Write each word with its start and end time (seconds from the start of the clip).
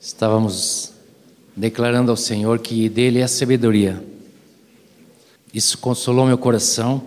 Estávamos 0.00 0.92
declarando 1.56 2.12
ao 2.12 2.16
Senhor 2.16 2.60
que 2.60 2.88
dele 2.88 3.18
é 3.18 3.24
a 3.24 3.28
sabedoria. 3.28 4.00
Isso 5.52 5.76
consolou 5.78 6.24
meu 6.24 6.38
coração, 6.38 7.04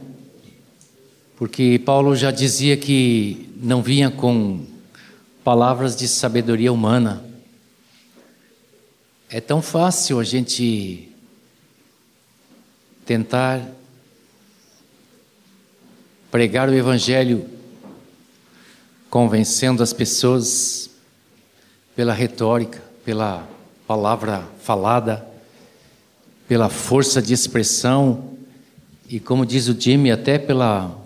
porque 1.37 1.81
Paulo 1.85 2.13
já 2.17 2.31
dizia 2.31 2.75
que 2.75 3.49
não 3.55 3.81
vinha 3.81 4.11
com 4.11 4.65
palavras 5.41 5.95
de 5.95 6.05
sabedoria 6.05 6.71
humana. 6.71 7.23
É 9.29 9.39
tão 9.39 9.61
fácil 9.61 10.19
a 10.19 10.23
gente 10.25 11.09
tentar 13.05 13.65
pregar 16.29 16.67
o 16.67 16.73
Evangelho 16.73 17.49
convencendo 19.09 19.81
as 19.81 19.93
pessoas 19.93 20.90
pela 21.95 22.13
retórica, 22.13 22.81
pela 23.03 23.47
palavra 23.87 24.43
falada, 24.61 25.25
pela 26.47 26.69
força 26.69 27.21
de 27.21 27.33
expressão 27.33 28.31
e, 29.09 29.19
como 29.19 29.45
diz 29.45 29.67
o 29.67 29.79
Jimmy, 29.79 30.11
até 30.11 30.37
pela 30.37 30.97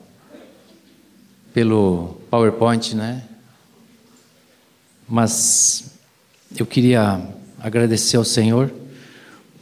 pelo 1.54 2.18
PowerPoint, 2.30 2.96
né? 2.96 3.24
Mas 5.08 5.94
eu 6.58 6.66
queria 6.66 7.22
agradecer 7.60 8.18
ao 8.18 8.26
Senhor 8.26 8.72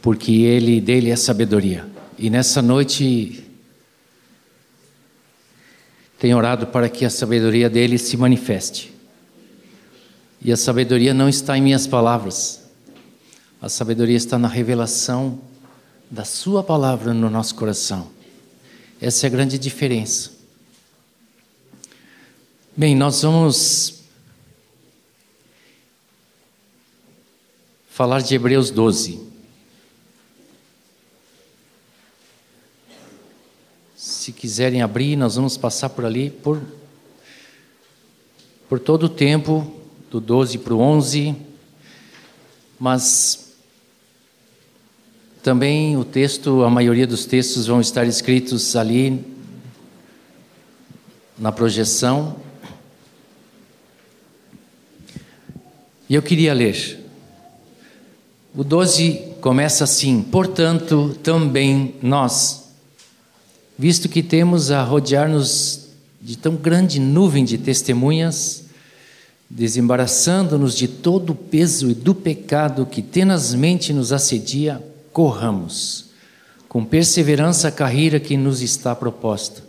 porque 0.02 0.32
ele 0.32 0.80
dele 0.80 1.10
é 1.10 1.16
sabedoria. 1.16 1.86
E 2.18 2.28
nessa 2.30 2.62
noite 2.62 3.44
tenho 6.18 6.36
orado 6.36 6.66
para 6.66 6.88
que 6.88 7.04
a 7.04 7.10
sabedoria 7.10 7.68
dele 7.68 7.98
se 7.98 8.16
manifeste. 8.16 8.93
E 10.44 10.52
a 10.52 10.58
sabedoria 10.58 11.14
não 11.14 11.26
está 11.26 11.56
em 11.56 11.62
minhas 11.62 11.86
palavras. 11.86 12.60
A 13.62 13.68
sabedoria 13.70 14.16
está 14.16 14.38
na 14.38 14.46
revelação 14.46 15.40
da 16.10 16.22
sua 16.22 16.62
palavra 16.62 17.14
no 17.14 17.30
nosso 17.30 17.54
coração. 17.54 18.10
Essa 19.00 19.24
é 19.24 19.28
a 19.28 19.30
grande 19.30 19.58
diferença. 19.58 20.32
Bem, 22.76 22.94
nós 22.94 23.22
vamos 23.22 24.02
falar 27.88 28.20
de 28.20 28.34
Hebreus 28.34 28.70
12. 28.70 29.26
Se 33.96 34.30
quiserem 34.30 34.82
abrir, 34.82 35.16
nós 35.16 35.36
vamos 35.36 35.56
passar 35.56 35.88
por 35.88 36.04
ali 36.04 36.28
por, 36.28 36.60
por 38.68 38.78
todo 38.78 39.04
o 39.04 39.08
tempo, 39.08 39.83
do 40.14 40.20
12 40.20 40.58
para 40.58 40.72
o 40.72 40.78
11. 40.78 41.34
Mas 42.78 43.52
também 45.42 45.96
o 45.96 46.04
texto, 46.04 46.62
a 46.62 46.70
maioria 46.70 47.04
dos 47.04 47.24
textos 47.24 47.66
vão 47.66 47.80
estar 47.80 48.06
escritos 48.06 48.76
ali 48.76 49.24
na 51.36 51.50
projeção. 51.50 52.36
E 56.08 56.14
eu 56.14 56.22
queria 56.22 56.54
ler. 56.54 57.00
O 58.54 58.62
12 58.62 59.34
começa 59.40 59.82
assim: 59.82 60.22
Portanto, 60.22 61.18
também 61.24 61.96
nós 62.00 62.72
visto 63.76 64.08
que 64.08 64.22
temos 64.22 64.70
a 64.70 64.84
rodear-nos 64.84 65.88
de 66.22 66.38
tão 66.38 66.54
grande 66.54 67.00
nuvem 67.00 67.44
de 67.44 67.58
testemunhas, 67.58 68.63
desembaraçando-nos 69.54 70.74
de 70.74 70.88
todo 70.88 71.30
o 71.30 71.34
peso 71.34 71.88
e 71.88 71.94
do 71.94 72.12
pecado 72.12 72.84
que 72.84 73.00
tenazmente 73.00 73.92
nos 73.92 74.12
assedia, 74.12 74.82
corramos 75.12 76.06
com 76.68 76.84
perseverança 76.84 77.68
a 77.68 77.70
carreira 77.70 78.18
que 78.18 78.36
nos 78.36 78.60
está 78.60 78.96
proposta, 78.96 79.62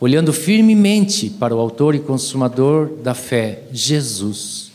olhando 0.00 0.32
firmemente 0.32 1.30
para 1.30 1.54
o 1.54 1.60
Autor 1.60 1.94
e 1.94 2.00
Consumador 2.00 2.90
da 3.04 3.14
fé, 3.14 3.62
Jesus, 3.72 4.72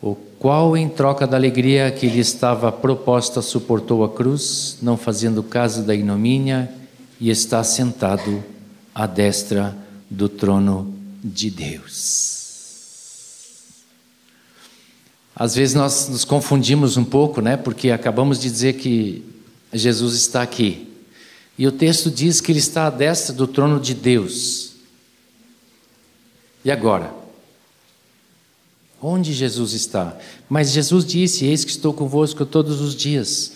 o 0.00 0.14
qual, 0.38 0.76
em 0.76 0.88
troca 0.88 1.26
da 1.26 1.36
alegria 1.36 1.90
que 1.90 2.06
lhe 2.06 2.20
estava 2.20 2.70
proposta, 2.70 3.42
suportou 3.42 4.04
a 4.04 4.08
cruz, 4.08 4.78
não 4.80 4.96
fazendo 4.96 5.42
caso 5.42 5.82
da 5.82 5.92
ignomínia 5.92 6.70
e 7.20 7.30
está 7.30 7.64
sentado 7.64 8.44
à 8.94 9.08
destra 9.08 9.76
do 10.08 10.28
trono 10.28 10.94
de 11.24 11.50
Deus. 11.50 12.41
Às 15.34 15.54
vezes 15.54 15.74
nós 15.74 16.08
nos 16.08 16.24
confundimos 16.24 16.96
um 16.96 17.04
pouco, 17.04 17.40
né? 17.40 17.56
Porque 17.56 17.90
acabamos 17.90 18.38
de 18.38 18.50
dizer 18.50 18.74
que 18.74 19.24
Jesus 19.72 20.14
está 20.14 20.42
aqui. 20.42 20.88
E 21.58 21.66
o 21.66 21.72
texto 21.72 22.10
diz 22.10 22.40
que 22.40 22.52
ele 22.52 22.58
está 22.58 22.86
à 22.86 22.90
destra 22.90 23.34
do 23.34 23.46
trono 23.46 23.80
de 23.80 23.94
Deus. 23.94 24.72
E 26.64 26.70
agora? 26.70 27.12
Onde 29.00 29.32
Jesus 29.32 29.72
está? 29.72 30.16
Mas 30.48 30.70
Jesus 30.70 31.04
disse: 31.04 31.44
Eis 31.44 31.64
que 31.64 31.70
estou 31.70 31.92
convosco 31.92 32.46
todos 32.46 32.80
os 32.80 32.94
dias. 32.94 33.52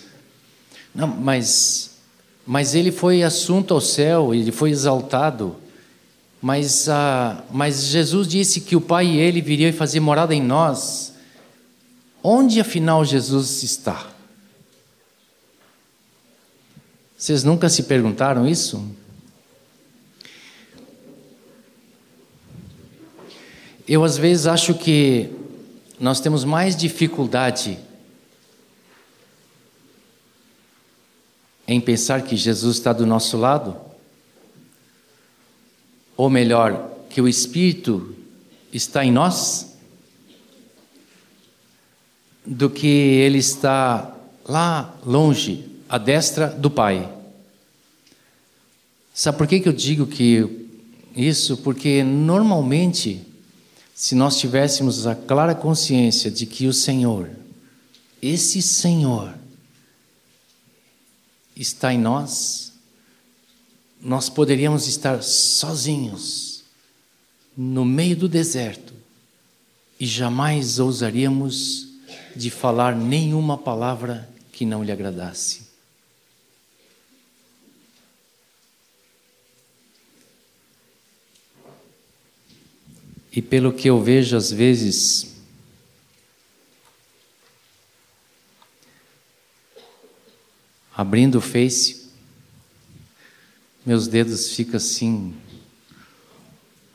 Não, 0.93 1.07
mas 1.07 1.97
mas 2.47 2.73
ele 2.73 2.93
foi 2.93 3.23
assunto 3.23 3.73
ao 3.73 3.81
céu, 3.81 4.33
ele 4.33 4.53
foi 4.53 4.69
exaltado. 4.69 5.57
Mas, 6.41 6.87
ah, 6.87 7.43
mas 7.51 7.87
Jesus 7.87 8.25
disse 8.25 8.61
que 8.61 8.73
o 8.73 8.79
Pai 8.79 9.05
e 9.05 9.17
ele 9.17 9.41
viriam 9.41 9.73
fazer 9.73 9.99
morada 9.99 10.33
em 10.33 10.41
nós. 10.41 11.13
Onde 12.23 12.59
afinal 12.59 13.05
Jesus 13.05 13.63
está? 13.63 14.11
Vocês 17.17 17.43
nunca 17.43 17.69
se 17.69 17.83
perguntaram 17.83 18.47
isso? 18.47 18.95
Eu 23.87 24.03
às 24.03 24.17
vezes 24.17 24.45
acho 24.45 24.73
que 24.73 25.29
nós 25.99 26.19
temos 26.19 26.43
mais 26.43 26.75
dificuldade 26.75 27.79
em 31.67 31.81
pensar 31.81 32.21
que 32.21 32.35
Jesus 32.35 32.77
está 32.77 32.93
do 32.93 33.05
nosso 33.05 33.37
lado? 33.37 33.75
Ou 36.15 36.29
melhor, 36.29 36.91
que 37.09 37.21
o 37.21 37.27
Espírito 37.27 38.15
está 38.71 39.03
em 39.03 39.11
nós? 39.11 39.76
Do 42.47 42.69
que 42.69 42.87
ele 42.87 43.39
está 43.39 44.15
lá 44.47 44.95
longe, 45.05 45.65
à 45.89 45.97
destra 45.97 46.47
do 46.47 46.71
Pai. 46.71 47.13
Sabe 49.13 49.37
por 49.37 49.47
que, 49.47 49.59
que 49.59 49.67
eu 49.67 49.73
digo 49.73 50.07
que 50.07 50.67
isso? 51.15 51.57
Porque 51.57 52.03
normalmente, 52.03 53.21
se 53.93 54.15
nós 54.15 54.37
tivéssemos 54.39 55.05
a 55.05 55.15
clara 55.15 55.55
consciência 55.55 56.31
de 56.31 56.45
que 56.45 56.67
o 56.67 56.73
Senhor, 56.73 57.29
esse 58.21 58.61
Senhor, 58.61 59.33
está 61.55 61.93
em 61.93 61.97
nós, 61.97 62.73
nós 63.99 64.29
poderíamos 64.29 64.87
estar 64.87 65.23
sozinhos 65.23 66.63
no 67.57 67.83
meio 67.83 68.15
do 68.15 68.29
deserto 68.29 68.93
e 69.99 70.05
jamais 70.05 70.77
ousaríamos 70.77 71.86
de 72.37 72.51
falar 72.51 72.95
nenhuma 72.95 73.57
palavra 73.57 74.29
que 74.51 74.65
não 74.65 74.83
lhe 74.83 74.91
agradasse. 74.91 75.67
E 83.31 83.41
pelo 83.41 83.73
que 83.73 83.87
eu 83.87 84.01
vejo 84.01 84.35
às 84.35 84.51
vezes, 84.51 85.35
abrindo 90.95 91.35
o 91.35 91.41
Face, 91.41 92.09
meus 93.85 94.07
dedos 94.07 94.55
ficam 94.55 94.77
assim, 94.77 95.35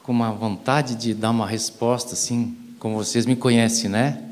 com 0.03 0.11
uma 0.11 0.33
vontade 0.33 0.97
de 0.97 1.15
dar 1.15 1.31
uma 1.31 1.47
resposta, 1.47 2.15
assim, 2.15 2.57
como 2.81 2.97
vocês 2.97 3.25
me 3.25 3.37
conhecem, 3.37 3.89
né? 3.89 4.32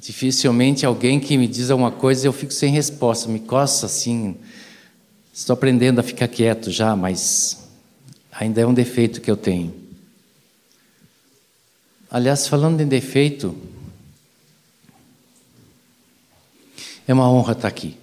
Dificilmente 0.00 0.86
alguém 0.86 1.18
que 1.18 1.36
me 1.36 1.48
diz 1.48 1.70
alguma 1.70 1.90
coisa 1.90 2.26
eu 2.26 2.32
fico 2.32 2.52
sem 2.52 2.72
resposta, 2.72 3.28
me 3.28 3.40
coça 3.40 3.86
assim. 3.86 4.36
Estou 5.34 5.54
aprendendo 5.54 5.98
a 5.98 6.04
ficar 6.04 6.28
quieto 6.28 6.70
já, 6.70 6.94
mas 6.94 7.68
ainda 8.30 8.60
é 8.60 8.66
um 8.66 8.72
defeito 8.72 9.20
que 9.20 9.30
eu 9.30 9.36
tenho. 9.36 9.74
Aliás, 12.08 12.46
falando 12.46 12.80
em 12.80 12.86
defeito, 12.86 13.56
é 17.06 17.12
uma 17.12 17.28
honra 17.28 17.52
estar 17.54 17.68
aqui. 17.68 17.96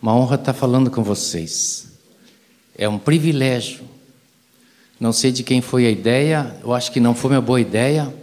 Uma 0.00 0.14
honra 0.14 0.36
estar 0.36 0.52
falando 0.52 0.90
com 0.90 1.02
vocês. 1.02 1.88
É 2.76 2.86
um 2.86 2.98
privilégio. 2.98 3.80
Não 5.00 5.12
sei 5.12 5.32
de 5.32 5.42
quem 5.42 5.62
foi 5.62 5.86
a 5.86 5.90
ideia, 5.90 6.54
eu 6.62 6.74
acho 6.74 6.92
que 6.92 7.00
não 7.00 7.14
foi 7.14 7.30
uma 7.30 7.40
boa 7.40 7.60
ideia, 7.60 8.14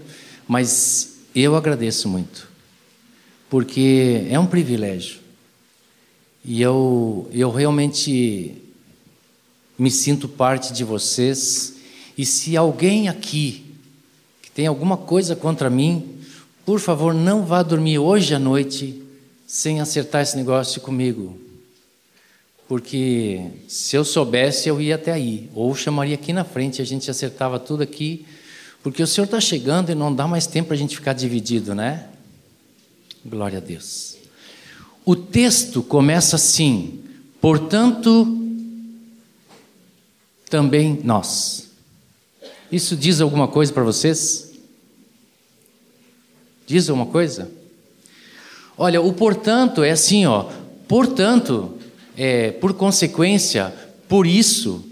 mas 0.48 1.13
eu 1.36 1.56
agradeço 1.56 2.08
muito. 2.08 2.48
porque 3.54 4.26
é 4.32 4.40
um 4.40 4.48
privilégio. 4.48 5.20
E 6.44 6.60
eu, 6.60 7.30
eu 7.32 7.52
realmente 7.52 8.56
me 9.78 9.92
sinto 9.92 10.28
parte 10.28 10.74
de 10.74 10.84
vocês. 10.84 11.76
E 12.18 12.26
se 12.26 12.58
alguém 12.58 13.10
aqui 13.10 13.64
que 14.42 14.50
tem 14.50 14.66
alguma 14.66 14.98
coisa 14.98 15.36
contra 15.36 15.70
mim, 15.70 16.18
por 16.66 16.80
favor, 16.80 17.14
não 17.14 17.46
vá 17.46 17.62
dormir 17.62 18.00
hoje 18.00 18.34
à 18.34 18.40
noite 18.40 19.04
sem 19.46 19.80
acertar 19.80 20.24
esse 20.24 20.36
negócio 20.36 20.82
comigo. 20.82 21.38
Porque 22.68 23.40
se 23.68 23.96
eu 23.96 24.04
soubesse, 24.04 24.68
eu 24.68 24.82
ia 24.82 24.96
até 24.96 25.12
aí. 25.12 25.48
Ou 25.54 25.76
chamaria 25.76 26.16
aqui 26.16 26.34
na 26.34 26.44
frente, 26.44 26.82
a 26.82 26.86
gente 26.86 27.12
acertava 27.12 27.60
tudo 27.60 27.84
aqui. 27.84 28.26
Porque 28.84 29.02
o 29.02 29.08
Senhor 29.08 29.26
está 29.26 29.40
chegando 29.40 29.92
e 29.92 29.96
não 29.96 30.14
dá 30.14 30.28
mais 30.28 30.46
tempo 30.46 30.68
para 30.68 30.76
a 30.76 30.78
gente 30.78 30.96
ficar 30.96 31.14
dividido, 31.14 31.74
né? 31.74 32.10
Glória 33.26 33.60
a 33.60 33.62
Deus. 33.62 34.18
O 35.06 35.16
texto 35.16 35.82
começa 35.82 36.36
assim: 36.36 37.02
portanto, 37.40 38.38
também 40.50 41.00
nós. 41.02 41.70
Isso 42.70 42.96
diz 42.98 43.22
alguma 43.22 43.48
coisa 43.48 43.72
para 43.72 43.84
vocês? 43.84 44.52
Diz 46.68 46.90
alguma 46.90 47.06
coisa? 47.06 47.50
Olha, 48.78 49.02
o 49.02 49.14
portanto 49.14 49.84
é 49.84 49.92
assim, 49.92 50.26
ó. 50.26 50.50
Portanto, 50.88 51.78
é, 52.18 52.52
por 52.52 52.74
consequência, 52.74 53.74
por 54.10 54.28
isso, 54.28 54.84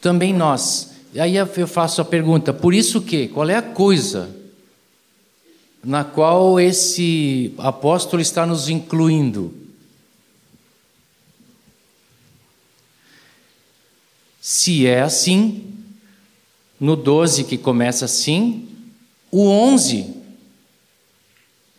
também 0.00 0.32
nós. 0.32 0.91
E 1.12 1.20
aí 1.20 1.36
eu 1.36 1.66
faço 1.66 2.00
a 2.00 2.04
pergunta: 2.04 2.52
por 2.52 2.72
isso 2.72 2.98
o 2.98 3.02
quê? 3.02 3.28
Qual 3.28 3.48
é 3.48 3.56
a 3.56 3.62
coisa 3.62 4.34
na 5.84 6.04
qual 6.04 6.60
esse 6.60 7.54
apóstolo 7.58 8.22
está 8.22 8.46
nos 8.46 8.68
incluindo? 8.68 9.52
Se 14.40 14.86
é 14.86 15.02
assim, 15.02 15.72
no 16.80 16.96
12 16.96 17.44
que 17.44 17.58
começa 17.58 18.04
assim, 18.06 18.68
o 19.30 19.48
11 19.48 20.14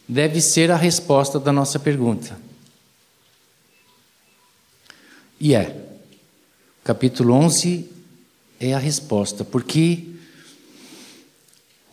deve 0.07 0.39
ser 0.41 0.69
a 0.69 0.77
resposta 0.77 1.39
da 1.39 1.51
nossa 1.51 1.79
pergunta. 1.79 2.39
E 5.39 5.55
é. 5.55 5.81
Capítulo 6.83 7.33
11 7.33 7.92
é 8.59 8.73
a 8.73 8.79
resposta, 8.79 9.43
porque 9.43 10.07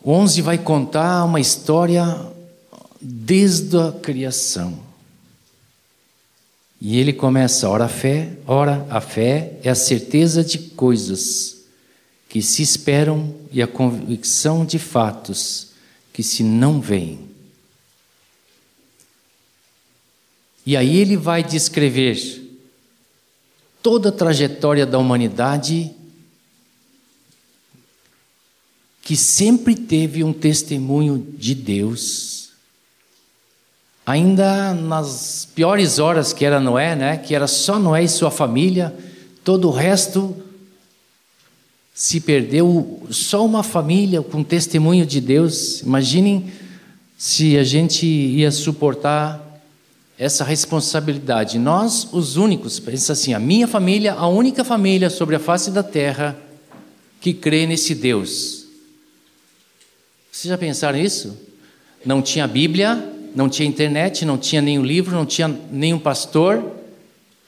11 0.05 0.41
vai 0.41 0.57
contar 0.57 1.23
uma 1.25 1.39
história 1.39 2.03
desde 2.99 3.77
a 3.77 3.91
criação. 3.91 4.79
E 6.79 6.97
ele 6.97 7.13
começa, 7.13 7.69
ora 7.69 7.85
a 7.85 7.89
fé, 7.89 8.33
ora 8.47 8.85
a 8.89 8.99
fé 8.99 9.53
é 9.63 9.69
a 9.69 9.75
certeza 9.75 10.43
de 10.43 10.57
coisas 10.57 11.57
que 12.27 12.41
se 12.41 12.63
esperam 12.63 13.35
e 13.51 13.61
a 13.61 13.67
convicção 13.67 14.65
de 14.65 14.79
fatos 14.79 15.71
que 16.11 16.23
se 16.23 16.43
não 16.43 16.81
veem. 16.81 17.29
E 20.65 20.75
aí 20.77 20.97
ele 20.97 21.17
vai 21.17 21.43
descrever 21.43 22.41
toda 23.81 24.09
a 24.09 24.11
trajetória 24.11 24.85
da 24.85 24.97
humanidade 24.97 25.91
que 29.01 29.15
sempre 29.17 29.75
teve 29.75 30.23
um 30.23 30.31
testemunho 30.31 31.25
de 31.37 31.55
Deus. 31.55 32.49
Ainda 34.05 34.73
nas 34.73 35.47
piores 35.55 35.99
horas 35.99 36.33
que 36.33 36.45
era 36.45 36.59
Noé, 36.59 36.95
né, 36.95 37.17
que 37.17 37.33
era 37.33 37.47
só 37.47 37.79
Noé 37.79 38.03
e 38.03 38.07
sua 38.07 38.31
família, 38.31 38.95
todo 39.43 39.67
o 39.67 39.71
resto 39.71 40.35
se 41.93 42.19
perdeu, 42.19 43.03
só 43.09 43.45
uma 43.45 43.63
família 43.63 44.21
com 44.21 44.43
testemunho 44.43 45.05
de 45.05 45.21
Deus. 45.21 45.81
Imaginem 45.81 46.51
se 47.17 47.57
a 47.57 47.63
gente 47.63 48.05
ia 48.05 48.51
suportar 48.51 49.61
essa 50.17 50.43
responsabilidade. 50.43 51.59
Nós, 51.59 52.07
os 52.11 52.37
únicos, 52.37 52.79
pensa 52.79 53.13
assim, 53.13 53.33
a 53.33 53.39
minha 53.39 53.67
família, 53.67 54.13
a 54.13 54.27
única 54.27 54.63
família 54.63 55.09
sobre 55.09 55.35
a 55.35 55.39
face 55.39 55.71
da 55.71 55.83
terra 55.83 56.37
que 57.19 57.33
crê 57.33 57.67
nesse 57.67 57.93
Deus. 57.93 58.60
Vocês 60.31 60.49
já 60.49 60.57
pensaram 60.57 60.97
nisso? 60.97 61.37
Não 62.05 62.21
tinha 62.21 62.47
Bíblia, 62.47 62.95
não 63.35 63.49
tinha 63.49 63.67
internet, 63.67 64.23
não 64.23 64.37
tinha 64.37 64.61
nenhum 64.61 64.83
livro, 64.83 65.13
não 65.13 65.25
tinha 65.25 65.47
nenhum 65.47 65.99
pastor. 65.99 66.71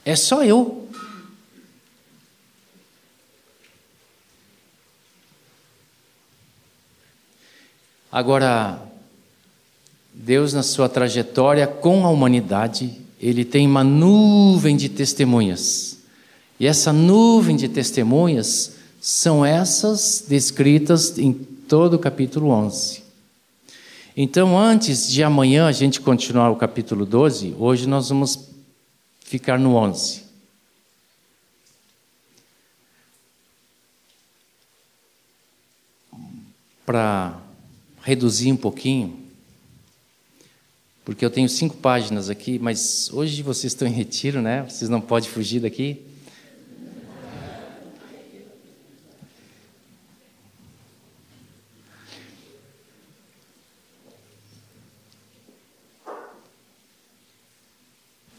É 0.04 0.16
só 0.18 0.44
eu. 0.44 0.86
Agora, 8.12 8.80
Deus, 10.14 10.54
na 10.54 10.62
sua 10.62 10.88
trajetória 10.88 11.66
com 11.66 12.06
a 12.06 12.10
humanidade, 12.10 13.02
ele 13.20 13.44
tem 13.44 13.66
uma 13.66 13.84
nuvem 13.84 14.76
de 14.76 14.90
testemunhas. 14.90 15.98
E 16.60 16.68
essa 16.68 16.94
nuvem 16.94 17.56
de 17.56 17.68
testemunhas 17.68 18.74
são 19.02 19.44
essas 19.44 20.24
descritas 20.28 21.18
em 21.18 21.34
todo 21.74 21.96
o 21.96 22.00
capítulo 22.00 22.50
11. 22.50 23.02
Então, 24.16 24.56
antes 24.56 25.12
de 25.12 25.24
amanhã 25.24 25.66
a 25.66 25.72
gente 25.72 26.00
continuar 26.00 26.52
o 26.52 26.56
capítulo 26.56 27.04
12, 27.04 27.56
hoje 27.58 27.88
nós 27.88 28.10
vamos 28.10 28.48
ficar 29.22 29.58
no 29.58 29.74
11. 29.74 30.22
Para 36.86 37.40
reduzir 38.04 38.52
um 38.52 38.58
pouquinho, 38.58 39.18
porque 41.04 41.26
eu 41.26 41.32
tenho 41.32 41.50
cinco 41.50 41.76
páginas 41.78 42.30
aqui, 42.30 42.60
mas 42.60 43.10
hoje 43.12 43.42
vocês 43.42 43.74
estão 43.74 43.88
em 43.88 43.92
retiro, 43.92 44.44
né? 44.44 44.62
Vocês 44.70 44.92
não 44.92 45.02
podem 45.02 45.28
fugir 45.28 45.62
daqui. 45.62 46.00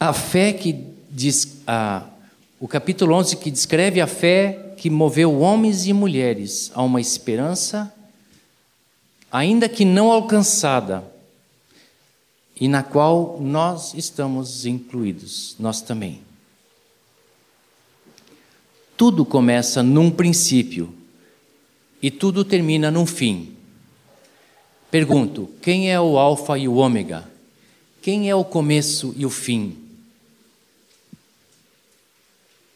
A 0.05 0.13
fé 0.13 0.53
que 0.53 0.85
diz, 1.11 1.63
a, 1.67 2.05
o 2.61 2.69
capítulo 2.69 3.15
11 3.15 3.37
que 3.37 3.51
descreve 3.51 4.03
a 4.03 4.07
fé 4.07 4.75
que 4.77 4.91
moveu 4.91 5.41
homens 5.41 5.87
e 5.87 5.95
mulheres 5.95 6.71
a 6.75 6.83
uma 6.83 7.01
esperança, 7.01 7.91
ainda 9.33 9.67
que 9.67 9.83
não 9.83 10.13
alcançada, 10.13 11.03
e 12.61 12.69
na 12.69 12.83
qual 12.83 13.41
nós 13.41 13.95
estamos 13.95 14.67
incluídos, 14.67 15.57
nós 15.59 15.81
também. 15.81 16.21
Tudo 18.99 19.25
começa 19.25 19.83
num 19.83 20.11
princípio 20.11 20.95
e 22.03 22.11
tudo 22.11 22.45
termina 22.45 22.91
num 22.91 23.07
fim. 23.07 23.57
Pergunto: 24.91 25.49
quem 25.63 25.91
é 25.91 25.99
o 25.99 26.19
Alfa 26.19 26.59
e 26.59 26.69
o 26.69 26.75
Ômega? 26.75 27.27
Quem 28.03 28.29
é 28.29 28.35
o 28.35 28.45
começo 28.45 29.15
e 29.17 29.25
o 29.25 29.31
fim? 29.31 29.84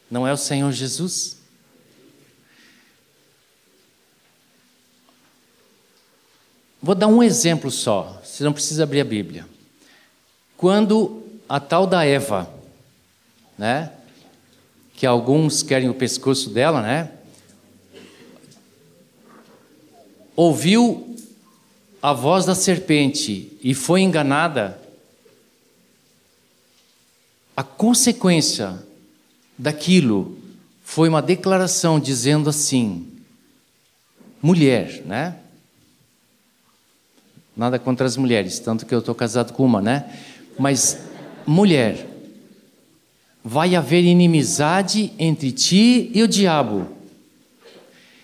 Não 0.09 0.27
é 0.27 0.33
o 0.33 0.37
Senhor 0.37 0.71
Jesus? 0.71 1.37
Vou 6.81 6.95
dar 6.95 7.07
um 7.07 7.21
exemplo 7.21 7.69
só, 7.69 8.21
você 8.23 8.43
não 8.43 8.53
precisa 8.53 8.83
abrir 8.83 9.01
a 9.01 9.05
Bíblia. 9.05 9.45
Quando 10.55 11.23
a 11.47 11.59
tal 11.59 11.85
da 11.85 12.05
Eva, 12.05 12.51
né, 13.57 13.91
que 14.93 15.05
alguns 15.05 15.61
querem 15.61 15.89
o 15.89 15.93
pescoço 15.93 16.49
dela, 16.49 16.81
né, 16.81 17.11
ouviu 20.35 21.17
a 22.01 22.13
voz 22.13 22.45
da 22.45 22.55
serpente 22.55 23.57
e 23.61 23.73
foi 23.73 24.01
enganada, 24.01 24.81
a 27.55 27.63
consequência 27.63 28.81
daquilo 29.59 30.37
foi 30.81 31.09
uma 31.09 31.21
declaração 31.21 31.99
dizendo 31.99 32.49
assim: 32.49 33.05
mulher, 34.41 35.03
né? 35.05 35.35
Nada 37.55 37.77
contra 37.77 38.05
as 38.05 38.15
mulheres, 38.15 38.57
tanto 38.59 38.85
que 38.85 38.95
eu 38.95 38.99
estou 38.99 39.13
casado 39.13 39.51
com 39.51 39.65
uma, 39.65 39.81
né? 39.81 40.17
Mas, 40.57 40.97
mulher, 41.45 42.07
vai 43.43 43.75
haver 43.75 44.03
inimizade 44.05 45.11
entre 45.19 45.51
ti 45.51 46.09
e 46.13 46.23
o 46.23 46.27
diabo, 46.27 46.87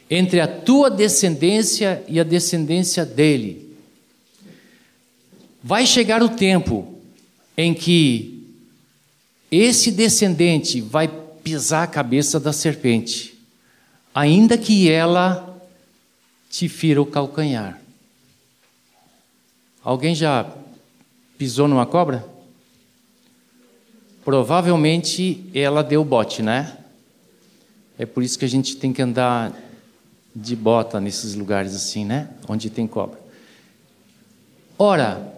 entre 0.09 0.39
a 0.39 0.47
tua 0.47 0.89
descendência 0.89 2.01
e 2.07 2.17
a 2.17 2.23
descendência 2.23 3.05
dele. 3.05 3.75
Vai 5.61 5.85
chegar 5.85 6.23
o 6.23 6.29
tempo 6.29 6.97
em 7.57 7.73
que 7.73 8.35
esse 9.51 9.91
descendente 9.91 10.79
vai 10.79 11.24
pisar 11.45 11.83
a 11.83 11.87
cabeça 11.87 12.39
da 12.39 12.51
serpente, 12.51 13.37
ainda 14.15 14.57
que 14.57 14.89
ela 14.89 15.61
te 16.49 16.67
fira 16.67 16.99
o 16.99 17.05
calcanhar. 17.05 17.79
Alguém 19.83 20.15
já 20.15 20.51
pisou 21.37 21.67
numa 21.67 21.85
cobra? 21.85 22.27
Provavelmente 24.23 25.47
ela 25.53 25.83
deu 25.83 26.03
bote, 26.03 26.41
né? 26.41 26.79
É 27.95 28.07
por 28.07 28.23
isso 28.23 28.39
que 28.39 28.45
a 28.45 28.49
gente 28.49 28.77
tem 28.77 28.91
que 28.91 29.03
andar 29.03 29.53
de 30.35 30.55
bota 30.55 30.99
nesses 30.99 31.35
lugares 31.35 31.75
assim, 31.75 32.03
né? 32.03 32.27
Onde 32.49 32.71
tem 32.71 32.87
cobra. 32.87 33.19
Ora, 34.79 35.31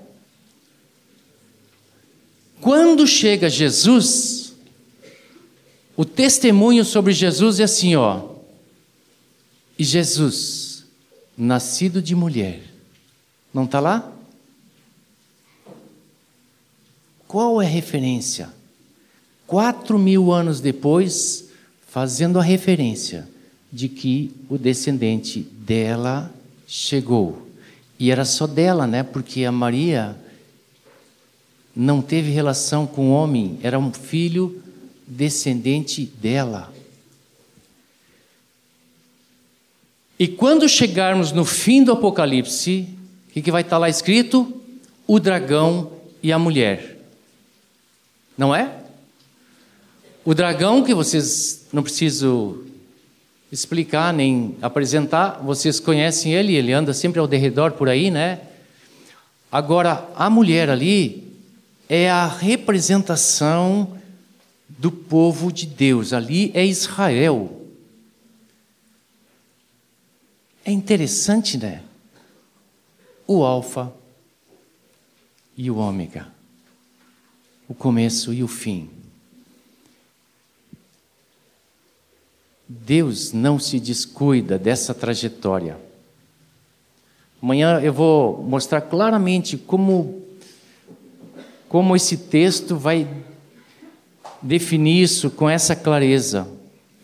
quando 2.61 3.05
chega 3.05 3.49
Jesus, 3.49 4.46
o 5.97 6.05
testemunho 6.05 6.85
sobre 6.85 7.11
Jesus 7.11 7.59
é 7.59 7.63
assim, 7.63 7.95
ó. 7.95 8.21
E 9.79 9.83
Jesus, 9.83 10.85
nascido 11.35 12.03
de 12.03 12.15
mulher, 12.15 12.61
não 13.51 13.65
está 13.65 13.79
lá? 13.79 14.13
Qual 17.27 17.59
é 17.59 17.65
a 17.65 17.69
referência? 17.69 18.53
Quatro 19.47 19.97
mil 19.97 20.31
anos 20.31 20.61
depois, 20.61 21.49
fazendo 21.87 22.37
a 22.37 22.43
referência 22.43 23.27
de 23.73 23.89
que 23.89 24.31
o 24.47 24.57
descendente 24.57 25.41
dela 25.41 26.31
chegou. 26.67 27.47
E 27.97 28.11
era 28.11 28.23
só 28.23 28.45
dela, 28.45 28.85
né? 28.85 29.01
Porque 29.01 29.45
a 29.45 29.51
Maria 29.51 30.15
não 31.75 32.03
teve 32.03 32.29
relação 32.29 32.85
com 32.85 33.09
o 33.09 33.13
homem, 33.13 33.57
era 33.63 33.79
um 33.79 33.91
filho 33.91 34.61
descendente 35.07 36.05
dela. 36.05 36.73
E 40.19 40.27
quando 40.27 40.67
chegarmos 40.67 41.31
no 41.31 41.45
fim 41.45 41.83
do 41.83 41.91
Apocalipse, 41.91 42.87
o 43.29 43.33
que, 43.33 43.41
que 43.41 43.51
vai 43.51 43.61
estar 43.61 43.77
lá 43.77 43.87
escrito? 43.87 44.61
O 45.05 45.19
dragão 45.19 45.91
e 46.21 46.31
a 46.31 46.39
mulher. 46.39 46.97
Não 48.37 48.53
é? 48.53 48.71
O 50.25 50.33
dragão, 50.33 50.83
que 50.83 50.93
vocês 50.93 51.67
não 51.71 51.83
preciso 51.83 52.65
explicar 53.51 54.11
nem 54.11 54.57
apresentar, 54.61 55.39
vocês 55.41 55.79
conhecem 55.79 56.33
ele, 56.33 56.55
ele 56.55 56.73
anda 56.73 56.93
sempre 56.93 57.19
ao 57.19 57.27
derredor 57.27 57.71
por 57.71 57.87
aí, 57.87 58.11
né? 58.11 58.41
Agora, 59.51 60.09
a 60.15 60.29
mulher 60.29 60.69
ali 60.69 61.33
é 61.87 62.09
a 62.09 62.27
representação 62.27 63.96
do 64.67 64.91
povo 64.91 65.51
de 65.51 65.65
Deus, 65.65 66.13
ali 66.13 66.51
é 66.53 66.65
Israel. 66.65 67.65
É 70.65 70.71
interessante, 70.71 71.57
né? 71.57 71.83
O 73.25 73.43
Alfa 73.43 73.93
e 75.55 75.71
o 75.71 75.77
Ômega, 75.77 76.27
o 77.67 77.73
começo 77.73 78.33
e 78.33 78.43
o 78.43 78.47
fim. 78.47 78.89
Deus 82.67 83.31
não 83.31 83.57
se 83.57 83.79
descuida 83.79 84.59
dessa 84.59 84.93
trajetória. 84.93 85.79
Amanhã 87.41 87.79
eu 87.79 87.93
vou 87.93 88.43
mostrar 88.43 88.81
claramente 88.81 89.57
como, 89.57 90.21
como 91.69 91.95
esse 91.95 92.17
texto 92.17 92.75
vai 92.75 93.07
definir 94.41 95.01
isso 95.01 95.29
com 95.29 95.49
essa 95.49 95.75
clareza 95.75 96.47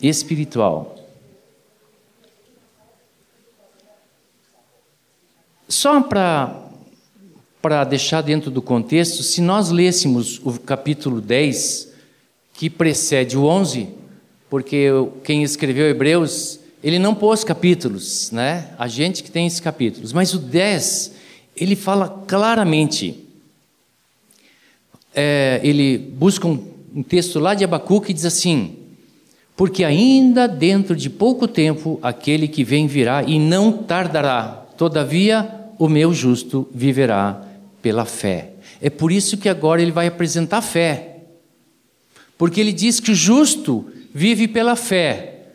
espiritual. 0.02 0.94
Só 5.68 6.02
para 6.02 7.84
deixar 7.86 8.22
dentro 8.22 8.52
do 8.52 8.62
contexto, 8.62 9.24
se 9.24 9.42
nós 9.42 9.70
lêssemos 9.70 10.40
o 10.44 10.60
capítulo 10.60 11.20
10, 11.20 11.92
que 12.54 12.70
precede 12.70 13.38
o 13.38 13.46
11, 13.46 13.90
porque 14.50 14.88
quem 15.24 15.42
escreveu 15.42 15.90
Hebreus, 15.90 16.60
ele 16.84 17.00
não 17.00 17.16
pôs 17.16 17.44
capítulos, 17.44 18.30
né? 18.32 18.70
A 18.78 18.88
gente 18.88 19.24
que 19.24 19.32
tem 19.32 19.48
esses 19.48 19.60
capítulos, 19.60 20.14
mas 20.14 20.34
o 20.34 20.38
10, 20.38 21.14
ele 21.56 21.76
fala 21.76 22.24
claramente. 22.28 23.20
É, 25.16 25.60
ele 25.64 25.98
busca 25.98 26.48
um, 26.48 26.73
um 26.94 27.02
texto 27.02 27.40
lá 27.40 27.54
de 27.54 27.64
Abacuque 27.64 28.08
que 28.08 28.14
diz 28.14 28.26
assim: 28.26 28.78
Porque 29.56 29.84
ainda 29.84 30.48
dentro 30.48 30.96
de 30.96 31.10
pouco 31.10 31.48
tempo 31.48 32.00
aquele 32.02 32.48
que 32.48 32.64
vem 32.64 32.86
virá 32.86 33.24
e 33.24 33.40
não 33.40 33.72
tardará, 33.72 34.66
todavia 34.78 35.50
o 35.80 35.90
meu 35.90 36.14
justo 36.14 36.68
viverá 36.74 37.42
pela 37.82 38.06
fé. 38.06 38.52
É 38.82 38.90
por 38.90 39.12
isso 39.12 39.38
que 39.38 39.50
agora 39.50 39.82
ele 39.82 39.92
vai 39.92 40.08
apresentar 40.08 40.62
fé. 40.62 41.18
Porque 42.38 42.60
ele 42.60 42.74
diz 42.74 43.00
que 43.00 43.12
o 43.12 43.16
justo 43.16 43.90
vive 44.14 44.48
pela 44.48 44.76
fé. 44.76 45.46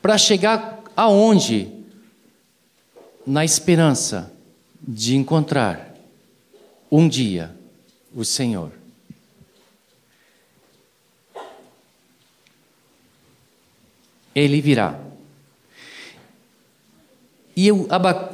Para 0.00 0.18
chegar 0.18 0.82
aonde? 0.96 1.68
Na 3.26 3.44
esperança 3.44 4.32
de 4.86 5.16
encontrar 5.16 5.94
um 6.90 7.08
dia 7.08 7.56
o 8.14 8.24
Senhor. 8.24 8.83
Ele 14.34 14.60
virá. 14.60 14.98
E 17.56 17.70
o, 17.70 17.86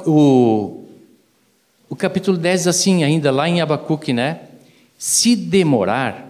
o, 0.05 0.85
o 1.89 1.95
capítulo 1.95 2.37
10 2.37 2.67
assim, 2.67 3.03
ainda 3.03 3.31
lá 3.31 3.47
em 3.47 3.61
Abacuque, 3.61 4.13
né? 4.13 4.41
Se 4.97 5.35
demorar, 5.35 6.27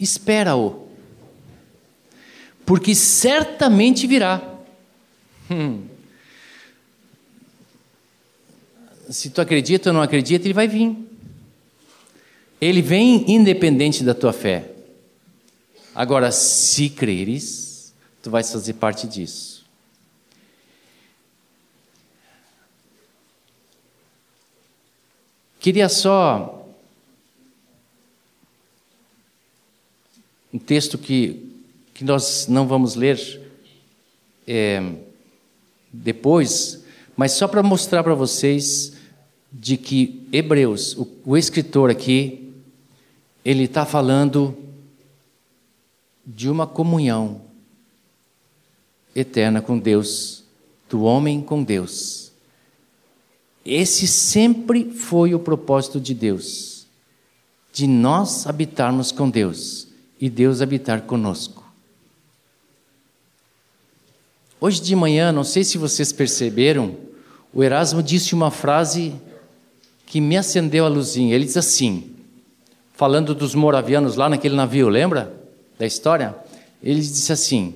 espera-o, 0.00 0.88
porque 2.64 2.94
certamente 2.94 4.06
virá. 4.06 4.42
Hum. 5.50 5.82
Se 9.10 9.30
tu 9.30 9.40
acredita 9.40 9.90
ou 9.90 9.94
não 9.94 10.02
acredita, 10.02 10.46
ele 10.46 10.54
vai 10.54 10.66
vir. 10.66 10.96
Ele 12.60 12.82
vem 12.82 13.30
independente 13.30 14.02
da 14.02 14.14
tua 14.14 14.32
fé. 14.32 14.70
Agora, 15.94 16.32
se 16.32 16.90
creres, 16.90 17.65
tu 18.26 18.30
vais 18.30 18.50
fazer 18.50 18.72
parte 18.72 19.06
disso. 19.06 19.64
Queria 25.60 25.88
só 25.88 26.68
um 30.52 30.58
texto 30.58 30.98
que, 30.98 31.56
que 31.94 32.02
nós 32.02 32.48
não 32.48 32.66
vamos 32.66 32.96
ler 32.96 33.16
é, 34.44 34.82
depois, 35.92 36.84
mas 37.16 37.30
só 37.30 37.46
para 37.46 37.62
mostrar 37.62 38.02
para 38.02 38.14
vocês 38.14 38.94
de 39.52 39.76
que 39.76 40.26
Hebreus, 40.32 40.96
o, 40.96 41.06
o 41.24 41.36
escritor 41.36 41.90
aqui, 41.90 42.52
ele 43.44 43.66
está 43.66 43.86
falando 43.86 44.58
de 46.26 46.50
uma 46.50 46.66
comunhão 46.66 47.45
eterna 49.16 49.62
com 49.62 49.78
Deus, 49.78 50.44
do 50.90 51.02
homem 51.02 51.40
com 51.40 51.64
Deus. 51.64 52.30
Esse 53.64 54.06
sempre 54.06 54.92
foi 54.92 55.34
o 55.34 55.40
propósito 55.40 55.98
de 55.98 56.14
Deus, 56.14 56.86
de 57.72 57.86
nós 57.86 58.46
habitarmos 58.46 59.10
com 59.10 59.28
Deus 59.28 59.88
e 60.20 60.28
Deus 60.28 60.60
habitar 60.60 61.02
conosco. 61.02 61.64
Hoje 64.60 64.80
de 64.80 64.94
manhã, 64.94 65.32
não 65.32 65.44
sei 65.44 65.64
se 65.64 65.78
vocês 65.78 66.12
perceberam, 66.12 66.96
o 67.52 67.64
Erasmo 67.64 68.02
disse 68.02 68.34
uma 68.34 68.50
frase 68.50 69.14
que 70.04 70.20
me 70.20 70.36
acendeu 70.36 70.84
a 70.84 70.88
luzinha. 70.88 71.34
Ele 71.34 71.44
diz 71.44 71.56
assim, 71.56 72.14
falando 72.94 73.34
dos 73.34 73.54
moravianos 73.54 74.14
lá 74.16 74.28
naquele 74.28 74.54
navio, 74.54 74.88
lembra 74.88 75.34
da 75.78 75.86
história? 75.86 76.34
Ele 76.82 77.00
disse 77.00 77.32
assim: 77.32 77.74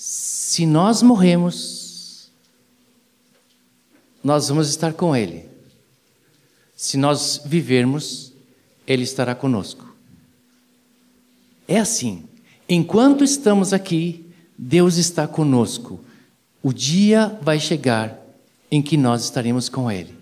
se 0.00 0.64
nós 0.64 1.02
morremos, 1.02 2.30
nós 4.22 4.48
vamos 4.48 4.68
estar 4.68 4.92
com 4.92 5.16
Ele. 5.16 5.48
Se 6.76 6.96
nós 6.96 7.42
vivermos, 7.44 8.32
Ele 8.86 9.02
estará 9.02 9.34
conosco. 9.34 9.92
É 11.66 11.80
assim. 11.80 12.28
Enquanto 12.68 13.24
estamos 13.24 13.72
aqui, 13.72 14.24
Deus 14.56 14.98
está 14.98 15.26
conosco. 15.26 15.98
O 16.62 16.72
dia 16.72 17.36
vai 17.42 17.58
chegar 17.58 18.24
em 18.70 18.80
que 18.80 18.96
nós 18.96 19.24
estaremos 19.24 19.68
com 19.68 19.90
Ele. 19.90 20.16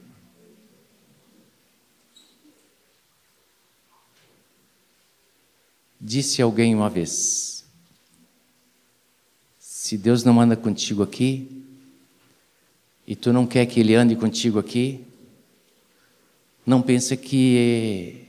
Disse 6.01 6.41
alguém 6.41 6.75
uma 6.75 6.89
vez. 6.89 7.56
Se 9.87 9.97
Deus 9.97 10.25
não 10.25 10.41
anda 10.41 10.57
contigo 10.57 11.01
aqui, 11.01 11.49
e 13.07 13.15
tu 13.15 13.33
não 13.33 13.47
quer 13.47 13.67
que 13.67 13.79
Ele 13.79 13.95
ande 13.95 14.17
contigo 14.17 14.59
aqui, 14.59 15.01
não 16.67 16.83
pensa 16.83 17.17
que 17.17 18.25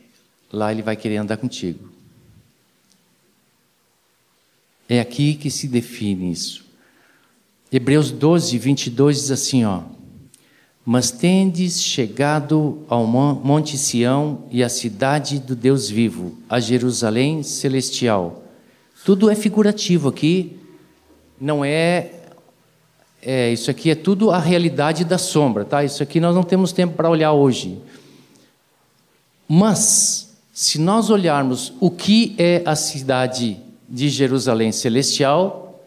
lá 0.53 0.71
Ele 0.71 0.83
vai 0.83 0.95
querer 0.95 1.17
andar 1.17 1.35
contigo. 1.37 1.89
É 4.87 4.99
aqui 4.99 5.33
que 5.33 5.49
se 5.49 5.67
define 5.67 6.31
isso. 6.31 6.63
Hebreus 7.71 8.11
12, 8.11 8.55
22 8.55 9.21
diz 9.21 9.31
assim: 9.31 9.65
ó, 9.65 9.81
Mas 10.85 11.09
tendes 11.09 11.81
chegado 11.81 12.85
ao 12.87 13.07
Monte 13.07 13.79
Sião 13.79 14.47
e 14.51 14.63
à 14.63 14.69
cidade 14.69 15.39
do 15.39 15.55
Deus 15.55 15.89
vivo, 15.89 16.37
a 16.47 16.59
Jerusalém 16.59 17.41
celestial. 17.41 18.43
Tudo 19.03 19.27
é 19.27 19.33
figurativo 19.33 20.07
aqui, 20.07 20.56
não 21.39 21.63
é, 21.63 22.11
é. 23.21 23.51
Isso 23.51 23.69
aqui 23.69 23.89
é 23.89 23.95
tudo 23.95 24.31
a 24.31 24.39
realidade 24.39 25.05
da 25.05 25.17
sombra, 25.17 25.63
tá? 25.65 25.83
Isso 25.83 26.01
aqui 26.01 26.19
nós 26.19 26.35
não 26.35 26.43
temos 26.43 26.71
tempo 26.71 26.95
para 26.95 27.09
olhar 27.09 27.31
hoje. 27.31 27.79
Mas, 29.47 30.35
se 30.53 30.79
nós 30.79 31.09
olharmos 31.09 31.73
o 31.79 31.89
que 31.89 32.35
é 32.37 32.61
a 32.65 32.75
cidade 32.75 33.57
de 33.87 34.09
Jerusalém 34.09 34.71
celestial, 34.71 35.85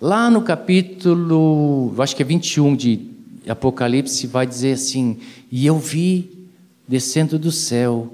lá 0.00 0.28
no 0.28 0.42
capítulo, 0.42 1.94
acho 1.98 2.16
que 2.16 2.22
é 2.22 2.26
21 2.26 2.74
de 2.74 3.10
Apocalipse, 3.48 4.26
vai 4.26 4.46
dizer 4.46 4.72
assim: 4.72 5.18
E 5.50 5.66
eu 5.66 5.78
vi 5.78 6.48
descendo 6.86 7.38
do 7.38 7.52
céu 7.52 8.12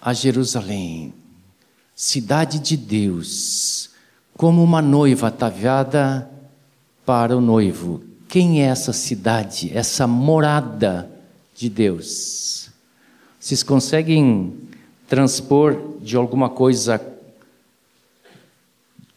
a 0.00 0.12
Jerusalém, 0.12 1.12
cidade 1.94 2.60
de 2.60 2.76
Deus, 2.76 3.90
como 4.36 4.62
uma 4.62 4.82
noiva 4.82 5.28
ataviada 5.28 6.28
para 7.04 7.36
o 7.36 7.40
noivo. 7.40 8.02
Quem 8.28 8.62
é 8.62 8.66
essa 8.66 8.92
cidade, 8.92 9.70
essa 9.74 10.06
morada 10.06 11.08
de 11.54 11.70
Deus? 11.70 12.68
Vocês 13.40 13.62
conseguem 13.62 14.52
transpor 15.08 15.78
de 16.02 16.16
alguma 16.16 16.50
coisa 16.50 17.00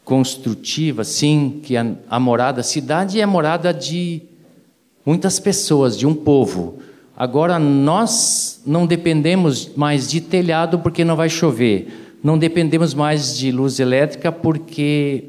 construtiva, 0.06 1.04
sim, 1.04 1.60
que 1.64 1.76
a, 1.76 1.96
a 2.10 2.20
morada, 2.20 2.62
a 2.62 2.64
cidade 2.64 3.20
é 3.20 3.24
a 3.24 3.28
morada 3.28 3.74
de 3.74 4.22
muitas 5.06 5.40
pessoas, 5.40 5.98
de 5.98 6.08
um 6.08 6.16
povo. 6.16 6.80
Agora 7.18 7.60
nós 7.60 8.62
não 8.66 8.88
dependemos 8.88 9.76
mais 9.76 10.10
de 10.10 10.22
telhado 10.22 10.80
porque 10.80 11.04
não 11.04 11.16
vai 11.16 11.30
chover, 11.30 12.09
não 12.24 12.38
dependemos 12.38 12.94
mais 12.94 13.38
de 13.38 13.52
luz 13.52 13.80
elétrica 13.80 14.32
porque 14.32 15.26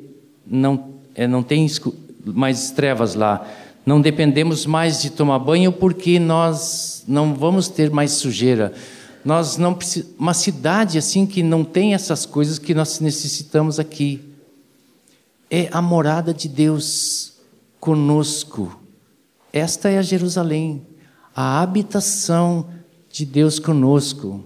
não, 0.47 0.95
é, 1.15 1.27
não 1.27 1.43
tem 1.43 1.67
mais 2.25 2.71
trevas 2.71 3.15
lá. 3.15 3.47
Não 3.87 4.01
dependemos 4.01 4.67
mais 4.67 5.01
de 5.01 5.11
tomar 5.11 5.39
banho 5.39 5.73
porque 5.73 6.19
nós 6.19 7.05
não 7.07 7.35
vamos 7.35 7.69
ter 7.69 7.91
mais 7.91 8.13
sujeira. 8.13 8.73
Nós 9.25 9.57
não 9.57 9.79
uma 10.19 10.35
cidade 10.35 10.99
assim 10.99 11.27
que 11.27 11.43
não 11.43 11.63
tem 11.63 11.95
essas 11.95 12.27
coisas 12.27 12.59
que 12.59 12.75
nós 12.75 13.01
necessitamos 13.01 13.79
aqui 13.79 14.21
é 15.51 15.69
a 15.73 15.83
morada 15.83 16.33
de 16.33 16.49
Deus 16.49 17.35
conosco. 17.79 18.81
Esta 19.53 19.89
é 19.89 19.99
a 19.99 20.03
Jerusalém, 20.03 20.87
a 21.35 21.61
habitação 21.61 22.67
de 23.11 23.27
Deus 23.27 23.59
conosco. 23.59 24.45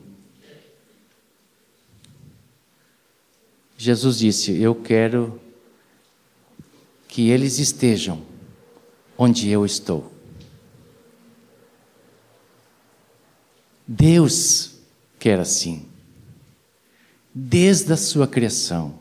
Jesus 3.85 4.16
disse: 4.16 4.59
Eu 4.59 4.75
quero 4.75 5.38
que 7.07 7.29
eles 7.29 7.59
estejam 7.59 8.23
onde 9.18 9.51
eu 9.51 9.66
estou. 9.66 10.11
Deus 13.87 14.77
quer 15.18 15.38
assim, 15.38 15.85
desde 17.35 17.92
a 17.92 17.97
sua 17.99 18.27
criação. 18.27 18.94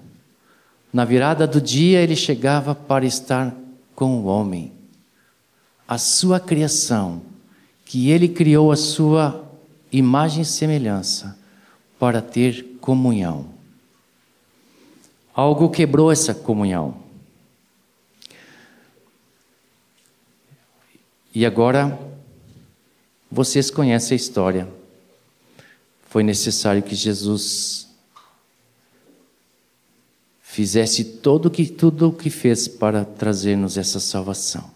Na 0.92 1.06
virada 1.06 1.48
do 1.48 1.62
dia, 1.62 2.02
ele 2.02 2.18
chegava 2.18 2.76
para 2.76 3.06
estar 3.06 3.56
com 3.96 4.18
o 4.18 4.26
homem. 4.26 4.74
A 5.88 5.98
sua 5.98 6.42
criação, 6.42 7.22
que 7.86 8.10
ele 8.10 8.28
criou 8.28 8.70
a 8.70 8.76
sua 8.76 9.50
imagem 9.94 10.42
e 10.42 10.46
semelhança, 10.46 11.40
para 11.98 12.22
ter 12.22 12.78
comunhão. 12.82 13.53
Algo 15.34 15.70
quebrou 15.70 16.12
essa 16.12 16.34
comunhão. 16.34 16.96
E 21.34 21.46
agora, 21.46 22.00
vocês 23.32 23.72
conhecem 23.72 24.14
a 24.14 24.16
história. 24.16 24.68
Foi 26.08 26.22
necessário 26.22 26.84
que 26.84 26.94
Jesus 26.94 27.88
fizesse 30.42 31.04
todo 31.04 31.50
que, 31.50 31.66
tudo 31.66 32.10
o 32.10 32.14
que 32.14 32.30
fez 32.30 32.68
para 32.68 33.04
trazer-nos 33.04 33.76
essa 33.76 34.00
salvação. 34.00 34.70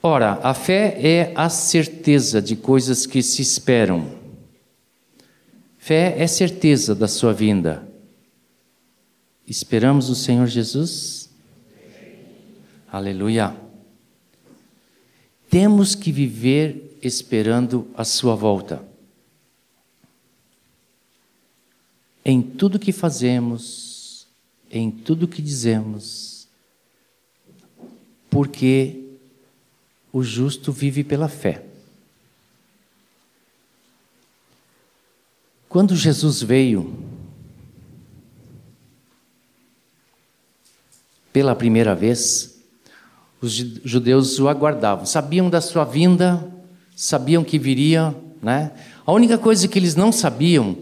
Ora, 0.00 0.38
a 0.40 0.54
fé 0.54 0.96
é 1.04 1.32
a 1.34 1.48
certeza 1.48 2.40
de 2.40 2.54
coisas 2.54 3.06
que 3.06 3.20
se 3.24 3.42
esperam. 3.42 4.08
Fé 5.76 6.14
é 6.16 6.28
certeza 6.28 6.94
da 6.94 7.08
sua 7.08 7.32
vinda. 7.32 7.85
Esperamos 9.46 10.10
o 10.10 10.14
Senhor 10.16 10.48
Jesus? 10.48 11.30
Aleluia. 12.90 13.56
Temos 15.48 15.94
que 15.94 16.10
viver 16.10 16.98
esperando 17.00 17.88
a 17.94 18.04
sua 18.04 18.34
volta. 18.34 18.84
Em 22.24 22.42
tudo 22.42 22.78
que 22.78 22.90
fazemos, 22.90 24.26
em 24.68 24.90
tudo 24.90 25.28
que 25.28 25.40
dizemos, 25.40 26.48
porque 28.28 29.04
o 30.12 30.24
justo 30.24 30.72
vive 30.72 31.04
pela 31.04 31.28
fé. 31.28 31.64
Quando 35.68 35.94
Jesus 35.94 36.42
veio, 36.42 37.05
pela 41.36 41.54
primeira 41.54 41.94
vez, 41.94 42.62
os 43.42 43.52
judeus 43.52 44.38
o 44.38 44.48
aguardavam, 44.48 45.04
sabiam 45.04 45.50
da 45.50 45.60
sua 45.60 45.84
vinda, 45.84 46.50
sabiam 46.96 47.44
que 47.44 47.58
viria, 47.58 48.14
né? 48.40 48.72
A 49.04 49.12
única 49.12 49.36
coisa 49.36 49.68
que 49.68 49.78
eles 49.78 49.94
não 49.94 50.10
sabiam 50.10 50.78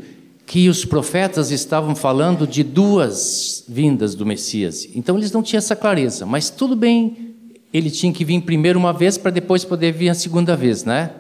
que 0.47 0.69
os 0.69 0.85
profetas 0.85 1.51
estavam 1.51 1.97
falando 1.97 2.47
de 2.47 2.63
duas 2.63 3.65
vindas 3.67 4.15
do 4.15 4.25
Messias. 4.25 4.89
Então 4.95 5.17
eles 5.19 5.33
não 5.33 5.43
tinham 5.43 5.59
essa 5.59 5.75
clareza, 5.75 6.25
mas 6.25 6.51
tudo 6.51 6.77
bem, 6.77 7.35
ele 7.73 7.91
tinha 7.91 8.13
que 8.13 8.25
vir 8.25 8.41
primeiro 8.43 8.79
uma 8.79 8.93
vez 8.93 9.19
para 9.19 9.33
depois 9.33 9.65
poder 9.65 9.91
vir 9.93 10.09
a 10.09 10.15
segunda 10.15 10.55
vez, 10.55 10.85
né? 10.85 11.11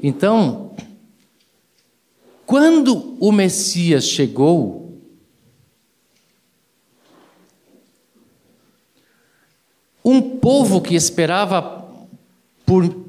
Então, 0.00 0.70
quando 2.46 3.16
o 3.18 3.32
Messias 3.32 4.04
chegou, 4.04 4.85
um 10.08 10.38
povo 10.38 10.80
que 10.80 10.94
esperava 10.94 11.84
por 12.64 13.04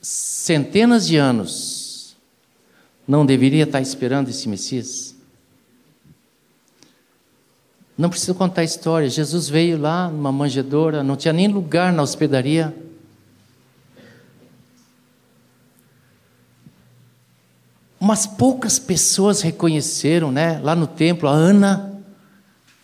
centenas 0.00 1.06
de 1.06 1.16
anos 1.16 2.16
não 3.06 3.24
deveria 3.24 3.62
estar 3.62 3.80
esperando 3.80 4.28
esse 4.28 4.48
Messias? 4.48 5.14
Não 7.96 8.10
preciso 8.10 8.34
contar 8.34 8.62
a 8.62 8.64
história. 8.64 9.08
Jesus 9.08 9.48
veio 9.48 9.78
lá 9.78 10.08
numa 10.08 10.32
manjedoura, 10.32 11.04
não 11.04 11.14
tinha 11.14 11.32
nem 11.32 11.46
lugar 11.46 11.92
na 11.92 12.02
hospedaria. 12.02 12.74
Umas 18.00 18.26
poucas 18.26 18.80
pessoas 18.80 19.42
reconheceram, 19.42 20.32
né? 20.32 20.58
Lá 20.58 20.74
no 20.74 20.88
templo, 20.88 21.28
a 21.28 21.32
Ana, 21.32 22.02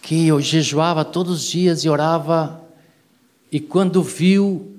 que 0.01 0.31
jejuava 0.41 1.05
todos 1.05 1.43
os 1.43 1.51
dias 1.51 1.83
e 1.83 1.89
orava, 1.89 2.68
e 3.51 3.59
quando 3.61 4.03
viu, 4.03 4.77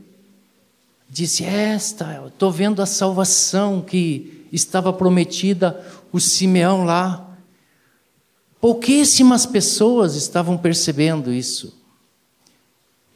disse: 1.09 1.43
Esta, 1.43 2.27
estou 2.27 2.51
vendo 2.51 2.81
a 2.81 2.85
salvação 2.85 3.81
que 3.81 4.47
estava 4.51 4.93
prometida 4.93 5.85
o 6.11 6.19
Simeão 6.19 6.83
lá. 6.83 7.25
Pouquíssimas 8.61 9.45
pessoas 9.45 10.15
estavam 10.15 10.57
percebendo 10.57 11.31
isso. 11.31 11.77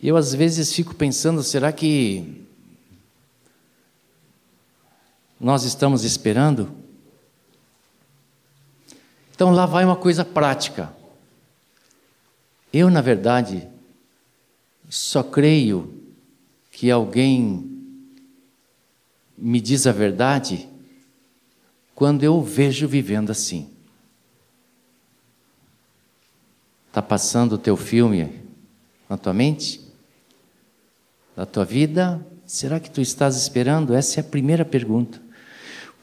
Eu 0.01 0.17
às 0.17 0.33
vezes 0.33 0.73
fico 0.73 0.95
pensando, 0.95 1.43
será 1.43 1.71
que 1.71 2.45
nós 5.39 5.63
estamos 5.63 6.03
esperando? 6.03 6.71
Então 9.35 9.51
lá 9.51 9.65
vai 9.65 9.83
uma 9.83 9.95
coisa 9.95 10.23
prática. 10.23 10.93
Eu, 12.71 12.89
na 12.89 13.01
verdade, 13.01 13.67
só 14.93 15.23
creio 15.23 15.91
que 16.71 16.91
alguém 16.91 17.67
me 19.35 19.59
diz 19.59 19.87
a 19.87 19.91
verdade 19.91 20.69
quando 21.95 22.21
eu 22.21 22.35
o 22.35 22.43
vejo 22.43 22.87
vivendo 22.87 23.31
assim. 23.31 23.71
Está 26.89 27.01
passando 27.01 27.53
o 27.53 27.57
teu 27.57 27.75
filme 27.75 28.39
na 29.09 29.17
tua 29.17 29.33
mente? 29.33 29.81
Na 31.35 31.47
tua 31.47 31.65
vida? 31.65 32.23
Será 32.45 32.79
que 32.79 32.91
tu 32.91 33.01
estás 33.01 33.35
esperando? 33.35 33.95
Essa 33.95 34.19
é 34.19 34.21
a 34.21 34.23
primeira 34.23 34.63
pergunta. 34.63 35.19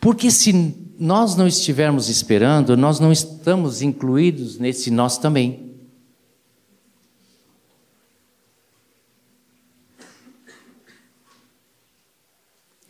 Porque 0.01 0.33
se 0.33 0.75
nós 0.99 1.37
não 1.37 1.47
estivermos 1.47 2.09
esperando, 2.09 2.77
nós 2.77 2.99
não 2.99 3.13
estamos 3.13 3.83
incluídos 3.83 4.59
nesse 4.59 4.91
nós 4.91 5.17
também. 5.17 5.70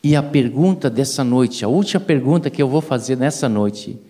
E 0.03 0.17
a 0.17 0.23
pergunta 0.23 0.89
dessa 0.89 1.23
noite, 1.23 1.65
a 1.65 1.69
última 1.69 2.01
pergunta 2.01 2.49
que 2.49 2.63
eu 2.63 2.69
vou 2.69 2.81
fazer 2.81 3.17
nessa 3.17 3.49
noite, 3.49 4.01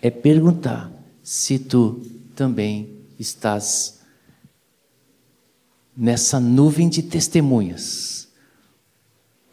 é 0.00 0.10
perguntar 0.10 0.92
se 1.22 1.58
tu 1.58 2.02
também 2.36 2.90
estás 3.18 4.00
nessa 5.96 6.38
nuvem 6.38 6.88
de 6.88 7.02
testemunhas. 7.02 8.28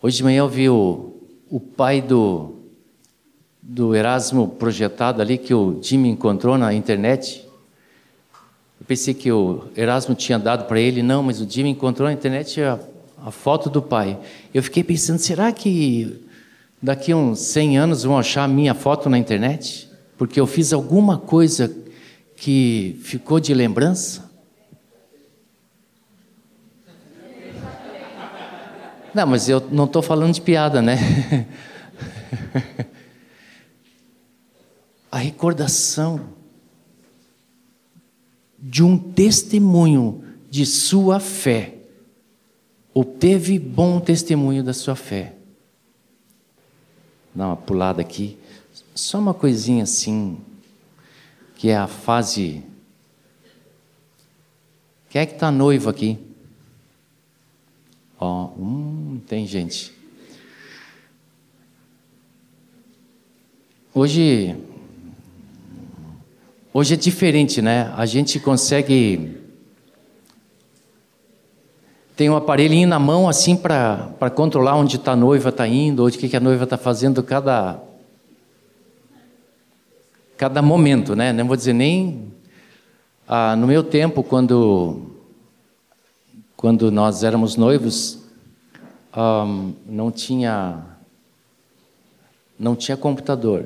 Hoje 0.02 0.18
de 0.18 0.24
manhã 0.24 0.40
eu 0.40 0.50
vi 0.50 0.70
o, 0.70 1.14
o 1.50 1.60
pai 1.60 2.02
do, 2.02 2.56
do 3.62 3.96
Erasmo 3.96 4.48
projetado 4.48 5.22
ali, 5.22 5.38
que 5.38 5.54
o 5.54 5.80
Jimmy 5.82 6.10
encontrou 6.10 6.58
na 6.58 6.74
internet. 6.74 7.48
Eu 8.80 8.86
pensei 8.86 9.14
que 9.14 9.32
o 9.32 9.66
Erasmo 9.76 10.14
tinha 10.14 10.38
dado 10.38 10.68
para 10.68 10.80
ele, 10.80 11.02
não, 11.02 11.24
mas 11.24 11.40
o 11.40 11.50
Jimmy 11.50 11.70
encontrou 11.70 12.08
na 12.08 12.14
internet 12.14 12.62
a, 12.62 12.80
a 13.24 13.32
foto 13.32 13.70
do 13.70 13.82
pai. 13.82 14.20
Eu 14.54 14.64
fiquei 14.64 14.84
pensando, 14.84 15.20
será 15.20 15.52
que 15.52 16.26
daqui 16.82 17.12
a 17.12 17.18
uns 17.18 17.40
100 17.40 17.78
anos 17.78 18.04
vão 18.04 18.18
achar 18.18 18.44
a 18.44 18.48
minha 18.48 18.74
foto 18.74 19.10
na 19.10 19.18
internet? 19.18 19.90
Porque 20.18 20.40
eu 20.40 20.48
fiz 20.48 20.74
alguma 20.74 21.18
coisa 21.18 21.76
que 22.36 23.00
ficou 23.04 23.40
de 23.40 23.54
lembrança? 23.54 24.30
Não, 29.14 29.28
mas 29.28 29.50
eu 29.50 29.62
não 29.72 29.86
estou 29.86 30.02
falando 30.02 30.34
de 30.34 30.42
piada, 30.42 30.82
né? 30.82 31.48
A 35.12 35.18
recordação 35.18 36.30
de 38.58 38.82
um 38.82 38.98
testemunho 38.98 40.24
de 40.50 40.66
sua 40.66 41.20
fé, 41.20 41.81
obteve 42.94 43.58
bom 43.58 44.00
testemunho 44.00 44.64
da 44.64 44.74
sua 44.74 44.96
fé. 44.96 45.34
Dá 47.34 47.48
uma 47.48 47.58
pulada 47.58 48.02
aqui. 48.02 48.38
Só 48.94 49.20
uma 49.20 49.34
coisinha 49.34 49.84
assim, 49.84 50.38
que 51.56 51.70
é 51.70 51.78
a 51.78 51.88
fase. 51.88 52.64
Quem 55.10 55.22
é 55.22 55.26
que 55.26 55.34
está 55.34 55.52
noivo 55.52 55.90
aqui? 55.90 56.20
Ó, 58.20 58.46
oh, 58.46 58.62
hum, 58.62 59.22
tem 59.28 59.48
gente. 59.48 59.94
Hoje, 63.94 64.56
hoje 66.74 66.94
é 66.94 66.98
diferente, 66.98 67.62
né? 67.62 67.94
A 67.98 68.06
gente 68.06 68.40
consegue 68.40 69.41
tem 72.22 72.30
um 72.30 72.36
aparelhinho 72.36 72.88
na 72.88 73.00
mão 73.00 73.28
assim 73.28 73.58
para 73.58 74.30
controlar 74.36 74.76
onde 74.76 74.98
está 74.98 75.14
a 75.14 75.16
noiva 75.16 75.50
está 75.50 75.68
indo, 75.68 76.06
onde 76.06 76.20
que, 76.20 76.30
que 76.30 76.38
a 76.38 76.40
noiva 76.40 76.66
está 76.66 76.78
fazendo 76.78 77.24
cada 77.24 77.82
cada 80.38 80.62
momento, 80.62 81.16
né? 81.16 81.34
Não 81.34 81.48
vou 81.48 81.58
dizer 81.58 81.74
nem 81.74 82.32
ah, 83.28 83.56
no 83.56 83.66
meu 83.66 83.84
tempo 83.84 84.22
quando 84.22 85.02
quando 86.56 86.92
nós 86.92 87.24
éramos 87.24 87.56
noivos 87.56 88.20
um, 89.18 89.74
não 89.84 90.12
tinha 90.12 90.78
não 92.60 92.76
tinha 92.76 92.96
computador. 92.96 93.66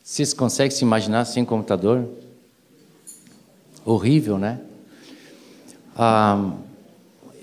Vocês 0.00 0.32
conseguem 0.32 0.70
se 0.70 0.84
imaginar 0.84 1.24
sem 1.24 1.44
computador? 1.44 2.08
Horrível, 3.84 4.38
né? 4.38 4.60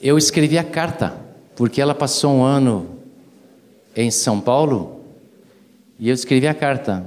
Eu 0.02 0.18
escrevi 0.18 0.58
a 0.58 0.64
carta, 0.64 1.14
porque 1.56 1.80
ela 1.80 1.94
passou 1.94 2.34
um 2.34 2.44
ano 2.44 2.90
em 3.96 4.10
São 4.10 4.42
Paulo 4.42 5.02
e 6.00 6.10
eu 6.10 6.16
escrevi 6.16 6.48
a 6.48 6.54
carta. 6.56 7.06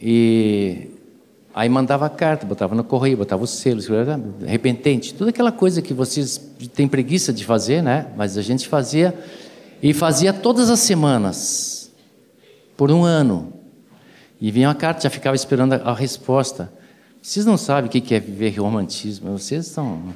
E 0.00 0.90
aí 1.54 1.68
mandava 1.68 2.06
a 2.06 2.10
carta, 2.10 2.44
botava 2.44 2.74
no 2.74 2.82
correio, 2.82 3.16
botava 3.16 3.44
o 3.44 3.46
selo, 3.46 3.80
repentente, 4.44 5.14
toda 5.14 5.30
aquela 5.30 5.52
coisa 5.52 5.80
que 5.80 5.94
vocês 5.94 6.40
têm 6.74 6.88
preguiça 6.88 7.32
de 7.32 7.44
fazer, 7.44 7.82
né? 7.82 8.08
Mas 8.16 8.36
a 8.36 8.42
gente 8.42 8.66
fazia 8.66 9.14
e 9.80 9.94
fazia 9.94 10.32
todas 10.32 10.70
as 10.70 10.80
semanas 10.80 11.92
por 12.76 12.90
um 12.90 13.04
ano. 13.04 13.52
E 14.40 14.50
vinha 14.50 14.66
uma 14.66 14.74
carta, 14.74 15.02
já 15.02 15.10
ficava 15.10 15.36
esperando 15.36 15.74
a, 15.74 15.76
a 15.76 15.94
resposta. 15.94 16.72
Vocês 17.22 17.46
não 17.46 17.56
sabem 17.56 17.88
o 17.88 17.92
que 17.92 18.12
é 18.12 18.18
viver 18.18 18.58
romantismo, 18.58 19.38
vocês 19.38 19.68
estão 19.68 20.12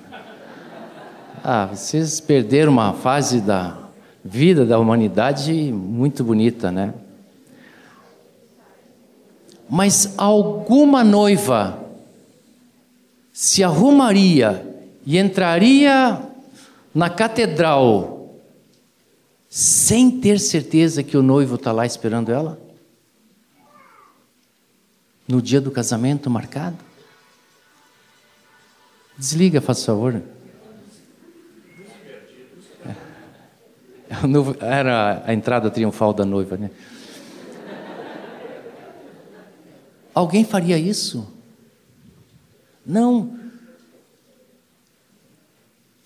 ah, 1.49 1.67
vocês 1.67 2.19
perderam 2.19 2.73
uma 2.73 2.93
fase 2.93 3.41
da 3.41 3.79
vida 4.25 4.67
da 4.67 4.81
humanidade 4.81 5.53
muito 5.73 6.25
bonita, 6.25 6.73
né? 6.73 6.93
Mas 9.71 10.15
alguma 10.17 11.05
noiva 11.05 11.87
se 13.33 13.63
arrumaria 13.63 14.77
e 15.07 15.17
entraria 15.17 16.21
na 16.93 17.09
catedral 17.09 18.41
sem 19.49 20.21
ter 20.21 20.41
certeza 20.41 21.05
que 21.05 21.17
o 21.17 21.23
noivo 21.23 21.55
está 21.55 21.71
lá 21.71 21.87
esperando 21.87 22.33
ela? 22.33 22.61
No 25.29 25.41
dia 25.41 25.61
do 25.61 25.71
casamento 25.71 26.29
marcado? 26.29 26.79
Desliga, 29.17 29.61
faz 29.61 29.85
favor. 29.85 30.21
Era 34.61 35.23
a 35.27 35.35
entrada 35.35 35.71
triunfal 35.71 36.13
da 36.13 36.25
noiva, 36.25 36.57
né? 36.57 36.71
Alguém 40.15 40.45
faria 40.45 40.79
isso? 40.79 41.31
Não. 42.87 43.37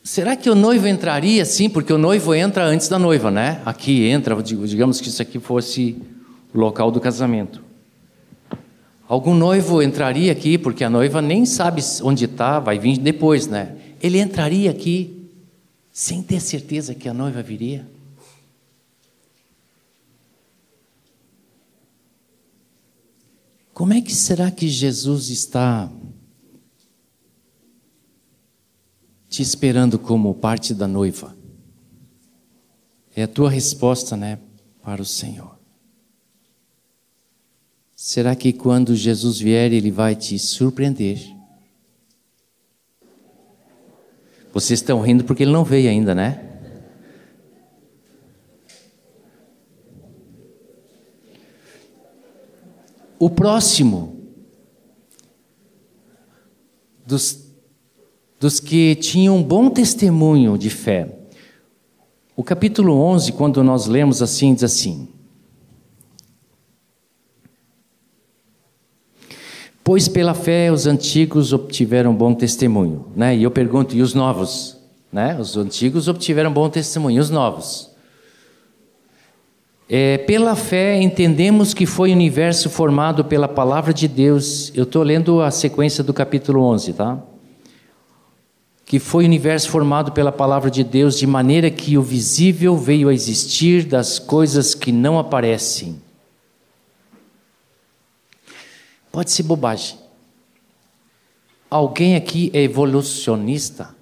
Será 0.03 0.35
que 0.35 0.51
o 0.51 0.55
noivo 0.55 0.89
entraria? 0.89 1.45
Sim, 1.45 1.69
porque 1.69 1.93
o 1.93 1.99
noivo 1.99 2.35
entra 2.35 2.65
antes 2.65 2.89
da 2.89 2.99
noiva, 2.99 3.31
né? 3.31 3.61
Aqui 3.65 4.07
entra, 4.07 4.35
digamos 4.43 5.01
que 5.01 5.09
isso 5.09 5.23
aqui 5.23 5.39
fosse 5.39 5.97
o 6.53 6.59
local 6.59 6.91
do 6.91 7.01
casamento. 7.01 7.63
Algum 9.07 9.35
noivo 9.35 9.83
entraria 9.83 10.33
aqui, 10.33 10.57
porque 10.57 10.83
a 10.83 10.91
noiva 10.91 11.21
nem 11.23 11.45
sabe 11.45 11.83
onde 12.03 12.25
está, 12.25 12.59
vai 12.59 12.79
vir 12.79 12.99
depois, 12.99 13.47
né? 13.47 13.77
Ele 14.03 14.19
entraria 14.19 14.71
aqui 14.71 15.20
sem 15.93 16.23
ter 16.23 16.41
certeza 16.41 16.95
que 16.95 17.09
a 17.09 17.15
noiva 17.15 17.43
viria? 17.43 17.89
Como 23.73 23.95
é 23.95 24.01
que 24.01 24.15
será 24.15 24.51
que 24.51 24.69
Jesus 24.69 25.31
está 25.31 25.91
te 29.29 29.41
esperando 29.41 29.99
como 29.99 30.35
parte 30.35 30.75
da 30.75 30.87
noiva? 30.87 31.35
É 33.17 33.23
a 33.23 33.29
tua 33.29 33.49
resposta, 33.49 34.17
né, 34.17 34.39
para 34.83 35.01
o 35.01 35.07
Senhor. 35.07 35.59
Será 37.97 38.37
que 38.37 38.53
quando 38.53 38.95
Jesus 38.95 39.39
vier, 39.39 39.73
ele 39.73 39.91
vai 39.91 40.15
te 40.15 40.39
surpreender? 40.39 41.40
Vocês 44.53 44.81
estão 44.81 45.01
rindo 45.01 45.25
porque 45.25 45.45
ele 45.45 45.53
não 45.53 45.65
veio 45.65 45.89
ainda, 45.89 46.15
né? 46.15 46.47
O 53.19 53.29
próximo 53.29 54.17
dos, 57.05 57.53
dos 58.41 58.59
que 58.59 58.95
tinham 58.95 59.37
um 59.37 59.43
bom 59.43 59.69
testemunho 59.69 60.57
de 60.57 60.71
fé. 60.71 61.19
O 62.35 62.43
capítulo 62.43 62.95
11, 62.95 63.33
quando 63.33 63.63
nós 63.63 63.87
lemos 63.87 64.23
assim, 64.23 64.55
diz 64.55 64.65
assim: 64.65 65.10
Pois 69.83 70.09
pela 70.09 70.35
fé 70.35 70.71
os 70.71 70.87
antigos 70.87 71.53
obtiveram 71.53 72.15
bom 72.15 72.35
testemunho, 72.35 73.07
né? 73.17 73.37
E 73.37 73.43
eu 73.43 73.51
pergunto, 73.51 73.97
e 73.97 74.03
os 74.03 74.15
novos? 74.15 74.77
Né? 75.13 75.37
Os 75.41 75.57
antigos 75.57 76.07
obtiveram 76.07 76.53
bom 76.53 76.69
testemunho, 76.69 77.21
os 77.21 77.31
novos? 77.31 77.91
É, 79.89 80.19
pela 80.19 80.55
fé 80.55 81.03
entendemos 81.03 81.75
que 81.75 81.85
foi 81.85 82.11
o 82.11 82.13
universo 82.13 82.71
formado 82.71 83.25
pela 83.25 83.49
palavra 83.49 83.93
de 83.93 84.07
Deus. 84.07 84.71
Eu 84.73 84.85
estou 84.85 85.03
lendo 85.03 85.41
a 85.41 85.51
sequência 85.51 86.05
do 86.05 86.15
capítulo 86.15 86.63
11, 86.63 86.93
tá? 86.93 87.19
Que 88.85 89.01
foi 89.01 89.25
o 89.25 89.27
universo 89.27 89.69
formado 89.69 90.13
pela 90.13 90.31
palavra 90.31 90.71
de 90.71 90.85
Deus, 90.85 91.19
de 91.19 91.27
maneira 91.27 91.71
que 91.71 91.99
o 91.99 92.03
visível 92.03 92.77
veio 92.77 93.09
a 93.09 93.15
existir 93.15 93.85
das 93.85 94.21
coisas 94.21 94.77
que 94.77 94.93
não 94.93 95.19
aparecem. 95.19 96.01
Pode 99.11 99.31
ser 99.31 99.43
bobagem. 99.43 99.99
Alguém 101.69 102.17
aqui 102.17 102.51
é 102.53 102.63
evolucionista? 102.63 103.95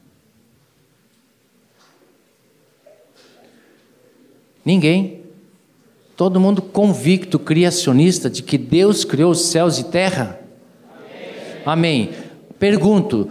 Ninguém. 4.64 5.22
Todo 6.16 6.40
mundo 6.40 6.60
convicto, 6.60 7.38
criacionista, 7.38 8.28
de 8.28 8.42
que 8.42 8.58
Deus 8.58 9.04
criou 9.04 9.30
os 9.30 9.46
céus 9.46 9.78
e 9.78 9.84
terra? 9.84 10.40
Amém. 11.64 12.08
Amém. 12.08 12.10
Pergunto: 12.58 13.30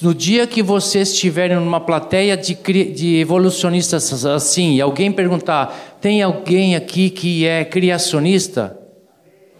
no 0.00 0.14
dia 0.14 0.46
que 0.46 0.62
vocês 0.62 1.10
estiverem 1.10 1.58
numa 1.58 1.80
plateia 1.80 2.36
de, 2.36 2.54
de 2.54 3.16
evolucionistas 3.16 4.24
assim, 4.24 4.76
e 4.76 4.80
alguém 4.80 5.12
perguntar, 5.12 5.98
tem 6.00 6.22
alguém 6.22 6.74
aqui 6.74 7.10
que 7.10 7.46
é 7.46 7.64
criacionista? 7.64 8.81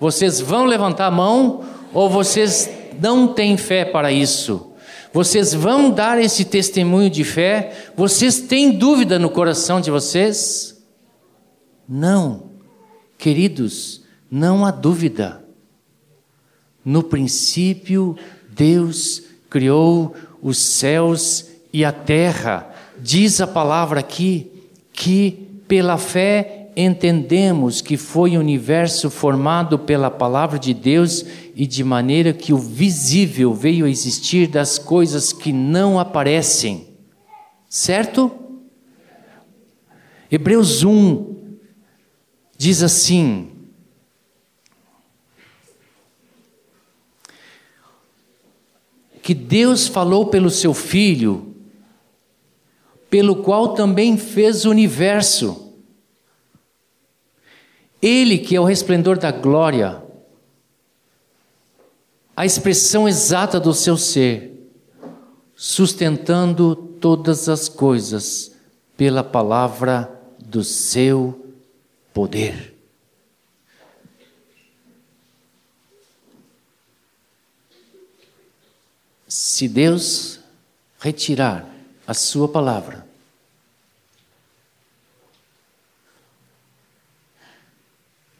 Vocês 0.03 0.41
vão 0.41 0.65
levantar 0.65 1.07
a 1.07 1.11
mão 1.13 1.63
ou 1.95 2.11
vocês 2.11 2.69
não 3.01 3.29
têm 3.29 3.57
fé 3.57 3.85
para 3.85 4.11
isso? 4.11 4.73
Vocês 5.13 5.55
vão 5.55 5.93
dar 5.93 6.19
esse 6.21 6.45
testemunho 6.45 7.09
de 7.09 7.23
fé? 7.23 7.93
Vocês 7.97 8.41
têm 8.41 8.73
dúvida 8.73 9.17
no 9.17 9.31
coração 9.31 9.81
de 9.81 9.93
vocês? 9.93 10.85
Não. 11.89 12.51
Queridos, 13.17 14.03
não 14.29 14.67
há 14.67 14.73
dúvida. 14.73 15.45
No 16.85 17.05
princípio, 17.05 18.17
Deus 18.51 19.23
criou 19.49 20.17
os 20.43 20.59
céus 20.59 21.47
e 21.73 21.85
a 21.85 21.93
terra. 21.93 22.75
Diz 22.99 23.41
a 23.41 23.47
palavra 23.47 24.01
aqui 24.01 24.51
que 24.93 25.49
pela 25.69 25.97
fé 25.97 26.62
entendemos 26.77 27.81
que 27.81 27.97
foi 27.97 28.37
o 28.37 28.41
universo 28.41 29.11
formado 29.11 29.79
pela 29.79 30.11
palavra 30.11 30.59
de 30.59 30.73
Deus 30.73 31.25
e 31.55 31.67
de 31.67 31.85
maneira 31.85 32.33
que 32.33 32.53
o 32.53 32.59
visível 32.59 33.53
veio 33.53 33.85
a 33.85 33.91
existir 33.91 34.47
das 34.47 34.79
coisas 34.79 35.33
que 35.33 35.53
não 35.53 35.99
aparecem. 35.99 36.89
Certo? 37.69 38.31
Hebreus 40.31 40.83
1, 40.83 41.59
diz 42.57 42.83
assim: 42.83 43.53
que 49.23 49.33
Deus 49.33 49.87
falou 49.87 50.27
pelo 50.27 50.51
seu 50.51 50.75
Filho, 50.75 51.55
pelo 53.09 53.37
qual 53.37 53.75
também 53.75 54.19
fez 54.19 54.65
o 54.65 54.71
universo. 54.71 55.62
Ele 58.03 58.37
que 58.37 58.57
é 58.57 58.61
o 58.61 58.65
resplendor 58.65 59.17
da 59.17 59.31
glória, 59.31 60.03
a 62.37 62.45
expressão 62.45 63.09
exata 63.09 63.61
do 63.61 63.73
seu 63.73 63.97
ser, 63.97 64.53
sustentando 65.55 66.75
todas 66.75 67.49
as 67.49 67.69
coisas 67.69 68.57
pela 68.97 69.23
palavra 69.23 70.21
do 70.39 70.65
seu 70.65 71.47
poder. 72.13 72.73
Se 79.29 79.67
Deus 79.67 80.41
retirar 80.99 81.67
a 82.07 82.13
Sua 82.13 82.49
palavra, 82.49 83.02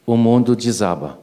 o 0.05 0.17
mundo 0.17 0.55
desaba. 0.55 1.19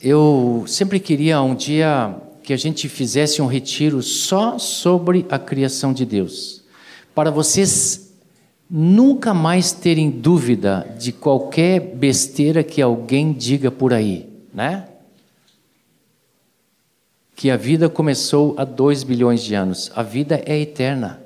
Eu 0.00 0.64
sempre 0.66 1.00
queria 1.00 1.40
um 1.40 1.54
dia 1.54 2.14
que 2.42 2.52
a 2.52 2.56
gente 2.56 2.88
fizesse 2.88 3.40
um 3.40 3.46
retiro 3.46 4.02
só 4.02 4.58
sobre 4.58 5.24
a 5.30 5.38
criação 5.38 5.94
de 5.94 6.04
Deus, 6.04 6.62
para 7.14 7.30
vocês 7.30 8.12
nunca 8.68 9.32
mais 9.32 9.72
terem 9.72 10.10
dúvida 10.10 10.94
de 10.98 11.10
qualquer 11.10 11.80
besteira 11.80 12.62
que 12.62 12.82
alguém 12.82 13.32
diga 13.32 13.70
por 13.70 13.94
aí, 13.94 14.28
né? 14.52 14.88
Que 17.34 17.50
a 17.50 17.56
vida 17.56 17.88
começou 17.88 18.54
há 18.58 18.64
dois 18.64 19.02
bilhões 19.02 19.42
de 19.42 19.54
anos. 19.54 19.90
A 19.94 20.02
vida 20.02 20.42
é 20.44 20.58
eterna. 20.58 21.23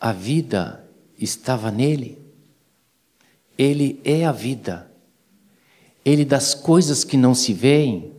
A 0.00 0.12
vida 0.12 0.84
estava 1.18 1.70
nele. 1.70 2.18
Ele 3.56 4.00
é 4.04 4.24
a 4.24 4.32
vida. 4.32 4.90
Ele 6.04 6.24
das 6.24 6.54
coisas 6.54 7.04
que 7.04 7.16
não 7.16 7.34
se 7.34 7.52
veem, 7.52 8.12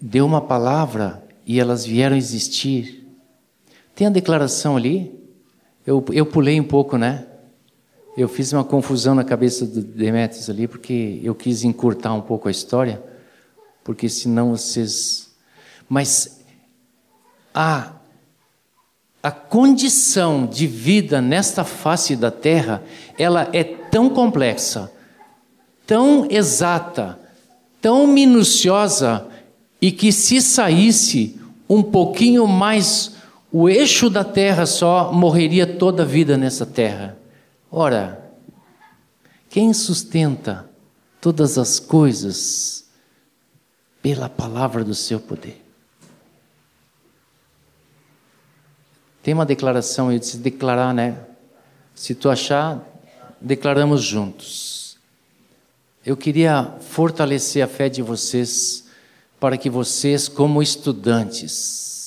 deu 0.00 0.26
uma 0.26 0.40
palavra 0.40 1.26
e 1.46 1.58
elas 1.58 1.84
vieram 1.84 2.16
existir. 2.16 3.06
Tem 3.94 4.06
a 4.06 4.10
declaração 4.10 4.76
ali? 4.76 5.18
Eu, 5.86 6.04
eu 6.12 6.26
pulei 6.26 6.60
um 6.60 6.64
pouco, 6.64 6.98
né? 6.98 7.26
Eu 8.16 8.28
fiz 8.28 8.52
uma 8.52 8.64
confusão 8.64 9.14
na 9.14 9.24
cabeça 9.24 9.64
do 9.64 9.80
Demetrius 9.80 10.50
ali, 10.50 10.66
porque 10.66 11.20
eu 11.22 11.34
quis 11.34 11.62
encurtar 11.62 12.12
um 12.12 12.20
pouco 12.20 12.48
a 12.48 12.50
história, 12.50 13.02
porque 13.84 14.08
senão 14.08 14.50
vocês. 14.50 15.30
Mas 15.88 16.44
a, 17.54 17.92
a 19.22 19.30
condição 19.30 20.46
de 20.46 20.66
vida 20.66 21.20
nesta 21.20 21.64
face 21.64 22.14
da 22.14 22.30
terra, 22.30 22.82
ela 23.18 23.48
é 23.52 23.64
tão 23.64 24.08
complexa, 24.08 24.92
tão 25.86 26.26
exata, 26.30 27.18
tão 27.80 28.06
minuciosa, 28.06 29.26
e 29.80 29.92
que 29.92 30.12
se 30.12 30.40
saísse 30.40 31.40
um 31.68 31.82
pouquinho 31.82 32.46
mais 32.46 33.16
o 33.50 33.68
eixo 33.68 34.10
da 34.10 34.24
terra 34.24 34.66
só, 34.66 35.12
morreria 35.12 35.66
toda 35.66 36.02
a 36.02 36.06
vida 36.06 36.36
nessa 36.36 36.66
terra. 36.66 37.16
Ora, 37.70 38.32
quem 39.48 39.72
sustenta 39.72 40.68
todas 41.20 41.56
as 41.56 41.80
coisas 41.80 42.84
pela 44.02 44.28
palavra 44.28 44.84
do 44.84 44.94
seu 44.94 45.18
poder? 45.18 45.67
Tem 49.22 49.34
uma 49.34 49.46
declaração, 49.46 50.12
eu 50.12 50.18
disse 50.18 50.38
declarar, 50.38 50.94
né? 50.94 51.18
Se 51.94 52.14
tu 52.14 52.30
achar, 52.30 52.80
declaramos 53.40 54.02
juntos. 54.02 54.96
Eu 56.04 56.16
queria 56.16 56.74
fortalecer 56.80 57.62
a 57.62 57.68
fé 57.68 57.88
de 57.88 58.02
vocês 58.02 58.86
para 59.38 59.56
que 59.56 59.68
vocês, 59.68 60.28
como 60.28 60.62
estudantes, 60.62 61.97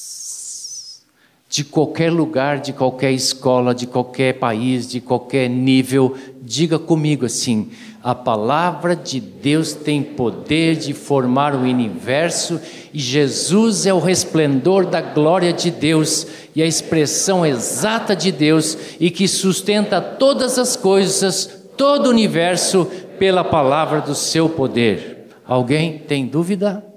de 1.52 1.66
qualquer 1.66 2.10
lugar, 2.10 2.62
de 2.62 2.72
qualquer 2.72 3.12
escola, 3.12 3.76
de 3.76 3.86
qualquer 3.86 4.40
país, 4.40 4.88
de 4.88 5.02
qualquer 5.02 5.50
nível, 5.50 6.16
diga 6.42 6.80
comigo 6.80 7.26
assim: 7.26 7.70
a 8.02 8.16
palavra 8.16 8.96
de 8.96 9.20
Deus 9.20 9.74
tem 9.74 10.02
poder 10.02 10.78
de 10.78 10.94
formar 10.94 11.54
o 11.54 11.60
universo 11.60 12.58
e 12.94 13.00
Jesus 13.00 13.86
é 13.86 13.94
o 13.94 14.00
resplendor 14.00 14.86
da 14.86 15.02
glória 15.02 15.52
de 15.52 15.70
Deus 15.70 16.26
e 16.56 16.64
a 16.64 16.66
expressão 16.66 17.46
exata 17.46 18.16
de 18.16 18.32
Deus 18.32 18.78
e 18.98 19.12
que 19.12 19.28
sustenta 19.28 20.00
todas 20.00 20.58
as 20.58 20.78
coisas, 20.78 21.68
todo 21.76 22.06
o 22.06 22.12
universo 22.12 22.88
pela 23.20 23.44
palavra 23.44 24.00
do 24.00 24.16
seu 24.16 24.48
poder. 24.48 25.28
Alguém 25.46 25.98
tem 25.98 26.26
dúvida? 26.26 26.91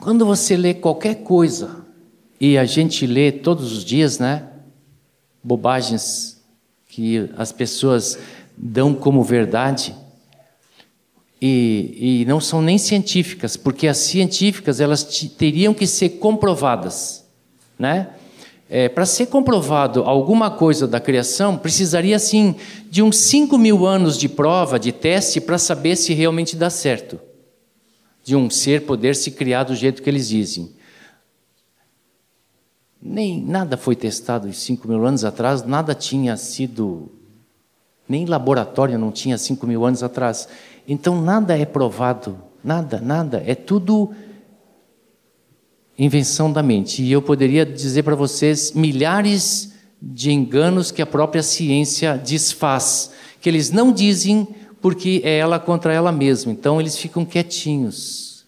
Quando 0.00 0.24
você 0.24 0.56
lê 0.56 0.72
qualquer 0.72 1.16
coisa, 1.16 1.84
e 2.40 2.56
a 2.56 2.64
gente 2.64 3.06
lê 3.06 3.30
todos 3.30 3.70
os 3.70 3.84
dias, 3.84 4.18
né? 4.18 4.44
Bobagens 5.44 6.40
que 6.88 7.28
as 7.36 7.52
pessoas 7.52 8.18
dão 8.56 8.94
como 8.94 9.22
verdade. 9.22 9.94
e, 11.40 12.22
e 12.22 12.24
não 12.26 12.40
são 12.40 12.60
nem 12.62 12.78
científicas, 12.78 13.56
porque 13.56 13.86
as 13.86 13.98
científicas 13.98 14.80
elas 14.80 15.04
teriam 15.38 15.72
que 15.74 15.86
ser 15.86 16.10
comprovadas, 16.18 17.24
né? 17.78 18.08
É, 18.70 18.88
Para 18.88 19.04
ser 19.04 19.26
comprovado 19.26 20.04
alguma 20.04 20.50
coisa 20.50 20.86
da 20.86 21.00
criação, 21.00 21.58
precisaria 21.58 22.18
sim 22.18 22.54
de 22.88 23.02
uns 23.02 23.16
5 23.16 23.58
mil 23.58 23.84
anos 23.84 24.16
de 24.16 24.28
prova, 24.28 24.78
de 24.78 24.92
teste, 24.92 25.40
para 25.40 25.58
saber 25.58 25.96
se 25.96 26.14
realmente 26.14 26.56
dá 26.56 26.70
certo. 26.70 27.18
De 28.30 28.36
um 28.36 28.48
ser 28.48 28.86
poder 28.86 29.16
se 29.16 29.32
criar 29.32 29.64
do 29.64 29.74
jeito 29.74 30.00
que 30.00 30.08
eles 30.08 30.28
dizem. 30.28 30.70
Nem 33.02 33.42
nada 33.42 33.76
foi 33.76 33.96
testado 33.96 34.52
5 34.52 34.86
mil 34.86 35.04
anos 35.04 35.24
atrás, 35.24 35.64
nada 35.64 35.96
tinha 35.96 36.36
sido, 36.36 37.10
nem 38.08 38.24
laboratório 38.26 38.96
não 39.00 39.10
tinha 39.10 39.36
5 39.36 39.66
mil 39.66 39.84
anos 39.84 40.04
atrás. 40.04 40.46
Então 40.86 41.20
nada 41.20 41.58
é 41.58 41.64
provado, 41.64 42.40
nada, 42.62 43.00
nada, 43.00 43.42
é 43.44 43.56
tudo 43.56 44.12
invenção 45.98 46.52
da 46.52 46.62
mente. 46.62 47.02
E 47.02 47.10
eu 47.10 47.20
poderia 47.20 47.66
dizer 47.66 48.04
para 48.04 48.14
vocês 48.14 48.70
milhares 48.70 49.72
de 50.00 50.30
enganos 50.30 50.92
que 50.92 51.02
a 51.02 51.06
própria 51.06 51.42
ciência 51.42 52.16
desfaz, 52.16 53.10
que 53.40 53.48
eles 53.48 53.72
não 53.72 53.92
dizem 53.92 54.46
porque 54.80 55.20
é 55.24 55.38
ela 55.38 55.58
contra 55.58 55.92
ela 55.92 56.10
mesma. 56.10 56.52
Então 56.52 56.80
eles 56.80 56.96
ficam 56.96 57.24
quietinhos. 57.24 58.44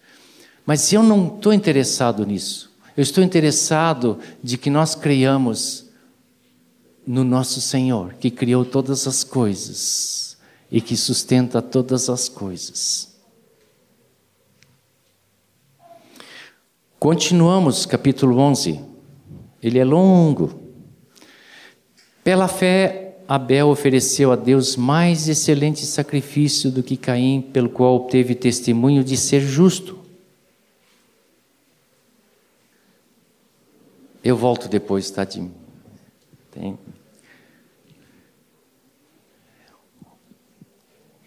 Mas 0.64 0.92
eu 0.92 1.02
não 1.02 1.26
estou 1.26 1.52
interessado 1.52 2.24
nisso. 2.24 2.70
Eu 2.96 3.02
estou 3.02 3.22
interessado 3.22 4.18
de 4.42 4.56
que 4.56 4.70
nós 4.70 4.94
creiamos 4.94 5.86
no 7.06 7.24
nosso 7.24 7.60
Senhor, 7.60 8.14
que 8.14 8.30
criou 8.30 8.64
todas 8.64 9.06
as 9.06 9.24
coisas 9.24 10.36
e 10.70 10.80
que 10.80 10.96
sustenta 10.96 11.60
todas 11.60 12.08
as 12.08 12.28
coisas. 12.28 13.12
Continuamos, 16.98 17.84
capítulo 17.84 18.38
11. 18.38 18.80
Ele 19.60 19.78
é 19.78 19.84
longo. 19.84 20.60
Pela 22.22 22.46
fé, 22.46 23.01
Abel 23.34 23.68
ofereceu 23.68 24.30
a 24.30 24.36
Deus 24.36 24.76
mais 24.76 25.26
excelente 25.26 25.86
sacrifício 25.86 26.70
do 26.70 26.82
que 26.82 26.98
Caim, 26.98 27.40
pelo 27.40 27.70
qual 27.70 27.94
obteve 27.94 28.34
testemunho 28.34 29.02
de 29.02 29.16
ser 29.16 29.40
justo. 29.40 29.98
Eu 34.22 34.36
volto 34.36 34.68
depois, 34.68 35.10
tá, 35.10 35.24
Tim? 35.24 35.50
Tem. 36.50 36.78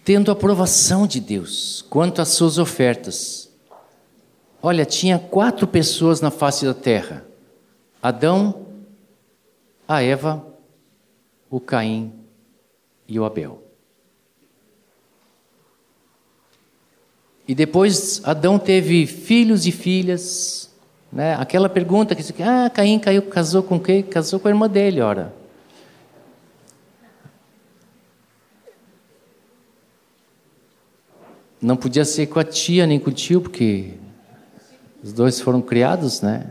Tendo 0.04 0.30
aprovação 0.30 1.08
de 1.08 1.20
Deus 1.20 1.84
quanto 1.90 2.22
às 2.22 2.28
suas 2.28 2.60
ofertas, 2.60 3.50
Olha, 4.62 4.84
tinha 4.84 5.20
quatro 5.20 5.68
pessoas 5.68 6.22
na 6.22 6.32
face 6.32 6.66
da 6.66 6.74
terra: 6.74 7.24
Adão, 8.02 8.66
a 9.88 10.02
Eva, 10.02 10.55
o 11.56 11.60
Caim 11.62 12.12
e 13.08 13.18
o 13.18 13.24
Abel. 13.24 13.64
E 17.48 17.56
depois 17.56 18.22
Adão 18.26 18.60
teve 18.60 19.08
filhos 19.08 19.66
e 19.66 19.72
filhas. 19.72 20.70
Né? 21.10 21.34
Aquela 21.36 21.70
pergunta 21.70 22.14
que 22.14 22.44
ah, 22.44 22.70
Caim 22.70 23.00
caiu, 23.00 23.22
casou 23.22 23.64
com 23.64 23.80
quem? 23.80 24.04
Casou 24.04 24.38
com 24.38 24.50
a 24.50 24.52
irmã 24.52 24.68
dele, 24.68 25.00
ora. 25.00 25.34
Não 31.62 31.78
podia 31.78 32.04
ser 32.04 32.28
com 32.28 32.38
a 32.38 32.44
tia 32.44 32.86
nem 32.86 33.00
com 33.00 33.12
o 33.12 33.14
tio, 33.14 33.40
porque 33.40 33.94
os 35.02 35.14
dois 35.14 35.40
foram 35.40 35.62
criados, 35.62 36.20
né? 36.20 36.50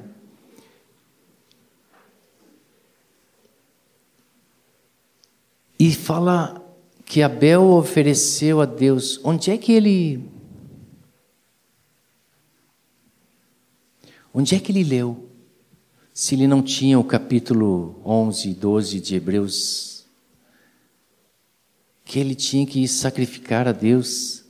E 5.84 5.92
fala 5.92 6.64
que 7.04 7.20
Abel 7.20 7.62
ofereceu 7.72 8.62
a 8.62 8.64
Deus. 8.64 9.20
Onde 9.22 9.50
é 9.50 9.58
que 9.58 9.70
ele. 9.70 10.26
Onde 14.32 14.54
é 14.54 14.58
que 14.58 14.72
ele 14.72 14.82
leu? 14.82 15.28
Se 16.14 16.34
ele 16.34 16.46
não 16.46 16.62
tinha 16.62 16.98
o 16.98 17.04
capítulo 17.04 18.00
11 18.02 18.48
e 18.48 18.54
12 18.54 18.98
de 18.98 19.14
Hebreus, 19.14 20.06
que 22.02 22.18
ele 22.18 22.34
tinha 22.34 22.66
que 22.66 22.88
sacrificar 22.88 23.68
a 23.68 23.72
Deus 23.72 24.42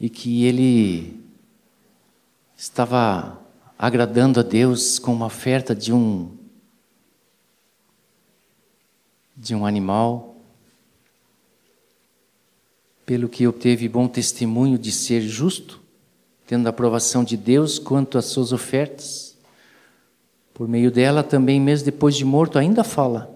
e 0.00 0.10
que 0.10 0.46
ele 0.46 1.16
estava 2.56 3.40
agradando 3.78 4.40
a 4.40 4.42
Deus 4.42 4.98
com 4.98 5.12
uma 5.12 5.26
oferta 5.26 5.76
de 5.76 5.92
um 5.92 6.36
de 9.36 9.54
um 9.54 9.64
animal, 9.64 10.29
pelo 13.10 13.28
que 13.28 13.44
obteve 13.44 13.88
bom 13.88 14.06
testemunho 14.06 14.78
de 14.78 14.92
ser 14.92 15.20
justo, 15.22 15.80
tendo 16.46 16.68
a 16.68 16.70
aprovação 16.70 17.24
de 17.24 17.36
Deus 17.36 17.76
quanto 17.76 18.16
às 18.16 18.26
suas 18.26 18.52
ofertas. 18.52 19.36
Por 20.54 20.68
meio 20.68 20.92
dela 20.92 21.24
também, 21.24 21.60
mesmo 21.60 21.86
depois 21.86 22.14
de 22.14 22.24
morto, 22.24 22.56
ainda 22.56 22.84
fala. 22.84 23.28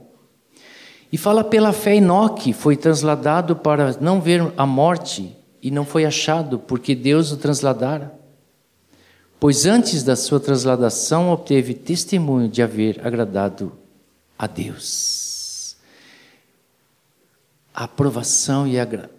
E 1.10 1.18
fala 1.18 1.42
pela 1.42 1.72
fé 1.72 1.96
Enoque, 1.96 2.52
foi 2.52 2.76
transladado 2.76 3.56
para 3.56 3.96
não 4.00 4.20
ver 4.20 4.52
a 4.56 4.64
morte 4.64 5.36
e 5.60 5.72
não 5.72 5.84
foi 5.84 6.04
achado, 6.04 6.56
porque 6.56 6.94
Deus 6.94 7.32
o 7.32 7.36
transladara 7.36 8.16
pois 9.40 9.66
antes 9.66 10.04
da 10.04 10.14
sua 10.14 10.38
transladação 10.38 11.30
obteve 11.30 11.74
testemunho 11.74 12.48
de 12.48 12.62
haver 12.62 13.04
agradado 13.04 13.72
a 14.38 14.46
Deus. 14.46 15.76
A 17.74 17.84
aprovação 17.84 18.68
e, 18.68 18.78
agra 18.78 19.10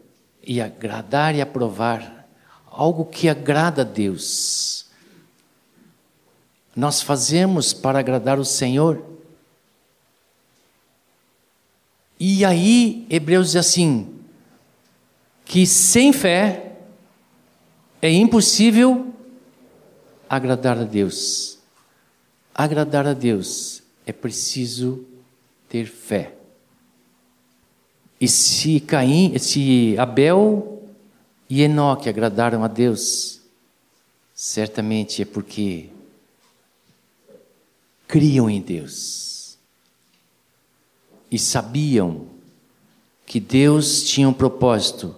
e 0.46 0.62
agradar 0.62 1.36
e 1.36 1.42
aprovar, 1.42 2.28
algo 2.66 3.06
que 3.06 3.28
agrada 3.28 3.82
a 3.82 3.86
Deus. 3.86 4.86
Nós 6.76 7.02
fazemos 7.02 7.74
para 7.74 8.00
agradar 8.00 8.38
o 8.38 8.46
Senhor. 8.46 9.04
E 12.20 12.46
aí, 12.46 13.06
Hebreus 13.10 13.48
diz 13.48 13.56
assim: 13.56 14.20
que 15.46 15.66
sem 15.66 16.12
fé 16.12 16.76
é 18.02 18.12
impossível 18.12 19.14
agradar 20.30 20.78
a 20.78 20.84
Deus. 20.84 21.60
Agradar 22.54 23.08
a 23.08 23.14
Deus 23.14 23.84
é 24.06 24.12
preciso 24.12 25.06
ter 25.70 25.86
fé. 25.86 26.36
E 28.26 28.28
se 28.28 28.80
Caim, 28.80 29.38
se 29.38 29.96
Abel 30.00 30.82
e 31.48 31.62
Enoque 31.62 32.10
agradaram 32.10 32.64
a 32.64 32.68
Deus, 32.68 33.40
certamente 34.34 35.22
é 35.22 35.26
porque 35.26 35.92
criam 38.08 38.50
em 38.50 38.60
Deus 38.60 39.60
e 41.30 41.38
sabiam 41.38 42.26
que 43.28 43.40
Deus 43.40 44.02
tinha 44.06 44.28
um 44.28 44.34
propósito 44.34 45.16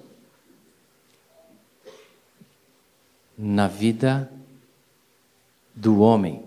na 3.37 3.69
vida 3.69 4.29
do 5.73 6.01
homem. 6.01 6.43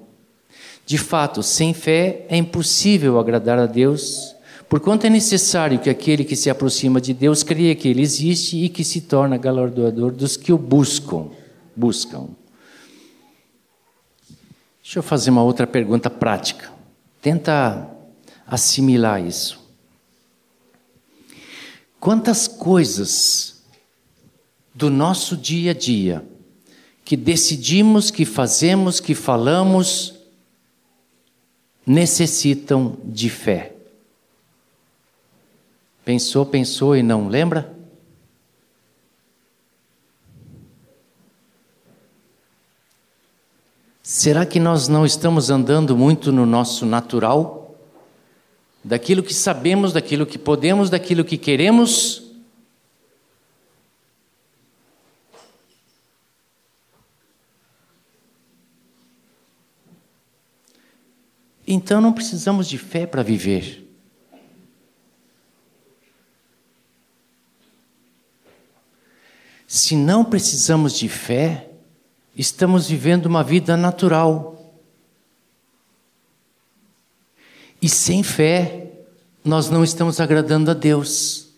De 0.84 0.98
fato, 0.98 1.42
sem 1.42 1.72
fé 1.72 2.26
é 2.28 2.36
impossível 2.36 3.18
agradar 3.18 3.58
a 3.58 3.64
Deus, 3.64 4.36
porquanto 4.70 5.04
é 5.04 5.10
necessário 5.10 5.80
que 5.80 5.90
aquele 5.90 6.24
que 6.24 6.36
se 6.36 6.48
aproxima 6.48 7.00
de 7.00 7.12
Deus 7.12 7.42
creia 7.42 7.74
que 7.74 7.88
Ele 7.88 8.02
existe 8.02 8.56
e 8.56 8.68
que 8.68 8.84
se 8.84 9.00
torna 9.00 9.36
galardoador 9.36 10.12
dos 10.12 10.36
que 10.36 10.52
o 10.52 10.56
buscam. 10.56 11.28
Buscam. 11.74 12.28
Deixa 14.80 15.00
eu 15.00 15.02
fazer 15.02 15.30
uma 15.30 15.42
outra 15.42 15.66
pergunta 15.66 16.08
prática. 16.08 16.72
Tenta 17.20 17.90
assimilar 18.46 19.20
isso. 19.20 19.58
Quantas 21.98 22.46
coisas 22.46 23.64
do 24.72 24.88
nosso 24.88 25.36
dia 25.36 25.72
a 25.72 25.74
dia 25.74 26.24
que 27.04 27.16
decidimos, 27.16 28.08
que 28.08 28.24
fazemos, 28.24 29.00
que 29.00 29.16
falamos, 29.16 30.14
necessitam 31.84 32.96
de 33.04 33.28
fé. 33.28 33.79
Pensou, 36.04 36.46
pensou 36.46 36.96
e 36.96 37.02
não 37.02 37.28
lembra? 37.28 37.78
Será 44.02 44.44
que 44.44 44.58
nós 44.58 44.88
não 44.88 45.06
estamos 45.06 45.50
andando 45.50 45.96
muito 45.96 46.32
no 46.32 46.44
nosso 46.44 46.84
natural? 46.84 47.76
Daquilo 48.82 49.22
que 49.22 49.32
sabemos, 49.32 49.92
daquilo 49.92 50.26
que 50.26 50.36
podemos, 50.36 50.90
daquilo 50.90 51.24
que 51.24 51.38
queremos? 51.38 52.22
Então 61.66 62.00
não 62.00 62.12
precisamos 62.12 62.68
de 62.68 62.78
fé 62.78 63.06
para 63.06 63.22
viver. 63.22 63.89
Se 69.72 69.94
não 69.94 70.24
precisamos 70.24 70.98
de 70.98 71.08
fé, 71.08 71.70
estamos 72.34 72.88
vivendo 72.88 73.26
uma 73.26 73.44
vida 73.44 73.76
natural. 73.76 74.74
E 77.80 77.88
sem 77.88 78.24
fé, 78.24 78.90
nós 79.44 79.70
não 79.70 79.84
estamos 79.84 80.18
agradando 80.18 80.72
a 80.72 80.74
Deus. 80.74 81.50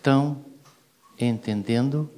Então, 0.00 0.44
entendendo 1.18 2.08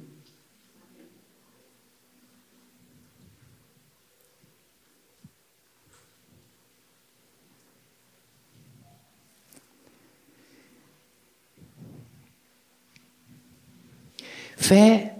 Fé 14.55 15.17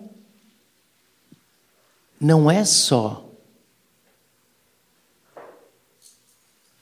não 2.20 2.50
é 2.50 2.64
só 2.66 3.30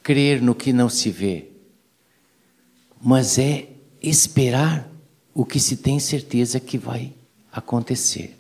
crer 0.01 0.41
no 0.41 0.54
que 0.54 0.72
não 0.72 0.89
se 0.89 1.10
vê, 1.10 1.49
mas 3.01 3.38
é 3.38 3.70
esperar 4.01 4.89
o 5.34 5.45
que 5.45 5.60
se 5.60 5.78
tem 5.78 5.99
certeza 5.99 6.60
que 6.60 6.78
vai 6.78 7.14
acontecer. 7.51 8.38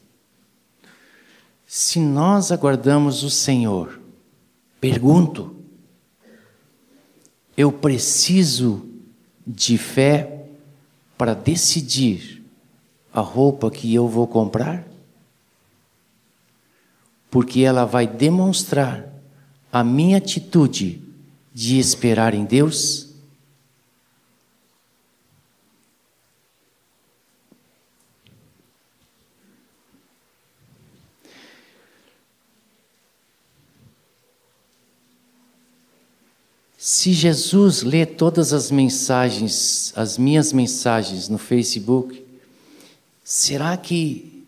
Se 1.65 1.99
nós 1.99 2.51
aguardamos 2.51 3.23
o 3.23 3.29
Senhor, 3.29 3.99
pergunto, 4.79 5.55
eu 7.57 7.71
preciso 7.71 8.87
de 9.45 9.77
fé 9.77 10.45
para 11.17 11.33
decidir 11.33 12.32
a 13.13 13.21
roupa 13.21 13.69
que 13.69 13.93
eu 13.93 14.07
vou 14.07 14.27
comprar? 14.27 14.83
Porque 17.29 17.61
ela 17.61 17.85
vai 17.85 18.07
demonstrar 18.07 19.07
a 19.71 19.83
minha 19.83 20.17
atitude 20.17 21.01
de 21.53 21.77
esperar 21.77 22.33
em 22.33 22.43
Deus? 22.45 23.13
Se 36.77 37.13
Jesus 37.13 37.81
lê 37.81 38.05
todas 38.05 38.51
as 38.51 38.69
mensagens, 38.69 39.93
as 39.95 40.17
minhas 40.17 40.51
mensagens 40.51 41.29
no 41.29 41.37
Facebook, 41.37 42.22
Será 43.35 43.75
que 43.75 44.45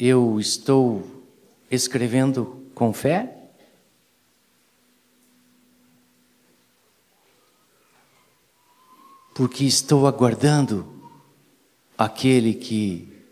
eu 0.00 0.40
estou 0.40 1.22
escrevendo 1.70 2.66
com 2.74 2.90
fé? 2.90 3.50
Porque 9.34 9.64
estou 9.64 10.06
aguardando 10.06 10.90
aquele 11.98 12.54
que 12.54 13.22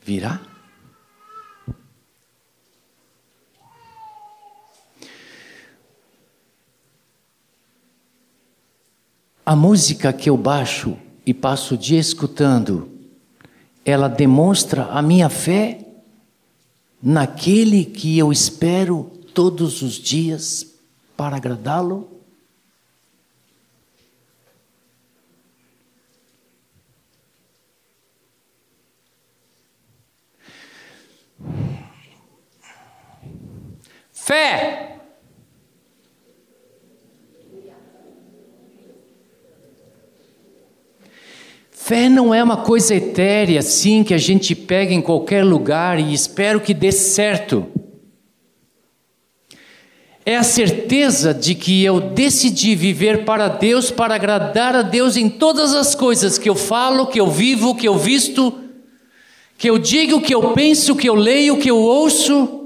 virá? 0.00 0.40
A 9.44 9.54
música 9.54 10.14
que 10.14 10.30
eu 10.30 10.36
baixo 10.38 10.98
e 11.24 11.34
passo 11.34 11.74
o 11.74 11.78
dia 11.78 11.98
escutando, 11.98 12.90
ela 13.84 14.08
demonstra 14.08 14.86
a 14.86 15.02
minha 15.02 15.28
fé 15.28 15.86
naquele 17.02 17.84
que 17.84 18.18
eu 18.18 18.30
espero 18.30 19.04
todos 19.34 19.82
os 19.82 19.94
dias 19.94 20.74
para 21.16 21.36
agradá-lo? 21.36 22.20
Fé 34.12 34.99
Fé 41.90 42.08
não 42.08 42.32
é 42.32 42.40
uma 42.40 42.58
coisa 42.58 42.94
etérea 42.94 43.58
assim 43.58 44.04
que 44.04 44.14
a 44.14 44.16
gente 44.16 44.54
pega 44.54 44.94
em 44.94 45.02
qualquer 45.02 45.44
lugar 45.44 45.98
e 45.98 46.14
espero 46.14 46.60
que 46.60 46.72
dê 46.72 46.92
certo. 46.92 47.66
É 50.24 50.36
a 50.36 50.44
certeza 50.44 51.34
de 51.34 51.56
que 51.56 51.82
eu 51.82 51.98
decidi 52.00 52.76
viver 52.76 53.24
para 53.24 53.48
Deus, 53.48 53.90
para 53.90 54.14
agradar 54.14 54.76
a 54.76 54.82
Deus 54.82 55.16
em 55.16 55.28
todas 55.28 55.74
as 55.74 55.92
coisas 55.92 56.38
que 56.38 56.48
eu 56.48 56.54
falo, 56.54 57.08
que 57.08 57.18
eu 57.18 57.28
vivo, 57.28 57.74
que 57.74 57.88
eu 57.88 57.98
visto, 57.98 58.54
que 59.58 59.68
eu 59.68 59.76
digo, 59.76 60.20
que 60.20 60.32
eu 60.32 60.52
penso, 60.52 60.94
que 60.94 61.08
eu 61.08 61.16
leio, 61.16 61.58
que 61.58 61.72
eu 61.72 61.76
ouço. 61.76 62.59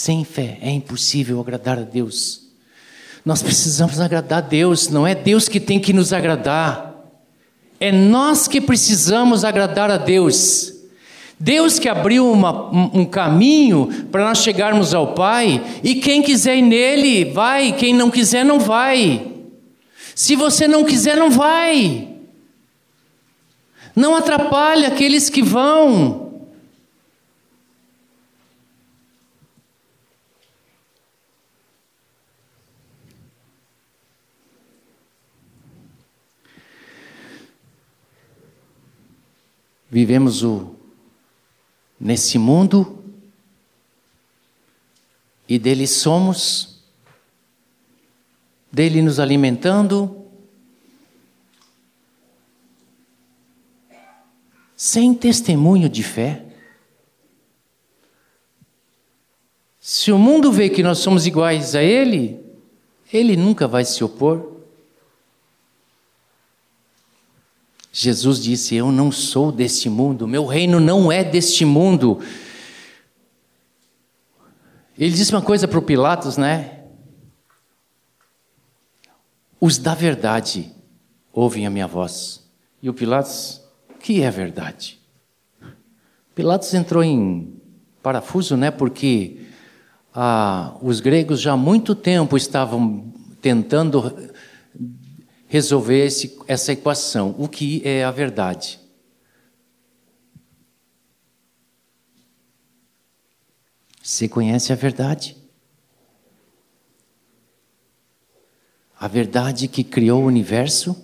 Sem 0.00 0.24
fé 0.24 0.56
é 0.62 0.70
impossível 0.70 1.38
agradar 1.38 1.78
a 1.78 1.82
Deus. 1.82 2.40
Nós 3.22 3.42
precisamos 3.42 4.00
agradar 4.00 4.38
a 4.38 4.40
Deus, 4.40 4.88
não 4.88 5.06
é 5.06 5.14
Deus 5.14 5.46
que 5.46 5.60
tem 5.60 5.78
que 5.78 5.92
nos 5.92 6.14
agradar, 6.14 7.04
é 7.78 7.92
nós 7.92 8.48
que 8.48 8.62
precisamos 8.62 9.44
agradar 9.44 9.90
a 9.90 9.98
Deus. 9.98 10.72
Deus 11.38 11.78
que 11.78 11.86
abriu 11.86 12.32
uma, 12.32 12.70
um, 12.74 13.04
caminho 13.04 14.06
para 14.10 14.24
nós 14.24 14.38
chegarmos 14.38 14.94
ao 14.94 15.12
Pai, 15.12 15.62
e 15.84 15.96
quem 15.96 16.22
quiser 16.22 16.56
ir 16.56 16.62
nele, 16.62 17.26
vai, 17.26 17.72
quem 17.72 17.92
não 17.92 18.10
quiser, 18.10 18.42
não 18.42 18.58
vai. 18.58 19.34
Se 20.14 20.34
você 20.34 20.66
não 20.66 20.82
quiser, 20.82 21.18
não 21.18 21.30
vai. 21.30 22.08
Não 23.94 24.16
atrapalhe 24.16 24.86
aqueles 24.86 25.28
que 25.28 25.42
vão. 25.42 26.29
Vivemos 39.90 40.44
o, 40.44 40.76
nesse 41.98 42.38
mundo 42.38 43.02
e 45.48 45.58
dele 45.58 45.86
somos, 45.88 46.80
dele 48.70 49.02
nos 49.02 49.18
alimentando, 49.18 50.24
sem 54.76 55.12
testemunho 55.12 55.88
de 55.88 56.04
fé. 56.04 56.46
Se 59.80 60.12
o 60.12 60.18
mundo 60.18 60.52
vê 60.52 60.70
que 60.70 60.84
nós 60.84 60.98
somos 60.98 61.26
iguais 61.26 61.74
a 61.74 61.82
ele, 61.82 62.40
ele 63.12 63.36
nunca 63.36 63.66
vai 63.66 63.84
se 63.84 64.04
opor. 64.04 64.49
Jesus 67.92 68.42
disse: 68.42 68.74
Eu 68.74 68.92
não 68.92 69.10
sou 69.10 69.50
deste 69.50 69.88
mundo, 69.88 70.28
meu 70.28 70.46
reino 70.46 70.78
não 70.78 71.10
é 71.10 71.24
deste 71.24 71.64
mundo. 71.64 72.20
Ele 74.96 75.14
disse 75.14 75.32
uma 75.32 75.42
coisa 75.42 75.66
para 75.66 75.78
o 75.78 75.82
Pilatos, 75.82 76.36
né? 76.36 76.84
Os 79.60 79.78
da 79.78 79.94
verdade 79.94 80.70
ouvem 81.32 81.66
a 81.66 81.70
minha 81.70 81.86
voz. 81.86 82.46
E 82.82 82.88
o 82.88 82.94
Pilatos, 82.94 83.60
o 83.88 83.98
que 83.98 84.22
é 84.22 84.30
verdade? 84.30 85.00
Pilatos 86.34 86.72
entrou 86.74 87.02
em 87.02 87.60
parafuso, 88.02 88.56
né? 88.56 88.70
Porque 88.70 89.46
ah, 90.14 90.74
os 90.80 91.00
gregos 91.00 91.40
já 91.40 91.52
há 91.52 91.56
muito 91.56 91.94
tempo 91.94 92.36
estavam 92.36 93.12
tentando 93.40 94.29
resolver 95.50 96.06
esse, 96.06 96.38
essa 96.46 96.70
equação, 96.70 97.34
o 97.36 97.48
que 97.48 97.82
é 97.84 98.04
a 98.04 98.12
verdade. 98.12 98.78
Você 104.00 104.28
conhece 104.28 104.72
a 104.72 104.76
verdade? 104.76 105.36
A 108.96 109.08
verdade 109.08 109.66
que 109.66 109.82
criou 109.82 110.22
o 110.22 110.26
universo? 110.26 110.96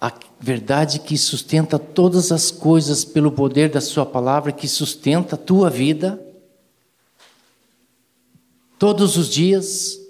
A 0.00 0.10
verdade 0.40 1.00
que 1.00 1.18
sustenta 1.18 1.78
todas 1.78 2.32
as 2.32 2.50
coisas 2.50 3.04
pelo 3.04 3.30
poder 3.30 3.68
da 3.68 3.82
Sua 3.82 4.06
palavra, 4.06 4.50
que 4.50 4.66
sustenta 4.66 5.34
a 5.34 5.38
tua 5.38 5.68
vida? 5.68 6.18
Todos 8.78 9.18
os 9.18 9.28
dias? 9.28 10.05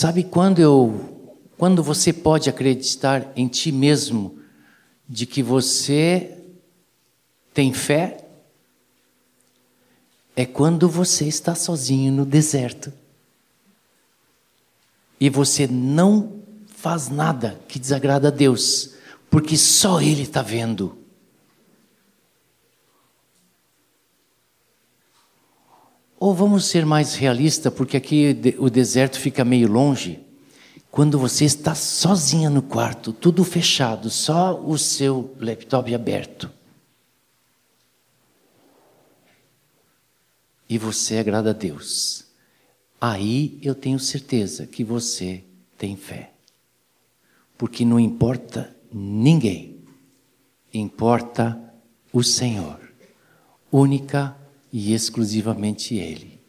Sabe 0.00 0.24
quando 0.24 0.60
eu, 0.60 1.38
quando 1.58 1.82
você 1.82 2.10
pode 2.10 2.48
acreditar 2.48 3.30
em 3.36 3.46
ti 3.46 3.70
mesmo 3.70 4.38
de 5.06 5.26
que 5.26 5.42
você 5.42 6.38
tem 7.52 7.74
fé? 7.74 8.24
É 10.34 10.46
quando 10.46 10.88
você 10.88 11.26
está 11.26 11.54
sozinho 11.54 12.10
no 12.10 12.24
deserto 12.24 12.90
e 15.20 15.28
você 15.28 15.66
não 15.66 16.40
faz 16.66 17.10
nada 17.10 17.60
que 17.68 17.78
desagrada 17.78 18.28
a 18.28 18.30
Deus, 18.30 18.94
porque 19.28 19.54
só 19.54 20.00
Ele 20.00 20.22
está 20.22 20.40
vendo. 20.40 20.96
Ou 26.20 26.34
vamos 26.34 26.66
ser 26.66 26.84
mais 26.84 27.14
realistas, 27.14 27.72
porque 27.72 27.96
aqui 27.96 28.36
o 28.58 28.68
deserto 28.68 29.18
fica 29.18 29.42
meio 29.42 29.66
longe. 29.66 30.20
Quando 30.90 31.18
você 31.18 31.46
está 31.46 31.74
sozinha 31.74 32.50
no 32.50 32.60
quarto, 32.60 33.10
tudo 33.10 33.42
fechado, 33.42 34.10
só 34.10 34.60
o 34.60 34.76
seu 34.76 35.34
laptop 35.40 35.94
aberto. 35.94 36.50
E 40.68 40.76
você 40.76 41.16
agrada 41.16 41.50
a 41.50 41.54
Deus. 41.54 42.26
Aí 43.00 43.58
eu 43.62 43.74
tenho 43.74 43.98
certeza 43.98 44.66
que 44.66 44.84
você 44.84 45.42
tem 45.78 45.96
fé. 45.96 46.32
Porque 47.56 47.82
não 47.82 47.98
importa 47.98 48.76
ninguém, 48.92 49.82
importa 50.74 51.58
o 52.12 52.22
Senhor, 52.22 52.78
única 53.72 54.36
e 54.72 54.92
exclusivamente 54.92 55.94
Ele. 55.94 56.40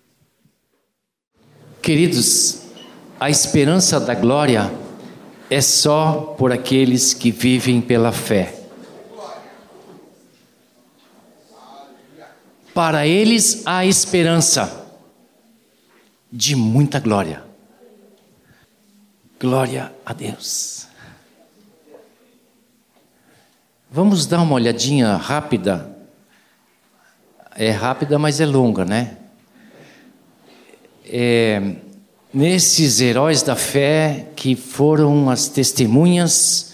Queridos, 1.82 2.62
a 3.20 3.30
esperança 3.30 4.00
da 4.00 4.14
glória 4.14 4.72
é 5.50 5.60
só 5.60 6.36
por 6.38 6.52
aqueles 6.52 7.14
que 7.14 7.32
vivem 7.32 7.82
pela 7.82 8.12
fé. 8.12 8.58
Para 12.74 13.06
eles 13.06 13.64
há 13.66 13.86
esperança 13.86 14.88
de 16.32 16.56
muita 16.56 17.00
glória. 17.00 17.44
Glória 19.40 19.94
a 20.06 20.14
Deus. 20.14 20.88
Vamos 23.90 24.26
dar 24.26 24.42
uma 24.42 24.54
olhadinha 24.54 25.18
rápida 25.18 25.91
é 27.56 27.72
rápida, 27.72 28.18
mas 28.18 28.40
é 28.40 28.46
longa, 28.46 28.86
né? 28.86 29.18
É, 31.06 31.76
nesses 32.34 33.02
heróis 33.02 33.42
da 33.44 33.56
fé 33.56 34.30
que 34.36 34.56
foram 34.56 35.30
as 35.30 35.48
testemunhas 35.50 36.74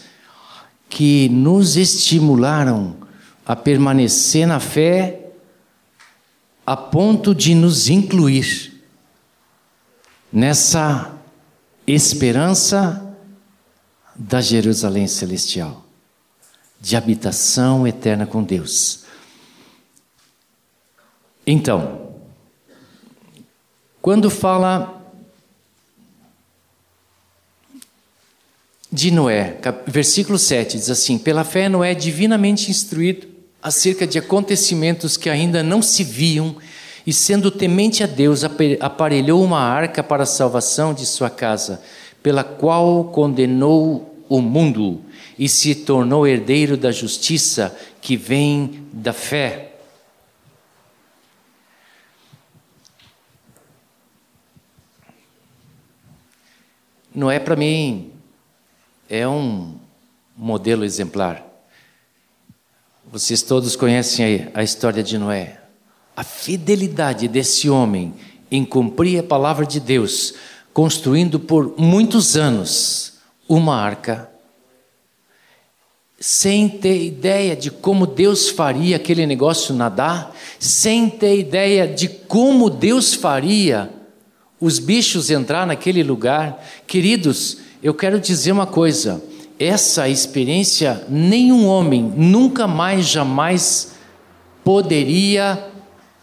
que 0.90 1.28
nos 1.30 1.76
estimularam 1.76 2.96
a 3.46 3.56
permanecer 3.56 4.48
na 4.48 4.60
fé 4.60 5.28
a 6.66 6.76
ponto 6.76 7.34
de 7.34 7.56
nos 7.56 7.90
incluir 7.90 8.84
nessa 10.32 11.14
esperança 11.86 13.16
da 14.14 14.42
Jerusalém 14.42 15.08
celestial, 15.08 15.86
de 16.82 16.98
habitação 16.98 17.88
eterna 17.88 18.26
com 18.26 18.44
Deus. 18.44 19.07
Então, 21.50 22.10
quando 24.02 24.30
fala 24.30 25.02
de 28.92 29.10
Noé, 29.12 29.58
versículo 29.88 30.38
7 30.38 30.78
diz 30.78 30.90
assim: 30.90 31.18
Pela 31.18 31.46
fé, 31.46 31.70
Noé 31.70 31.92
é 31.92 31.96
divinamente 31.96 32.70
instruído 32.70 33.28
acerca 33.64 34.06
de 34.06 34.20
acontecimentos 34.20 35.16
que 35.16 35.30
ainda 35.30 35.64
não 35.64 35.82
se 35.82 36.04
viam, 36.04 36.58
e 37.06 37.14
sendo 37.14 37.50
temente 37.50 38.04
a 38.04 38.08
Deus, 38.08 38.44
aparelhou 38.82 39.42
uma 39.42 39.62
arca 39.62 40.04
para 40.04 40.24
a 40.24 40.26
salvação 40.26 40.94
de 40.94 41.06
sua 41.06 41.30
casa, 41.30 41.82
pela 42.22 42.44
qual 42.44 43.06
condenou 43.06 44.22
o 44.28 44.42
mundo 44.42 45.00
e 45.40 45.48
se 45.48 45.74
tornou 45.74 46.28
herdeiro 46.28 46.76
da 46.76 46.92
justiça 46.92 47.74
que 48.02 48.18
vem 48.18 48.86
da 48.92 49.14
fé. 49.14 49.77
Noé, 57.18 57.40
para 57.40 57.56
mim, 57.56 58.12
é 59.10 59.28
um 59.28 59.74
modelo 60.38 60.86
exemplar. 60.86 61.44
Vocês 63.12 63.42
todos 63.42 63.76
conhecem 63.76 64.52
a 64.54 64.62
história 64.62 65.02
de 65.02 65.18
Noé. 65.18 65.60
A 66.16 66.24
fidelidade 66.24 67.28
desse 67.28 67.72
homem 67.72 68.14
em 68.52 68.64
cumprir 68.64 69.20
a 69.20 69.24
palavra 69.24 69.66
de 69.66 69.80
Deus, 69.80 70.36
construindo 70.72 71.40
por 71.40 71.74
muitos 71.76 72.38
anos 72.38 73.14
uma 73.50 73.76
arca, 73.76 74.30
sem 76.20 76.70
ter 76.70 77.04
ideia 77.04 77.56
de 77.56 77.72
como 77.72 78.06
Deus 78.06 78.48
faria 78.48 78.98
aquele 78.98 79.26
negócio 79.26 79.74
nadar, 79.74 80.36
sem 80.60 81.10
ter 81.10 81.40
ideia 81.40 81.88
de 81.88 82.08
como 82.08 82.70
Deus 82.70 83.16
faria 83.16 83.97
os 84.60 84.80
bichos 84.80 85.30
entrar 85.30 85.66
naquele 85.66 86.04
lugar. 86.04 86.64
Queridos, 86.86 87.60
eu 87.82 87.94
quero 87.94 88.20
dizer 88.20 88.52
uma 88.52 88.68
coisa: 88.68 89.24
essa 89.60 90.10
experiência 90.10 91.06
nenhum 91.10 91.66
homem 91.68 92.04
nunca 92.04 92.68
mais, 92.68 93.08
jamais 93.08 93.94
poderia 94.64 95.72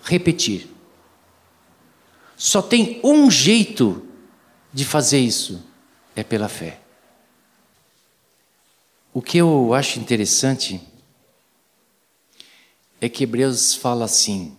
repetir. 0.02 0.68
Só 2.36 2.60
tem 2.60 3.00
um 3.02 3.30
jeito 3.30 4.04
de 4.72 4.84
fazer 4.84 5.18
isso: 5.18 5.62
é 6.14 6.22
pela 6.22 6.48
fé. 6.48 6.80
O 9.12 9.22
que 9.22 9.38
eu 9.38 9.72
acho 9.72 10.00
interessante 10.00 10.80
é 13.00 13.08
que 13.08 13.22
Hebreus 13.22 13.74
fala 13.74 14.04
assim, 14.06 14.56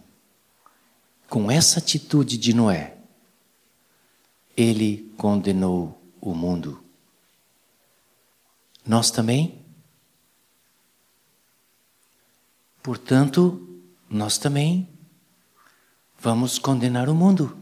com 1.28 1.52
essa 1.52 1.80
atitude 1.80 2.38
de 2.38 2.54
Noé, 2.54 2.95
ele 4.56 5.12
condenou 5.18 6.02
o 6.22 6.34
mundo. 6.34 6.82
Nós 8.86 9.12
também? 9.12 9.60
Portanto, 12.82 13.68
nós 14.10 14.38
também 14.38 14.88
vamos 16.20 16.60
condenar 16.60 17.10
o 17.10 17.16
mundo. 17.16 17.58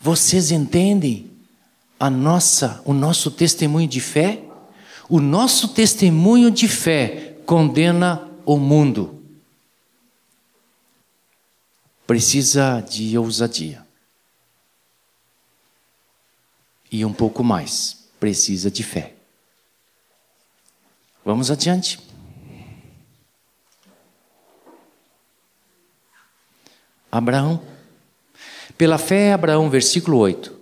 Vocês 0.00 0.50
entendem 0.50 1.30
a 2.00 2.10
nossa, 2.10 2.82
o 2.84 2.92
nosso 2.92 3.30
testemunho 3.30 3.86
de 3.86 4.00
fé? 4.00 4.42
O 5.08 5.20
nosso 5.20 5.68
testemunho 5.68 6.50
de 6.50 6.66
fé 6.66 7.36
condena 7.46 8.28
o 8.44 8.56
mundo. 8.56 9.22
Precisa 12.06 12.80
de 12.80 13.16
ousadia 13.16 13.81
e 16.92 17.04
um 17.04 17.12
pouco 17.12 17.42
mais. 17.42 18.06
Precisa 18.20 18.70
de 18.70 18.82
fé. 18.82 19.14
Vamos 21.24 21.50
adiante. 21.50 21.98
Abraão. 27.10 27.60
Pela 28.76 28.98
fé, 28.98 29.32
Abraão, 29.32 29.70
versículo 29.70 30.18
8. 30.18 30.60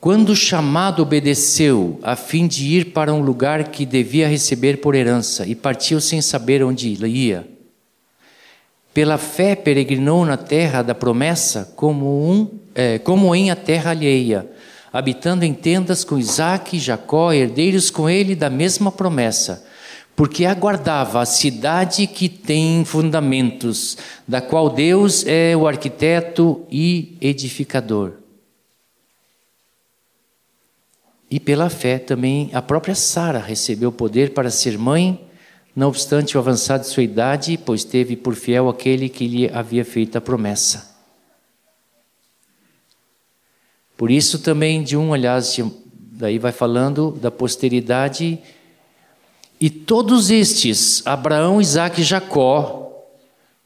Quando 0.00 0.34
chamado 0.34 1.02
obedeceu, 1.02 1.98
a 2.02 2.16
fim 2.16 2.46
de 2.46 2.66
ir 2.66 2.86
para 2.92 3.14
um 3.14 3.22
lugar 3.22 3.68
que 3.68 3.86
devia 3.86 4.26
receber 4.26 4.80
por 4.80 4.94
herança, 4.94 5.46
e 5.46 5.54
partiu 5.54 6.00
sem 6.00 6.20
saber 6.20 6.62
onde 6.64 6.88
ia. 7.06 7.48
Pela 8.92 9.16
fé 9.16 9.54
peregrinou 9.54 10.26
na 10.26 10.36
terra 10.36 10.82
da 10.82 10.94
promessa, 10.94 11.72
como, 11.76 12.28
um, 12.28 12.50
é, 12.74 12.98
como 12.98 13.34
em 13.34 13.50
a 13.50 13.56
terra 13.56 13.92
alheia, 13.92 14.50
habitando 14.92 15.44
em 15.44 15.54
tendas 15.54 16.04
com 16.04 16.18
Isaac 16.18 16.76
e 16.76 16.80
Jacó, 16.80 17.32
herdeiros 17.32 17.90
com 17.90 18.10
ele 18.10 18.34
da 18.34 18.50
mesma 18.50 18.92
promessa, 18.92 19.64
porque 20.14 20.44
aguardava 20.44 21.22
a 21.22 21.26
cidade 21.26 22.06
que 22.06 22.28
tem 22.28 22.84
fundamentos, 22.84 23.96
da 24.28 24.40
qual 24.40 24.68
Deus 24.68 25.24
é 25.26 25.56
o 25.56 25.66
arquiteto 25.66 26.66
e 26.70 27.16
edificador. 27.20 28.12
E 31.30 31.40
pela 31.40 31.70
fé 31.70 31.98
também 31.98 32.50
a 32.52 32.60
própria 32.60 32.94
Sara 32.94 33.38
recebeu 33.38 33.90
poder 33.90 34.34
para 34.34 34.50
ser 34.50 34.76
mãe, 34.76 35.18
não 35.74 35.88
obstante 35.88 36.36
o 36.36 36.40
avançado 36.40 36.82
de 36.82 36.90
sua 36.90 37.02
idade, 37.02 37.56
pois 37.56 37.82
teve 37.82 38.14
por 38.14 38.34
fiel 38.34 38.68
aquele 38.68 39.08
que 39.08 39.26
lhe 39.26 39.48
havia 39.48 39.86
feito 39.86 40.18
a 40.18 40.20
promessa. 40.20 40.91
Por 44.02 44.10
isso 44.10 44.40
também 44.40 44.82
de 44.82 44.96
um, 44.96 45.14
aliás, 45.14 45.56
daí 46.10 46.36
vai 46.36 46.50
falando 46.50 47.12
da 47.12 47.30
posteridade 47.30 48.36
e 49.60 49.70
todos 49.70 50.28
estes, 50.28 51.06
Abraão, 51.06 51.60
Isaac 51.60 52.00
e 52.00 52.04
Jacó, 52.04 53.06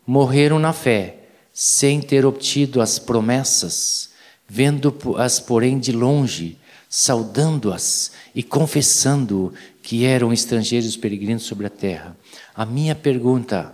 morreram 0.06 0.58
na 0.58 0.74
fé, 0.74 1.20
sem 1.54 2.02
ter 2.02 2.26
obtido 2.26 2.82
as 2.82 2.98
promessas, 2.98 4.10
vendo-as, 4.46 5.40
porém, 5.40 5.78
de 5.78 5.90
longe, 5.90 6.58
saudando-as 6.86 8.12
e 8.34 8.42
confessando 8.42 9.54
que 9.82 10.04
eram 10.04 10.34
estrangeiros 10.34 10.98
peregrinos 10.98 11.44
sobre 11.44 11.66
a 11.66 11.70
terra. 11.70 12.14
A 12.54 12.66
minha 12.66 12.94
pergunta, 12.94 13.72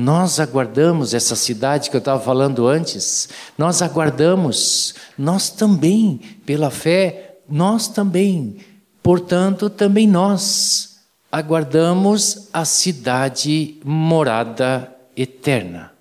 nós 0.00 0.40
aguardamos 0.40 1.12
essa 1.12 1.36
cidade 1.36 1.90
que 1.90 1.96
eu 1.96 1.98
estava 1.98 2.18
falando 2.18 2.66
antes, 2.66 3.28
nós 3.58 3.82
aguardamos, 3.82 4.94
nós 5.16 5.50
também, 5.50 6.18
pela 6.46 6.70
fé, 6.70 7.36
nós 7.46 7.86
também, 7.86 8.56
portanto, 9.02 9.68
também 9.68 10.08
nós 10.08 11.00
aguardamos 11.30 12.48
a 12.50 12.64
cidade 12.64 13.78
morada 13.84 14.90
eterna. 15.14 15.92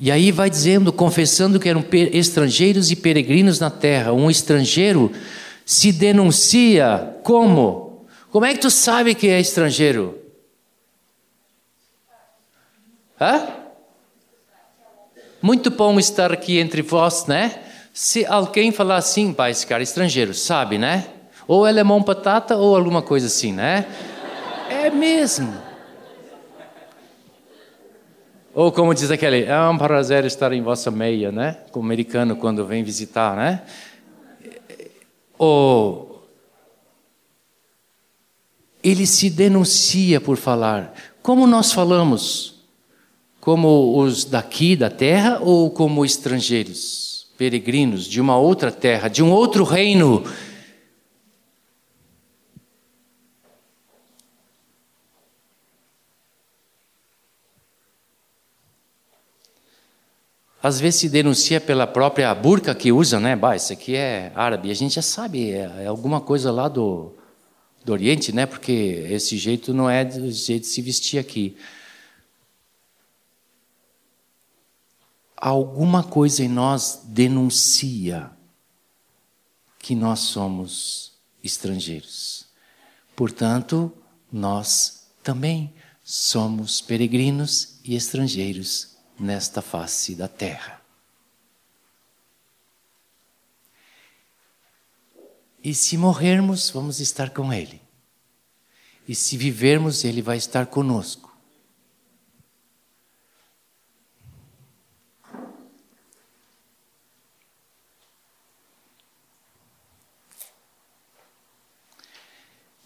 E 0.00 0.10
aí 0.10 0.32
vai 0.32 0.50
dizendo, 0.50 0.92
confessando 0.92 1.60
que 1.60 1.68
eram 1.68 1.84
estrangeiros 1.92 2.90
e 2.90 2.96
peregrinos 2.96 3.60
na 3.60 3.70
terra. 3.70 4.14
Um 4.14 4.30
estrangeiro 4.30 5.12
se 5.70 5.92
denuncia 5.92 7.16
como? 7.22 8.04
Como 8.32 8.44
é 8.44 8.52
que 8.52 8.58
tu 8.58 8.68
sabe 8.68 9.14
que 9.14 9.28
é 9.28 9.38
estrangeiro? 9.38 10.18
Hã? 13.20 13.46
Muito 15.40 15.70
bom 15.70 15.96
estar 16.00 16.32
aqui 16.32 16.58
entre 16.58 16.82
vós, 16.82 17.26
né? 17.26 17.62
Se 17.94 18.26
alguém 18.26 18.72
falar 18.72 18.96
assim, 18.96 19.32
pai, 19.32 19.52
esse 19.52 19.64
cara 19.64 19.80
é 19.80 19.84
estrangeiro, 19.84 20.34
sabe, 20.34 20.76
né? 20.76 21.06
Ou 21.46 21.64
é 21.64 21.70
limão 21.70 22.02
patata 22.02 22.56
ou 22.56 22.74
alguma 22.74 23.00
coisa 23.00 23.28
assim, 23.28 23.52
né? 23.52 23.86
É 24.68 24.90
mesmo. 24.90 25.56
Ou 28.52 28.72
como 28.72 28.92
diz 28.92 29.08
aquele, 29.08 29.44
é 29.44 29.60
um 29.68 29.78
prazer 29.78 30.24
estar 30.24 30.52
em 30.52 30.62
vossa 30.62 30.90
meia, 30.90 31.30
né? 31.30 31.58
Com 31.70 31.78
o 31.78 31.84
americano 31.84 32.34
quando 32.34 32.66
vem 32.66 32.82
visitar, 32.82 33.36
né? 33.36 33.62
Ou 35.42 36.28
ele 38.82 39.06
se 39.06 39.30
denuncia 39.30 40.20
por 40.20 40.36
falar. 40.36 40.94
Como 41.22 41.46
nós 41.46 41.72
falamos? 41.72 42.56
Como 43.40 43.98
os 43.98 44.24
daqui 44.24 44.76
da 44.76 44.90
terra 44.90 45.38
ou 45.40 45.70
como 45.70 46.04
estrangeiros? 46.04 47.10
peregrinos 47.40 48.04
de 48.04 48.20
uma 48.20 48.36
outra 48.36 48.70
terra, 48.70 49.08
de 49.08 49.22
um 49.22 49.30
outro 49.30 49.64
reino. 49.64 50.22
Às 60.62 60.78
vezes 60.78 61.00
se 61.00 61.08
denuncia 61.08 61.60
pela 61.60 61.86
própria 61.86 62.34
burca 62.34 62.74
que 62.74 62.92
usa, 62.92 63.18
né? 63.18 63.34
Bah, 63.34 63.56
isso 63.56 63.72
aqui 63.72 63.96
é 63.96 64.30
árabe. 64.34 64.70
A 64.70 64.74
gente 64.74 64.94
já 64.94 65.02
sabe, 65.02 65.52
é, 65.52 65.84
é 65.84 65.86
alguma 65.86 66.20
coisa 66.20 66.52
lá 66.52 66.68
do, 66.68 67.14
do 67.84 67.92
Oriente, 67.92 68.32
né? 68.32 68.44
Porque 68.44 69.06
esse 69.08 69.38
jeito 69.38 69.72
não 69.72 69.88
é 69.88 70.04
do 70.04 70.30
jeito 70.30 70.62
de 70.62 70.68
se 70.68 70.82
vestir 70.82 71.18
aqui. 71.18 71.56
alguma 75.40 76.02
coisa 76.04 76.44
em 76.44 76.48
nós 76.48 77.00
denuncia 77.06 78.30
que 79.78 79.94
nós 79.94 80.20
somos 80.20 81.12
estrangeiros. 81.42 82.44
Portanto, 83.16 83.90
nós 84.30 85.06
também 85.22 85.72
somos 86.04 86.82
peregrinos 86.82 87.78
e 87.82 87.96
estrangeiros 87.96 88.89
nesta 89.20 89.60
face 89.60 90.14
da 90.14 90.26
terra. 90.26 90.80
E 95.62 95.74
se 95.74 95.98
morrermos, 95.98 96.70
vamos 96.70 97.00
estar 97.00 97.28
com 97.30 97.52
Ele. 97.52 97.82
E 99.06 99.14
se 99.14 99.36
vivermos, 99.36 100.04
Ele 100.04 100.22
vai 100.22 100.38
estar 100.38 100.66
conosco. 100.66 101.30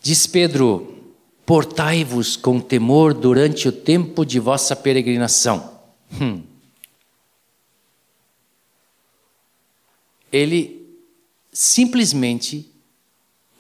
Diz 0.03 0.27
Pedro: 0.27 1.15
Portai-vos 1.47 2.37
com 2.37 2.61
temor 2.61 3.15
durante 3.15 3.69
o 3.69 3.73
tempo 3.73 4.27
de 4.27 4.41
vossa 4.41 4.75
peregrinação. 4.75 5.74
Hum. 6.21 6.43
Ele 10.33 10.85
simplesmente 11.53 12.71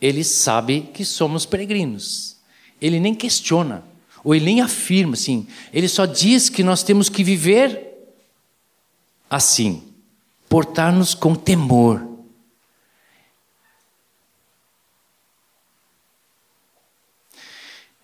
ele 0.01 0.23
sabe 0.23 0.83
que 0.93 1.05
somos 1.05 1.47
peregrinos. 1.47 2.37
Ele 2.79 3.01
nem 3.01 3.15
questiona, 3.15 3.83
ou 4.23 4.35
ele 4.35 4.45
nem 4.45 4.61
afirma 4.61 5.15
assim. 5.15 5.47
Ele 5.73 5.89
só 5.89 6.05
diz 6.05 6.51
que 6.51 6.63
nós 6.63 6.83
temos 6.83 7.09
que 7.09 7.25
viver 7.25 7.93
assim, 9.31 9.83
portar-nos 10.47 11.15
com 11.15 11.35
temor. 11.35 12.07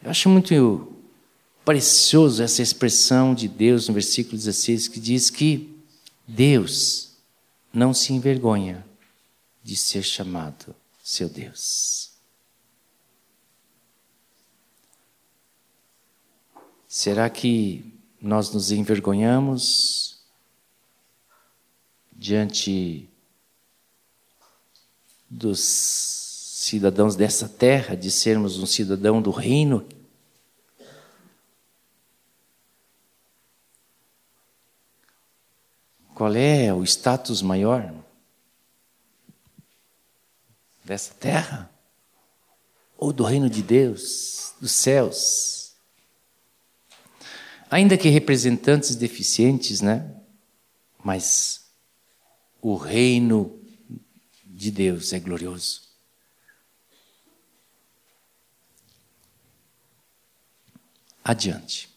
Eu 0.03 0.11
acho 0.11 0.30
muito 0.30 0.96
precioso 1.71 2.43
essa 2.43 2.62
expressão 2.62 3.33
de 3.33 3.47
Deus 3.47 3.87
no 3.87 3.95
versículo 3.95 4.37
16 4.37 4.89
que 4.89 4.99
diz 4.99 5.31
que 5.31 5.73
Deus 6.27 7.12
não 7.73 7.95
se 7.95 8.12
envergonha 8.12 8.85
de 9.62 9.77
ser 9.77 10.03
chamado 10.03 10.75
seu 11.01 11.29
Deus. 11.29 12.11
Será 16.89 17.31
que 17.31 17.95
nós 18.21 18.53
nos 18.53 18.73
envergonhamos 18.73 20.18
diante 22.11 23.09
dos 25.31 25.61
cidadãos 25.61 27.14
dessa 27.14 27.49
terra, 27.49 27.95
de 27.95 28.11
sermos 28.11 28.59
um 28.59 28.66
cidadão 28.66 29.23
do 29.23 29.31
reino. 29.31 29.87
Qual 36.21 36.37
é 36.37 36.71
o 36.71 36.85
status 36.85 37.41
maior 37.41 37.95
dessa 40.85 41.14
terra? 41.14 41.71
Ou 42.99 43.11
do 43.11 43.25
reino 43.25 43.49
de 43.49 43.62
Deus, 43.62 44.53
dos 44.61 44.71
céus? 44.71 45.73
Ainda 47.71 47.97
que 47.97 48.11
representantes 48.11 48.97
deficientes, 48.97 49.81
né? 49.81 50.14
Mas 51.03 51.71
o 52.61 52.77
reino 52.77 53.59
de 54.45 54.71
Deus 54.71 55.14
é 55.14 55.18
glorioso. 55.18 55.89
adiante. 61.25 61.89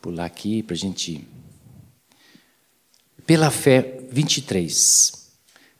Pular 0.00 0.24
aqui 0.24 0.62
para 0.62 0.74
a 0.74 0.78
gente. 0.78 1.26
Pela 3.26 3.50
fé, 3.50 4.00
23. 4.10 5.26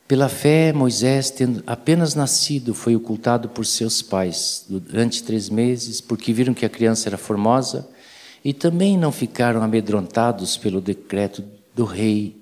Pela 0.08 0.28
fé, 0.28 0.72
Moisés, 0.72 1.30
tendo 1.30 1.64
apenas 1.66 2.14
nascido, 2.14 2.74
foi 2.74 2.94
ocultado 2.94 3.48
por 3.48 3.66
seus 3.66 4.02
pais 4.02 4.64
durante 4.68 5.22
três 5.22 5.48
meses, 5.48 6.00
porque 6.00 6.32
viram 6.32 6.54
que 6.54 6.64
a 6.64 6.68
criança 6.68 7.08
era 7.08 7.18
formosa, 7.18 7.88
e 8.44 8.52
também 8.52 8.96
não 8.96 9.10
ficaram 9.10 9.62
amedrontados 9.62 10.56
pelo 10.56 10.80
decreto 10.80 11.44
do 11.74 11.84
rei. 11.84 12.40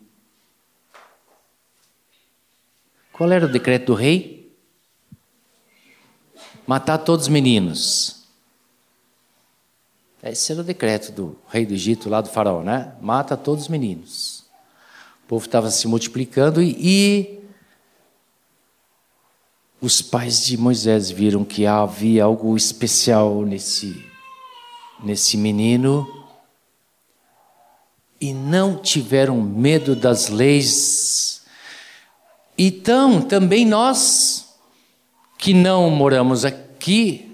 Qual 3.12 3.30
era 3.32 3.46
o 3.46 3.52
decreto 3.52 3.86
do 3.86 3.94
rei? 3.94 4.52
Matar 6.66 6.98
todos 6.98 7.26
os 7.26 7.32
meninos. 7.32 8.23
Esse 10.30 10.52
era 10.52 10.62
o 10.62 10.64
decreto 10.64 11.12
do 11.12 11.38
rei 11.50 11.66
do 11.66 11.74
Egito, 11.74 12.08
lá 12.08 12.22
do 12.22 12.30
faraó, 12.30 12.62
né? 12.62 12.94
Mata 12.98 13.36
todos 13.36 13.64
os 13.64 13.68
meninos. 13.68 14.44
O 15.24 15.28
povo 15.28 15.44
estava 15.44 15.70
se 15.70 15.86
multiplicando 15.86 16.62
e, 16.62 16.76
e 16.80 17.40
os 19.82 20.00
pais 20.00 20.42
de 20.46 20.56
Moisés 20.56 21.10
viram 21.10 21.44
que 21.44 21.66
havia 21.66 22.24
algo 22.24 22.56
especial 22.56 23.42
nesse, 23.42 24.02
nesse 25.02 25.36
menino 25.36 26.08
e 28.18 28.32
não 28.32 28.78
tiveram 28.78 29.42
medo 29.42 29.94
das 29.94 30.28
leis. 30.28 31.44
Então, 32.56 33.20
também 33.20 33.66
nós, 33.66 34.56
que 35.36 35.52
não 35.52 35.90
moramos 35.90 36.46
aqui, 36.46 37.33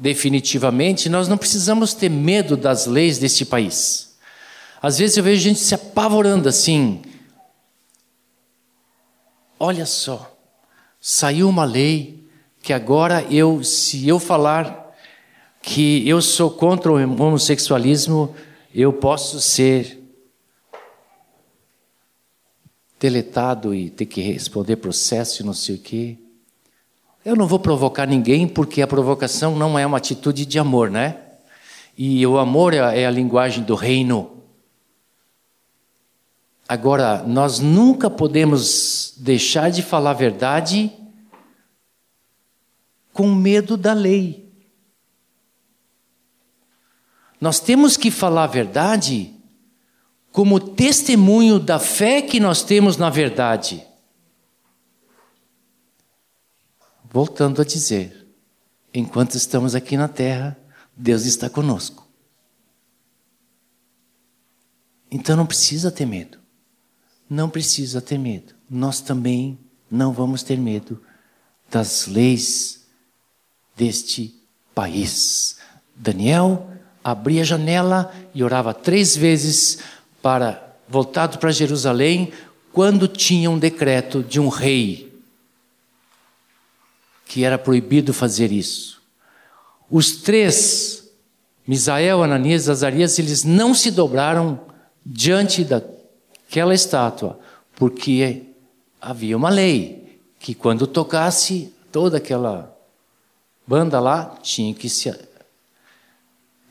definitivamente, 0.00 1.10
nós 1.10 1.28
não 1.28 1.36
precisamos 1.36 1.92
ter 1.92 2.08
medo 2.08 2.56
das 2.56 2.86
leis 2.86 3.18
deste 3.18 3.44
país. 3.44 4.16
Às 4.80 4.96
vezes 4.96 5.18
eu 5.18 5.22
vejo 5.22 5.42
gente 5.42 5.60
se 5.60 5.74
apavorando 5.74 6.48
assim. 6.48 7.02
Olha 9.58 9.84
só, 9.84 10.34
saiu 10.98 11.46
uma 11.46 11.66
lei 11.66 12.26
que 12.62 12.72
agora 12.72 13.22
eu, 13.30 13.62
se 13.62 14.08
eu 14.08 14.18
falar 14.18 14.96
que 15.60 16.08
eu 16.08 16.22
sou 16.22 16.50
contra 16.50 16.90
o 16.90 16.96
homossexualismo, 16.96 18.34
eu 18.74 18.94
posso 18.94 19.38
ser 19.38 19.98
deletado 22.98 23.74
e 23.74 23.90
ter 23.90 24.06
que 24.06 24.22
responder 24.22 24.76
processo 24.76 25.42
e 25.42 25.44
não 25.44 25.52
sei 25.52 25.74
o 25.74 25.78
quê. 25.78 26.16
Eu 27.22 27.36
não 27.36 27.46
vou 27.46 27.58
provocar 27.58 28.06
ninguém 28.06 28.48
porque 28.48 28.80
a 28.80 28.86
provocação 28.86 29.54
não 29.54 29.78
é 29.78 29.84
uma 29.84 29.98
atitude 29.98 30.46
de 30.46 30.58
amor, 30.58 30.90
né? 30.90 31.18
E 31.96 32.26
o 32.26 32.38
amor 32.38 32.72
é, 32.72 32.78
é 33.02 33.06
a 33.06 33.10
linguagem 33.10 33.62
do 33.62 33.74
reino. 33.74 34.42
Agora, 36.66 37.22
nós 37.24 37.58
nunca 37.58 38.08
podemos 38.08 39.14
deixar 39.18 39.70
de 39.70 39.82
falar 39.82 40.10
a 40.10 40.14
verdade 40.14 40.90
com 43.12 43.34
medo 43.34 43.76
da 43.76 43.92
lei. 43.92 44.50
Nós 47.38 47.60
temos 47.60 47.96
que 47.96 48.10
falar 48.10 48.44
a 48.44 48.46
verdade 48.46 49.34
como 50.32 50.60
testemunho 50.60 51.58
da 51.58 51.78
fé 51.78 52.22
que 52.22 52.40
nós 52.40 52.62
temos 52.62 52.96
na 52.96 53.10
verdade. 53.10 53.89
Voltando 57.10 57.60
a 57.60 57.64
dizer, 57.64 58.26
enquanto 58.94 59.34
estamos 59.34 59.74
aqui 59.74 59.96
na 59.96 60.08
terra, 60.08 60.56
Deus 60.96 61.24
está 61.24 61.50
conosco. 61.50 62.08
Então 65.10 65.36
não 65.36 65.46
precisa 65.46 65.90
ter 65.90 66.06
medo 66.06 66.40
não 67.30 67.48
precisa 67.48 68.00
ter 68.00 68.18
medo. 68.18 68.54
Nós 68.68 69.00
também 69.00 69.56
não 69.88 70.12
vamos 70.12 70.42
ter 70.42 70.58
medo 70.58 71.00
das 71.70 72.08
leis 72.08 72.86
deste 73.76 74.34
país. 74.74 75.58
Daniel 75.94 76.68
abria 77.04 77.42
a 77.42 77.44
janela 77.44 78.12
e 78.34 78.42
orava 78.42 78.74
três 78.74 79.16
vezes 79.16 79.78
para 80.20 80.76
voltado 80.88 81.38
para 81.38 81.52
Jerusalém 81.52 82.32
quando 82.72 83.06
tinha 83.06 83.48
um 83.48 83.58
decreto 83.58 84.24
de 84.24 84.40
um 84.40 84.48
rei 84.48 85.09
que 87.30 87.44
era 87.44 87.56
proibido 87.56 88.12
fazer 88.12 88.50
isso. 88.50 89.00
Os 89.88 90.16
três, 90.16 91.08
Misael, 91.64 92.24
Ananias 92.24 92.66
e 92.66 92.70
Azarias, 92.72 93.20
eles 93.20 93.44
não 93.44 93.72
se 93.72 93.92
dobraram 93.92 94.58
diante 95.06 95.62
da 95.62 95.80
aquela 96.48 96.74
estátua, 96.74 97.38
porque 97.76 98.46
havia 99.00 99.36
uma 99.36 99.48
lei 99.48 100.20
que 100.40 100.56
quando 100.56 100.88
tocasse 100.88 101.72
toda 101.92 102.16
aquela 102.16 102.76
banda 103.64 104.00
lá 104.00 104.36
tinha 104.42 104.74
que 104.74 104.88
se 104.88 105.16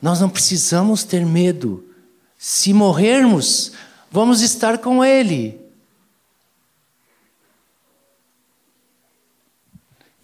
Nós 0.02 0.20
não 0.20 0.28
precisamos 0.28 1.04
ter 1.04 1.24
medo. 1.24 1.82
Se 2.36 2.74
morrermos, 2.74 3.72
vamos 4.10 4.42
estar 4.42 4.76
com 4.76 5.02
ele. 5.02 5.58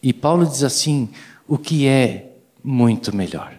E 0.06 0.12
Paulo 0.12 0.46
diz 0.46 0.62
assim: 0.62 1.12
o 1.48 1.58
que 1.58 1.84
é 1.88 2.32
muito 2.62 3.14
melhor. 3.14 3.58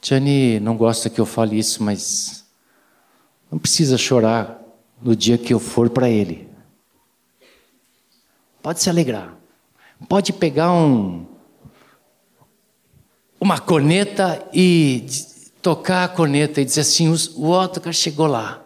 Tiane 0.00 0.58
não 0.58 0.76
gosta 0.76 1.08
que 1.08 1.20
eu 1.20 1.24
fale 1.24 1.56
isso, 1.56 1.84
mas 1.84 2.44
não 3.48 3.56
precisa 3.56 3.96
chorar 3.96 4.60
no 5.00 5.14
dia 5.14 5.38
que 5.38 5.54
eu 5.54 5.60
for 5.60 5.88
para 5.88 6.10
ele. 6.10 6.48
Pode 8.60 8.80
se 8.80 8.90
alegrar. 8.90 9.36
Pode 10.08 10.32
pegar 10.32 10.72
um 10.72 11.24
uma 13.40 13.60
corneta 13.60 14.44
e 14.52 15.29
tocar 15.62 16.04
a 16.04 16.08
corneta 16.08 16.60
e 16.60 16.64
dizer 16.64 16.82
assim: 16.82 17.08
o 17.08 17.50
Otto 17.50 17.92
chegou 17.92 18.26
lá. 18.26 18.64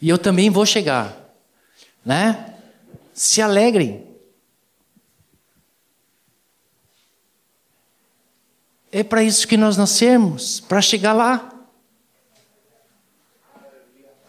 E 0.00 0.08
eu 0.08 0.18
também 0.18 0.50
vou 0.50 0.66
chegar. 0.66 1.16
Né? 2.04 2.54
Se 3.12 3.40
alegrem. 3.40 4.06
É 8.92 9.02
para 9.02 9.22
isso 9.22 9.46
que 9.46 9.56
nós 9.56 9.76
nascemos, 9.76 10.60
para 10.60 10.80
chegar 10.80 11.12
lá. 11.12 11.52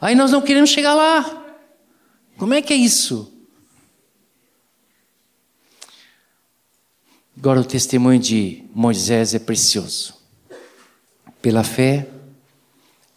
Aí 0.01 0.13
nós 0.15 0.31
não 0.31 0.41
queremos 0.41 0.69
chegar 0.69 0.93
lá. 0.93 1.45
Como 2.37 2.53
é 2.53 2.61
que 2.61 2.73
é 2.73 2.75
isso? 2.75 3.33
Agora 7.37 7.61
o 7.61 7.65
testemunho 7.65 8.19
de 8.19 8.63
Moisés 8.73 9.33
é 9.33 9.39
precioso. 9.39 10.16
Pela 11.41 11.63
fé, 11.63 12.07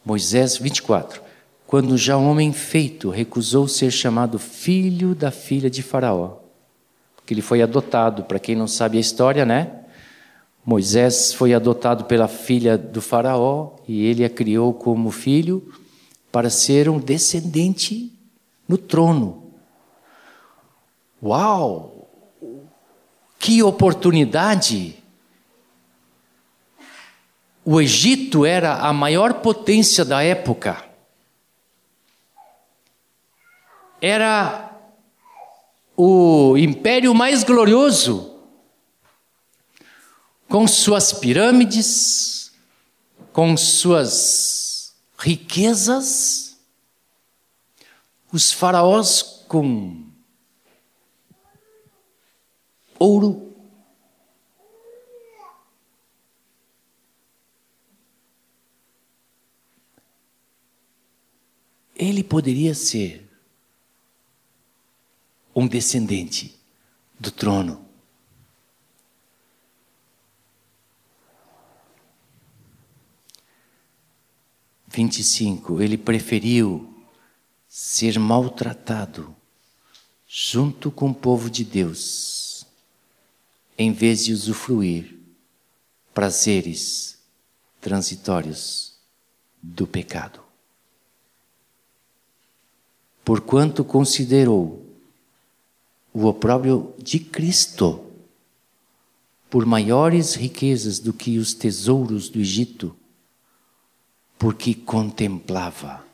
Moisés 0.04 0.56
24. 0.56 1.22
Quando 1.66 1.96
já 1.96 2.16
homem 2.16 2.52
feito 2.52 3.10
recusou 3.10 3.68
ser 3.68 3.90
chamado 3.90 4.38
filho 4.38 5.14
da 5.14 5.30
filha 5.30 5.70
de 5.70 5.82
Faraó, 5.82 6.38
porque 7.16 7.32
ele 7.32 7.42
foi 7.42 7.62
adotado, 7.62 8.24
para 8.24 8.38
quem 8.38 8.56
não 8.56 8.66
sabe 8.66 8.98
a 8.98 9.00
história, 9.00 9.46
né? 9.46 9.80
Moisés 10.64 11.32
foi 11.32 11.54
adotado 11.54 12.04
pela 12.04 12.28
filha 12.28 12.76
do 12.76 13.00
Faraó 13.00 13.76
e 13.88 14.04
ele 14.04 14.24
a 14.24 14.28
criou 14.28 14.74
como 14.74 15.10
filho 15.10 15.72
para 16.30 16.50
ser 16.50 16.88
um 16.88 16.98
descendente 16.98 18.12
no 18.68 18.76
trono. 18.76 19.52
Uau! 21.22 22.08
Que 23.38 23.62
oportunidade! 23.62 24.99
O 27.72 27.80
Egito 27.80 28.44
era 28.44 28.80
a 28.80 28.92
maior 28.92 29.34
potência 29.34 30.04
da 30.04 30.24
época. 30.24 30.84
Era 34.00 34.76
o 35.96 36.56
império 36.58 37.14
mais 37.14 37.44
glorioso 37.44 38.40
com 40.48 40.66
suas 40.66 41.12
pirâmides, 41.12 42.52
com 43.32 43.56
suas 43.56 44.92
riquezas, 45.16 46.58
os 48.32 48.50
faraós 48.50 49.22
com 49.46 50.06
ouro, 52.98 53.49
ele 62.00 62.24
poderia 62.24 62.74
ser 62.74 63.28
um 65.54 65.68
descendente 65.68 66.58
do 67.18 67.30
trono. 67.30 67.86
Vinte 74.88 75.18
e 75.18 75.24
cinco, 75.24 75.82
ele 75.82 75.98
preferiu 75.98 77.04
ser 77.68 78.18
maltratado 78.18 79.36
junto 80.26 80.90
com 80.90 81.10
o 81.10 81.14
povo 81.14 81.50
de 81.50 81.64
Deus, 81.64 82.64
em 83.76 83.92
vez 83.92 84.24
de 84.24 84.32
usufruir 84.32 85.18
prazeres 86.14 87.18
transitórios 87.78 88.98
do 89.62 89.86
pecado. 89.86 90.49
Porquanto 93.30 93.84
considerou 93.84 94.84
o 96.12 96.26
opróbrio 96.26 96.92
de 96.98 97.20
Cristo 97.20 98.04
por 99.48 99.64
maiores 99.64 100.34
riquezas 100.34 100.98
do 100.98 101.12
que 101.12 101.38
os 101.38 101.54
tesouros 101.54 102.28
do 102.28 102.40
Egito, 102.40 102.92
porque 104.36 104.74
contemplava 104.74 106.04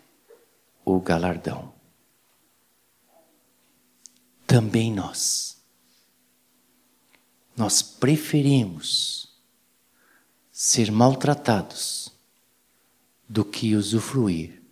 o 0.84 1.00
galardão. 1.00 1.72
Também 4.46 4.92
nós, 4.92 5.56
nós 7.56 7.80
preferimos 7.80 9.34
ser 10.52 10.92
maltratados 10.92 12.12
do 13.26 13.42
que 13.42 13.74
usufruir 13.74 14.62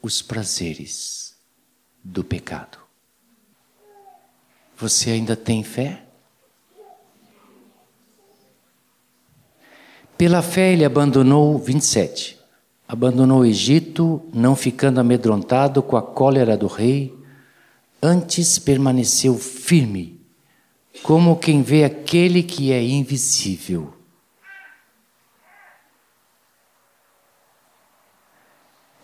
os 0.00 0.22
prazeres 0.22 1.29
do 2.02 2.24
pecado. 2.24 2.78
Você 4.76 5.10
ainda 5.10 5.36
tem 5.36 5.62
fé? 5.62 6.04
Pela 10.16 10.42
fé 10.42 10.72
ele 10.72 10.84
abandonou 10.84 11.58
27 11.58 12.40
abandonou 12.90 13.42
o 13.42 13.46
Egito, 13.46 14.20
não 14.34 14.56
ficando 14.56 14.98
amedrontado 14.98 15.80
com 15.80 15.96
a 15.96 16.02
cólera 16.02 16.56
do 16.56 16.66
rei, 16.66 17.16
antes 18.02 18.58
permaneceu 18.58 19.38
firme, 19.38 20.20
como 21.04 21.38
quem 21.38 21.62
vê 21.62 21.84
aquele 21.84 22.42
que 22.42 22.72
é 22.72 22.82
invisível. 22.82 23.94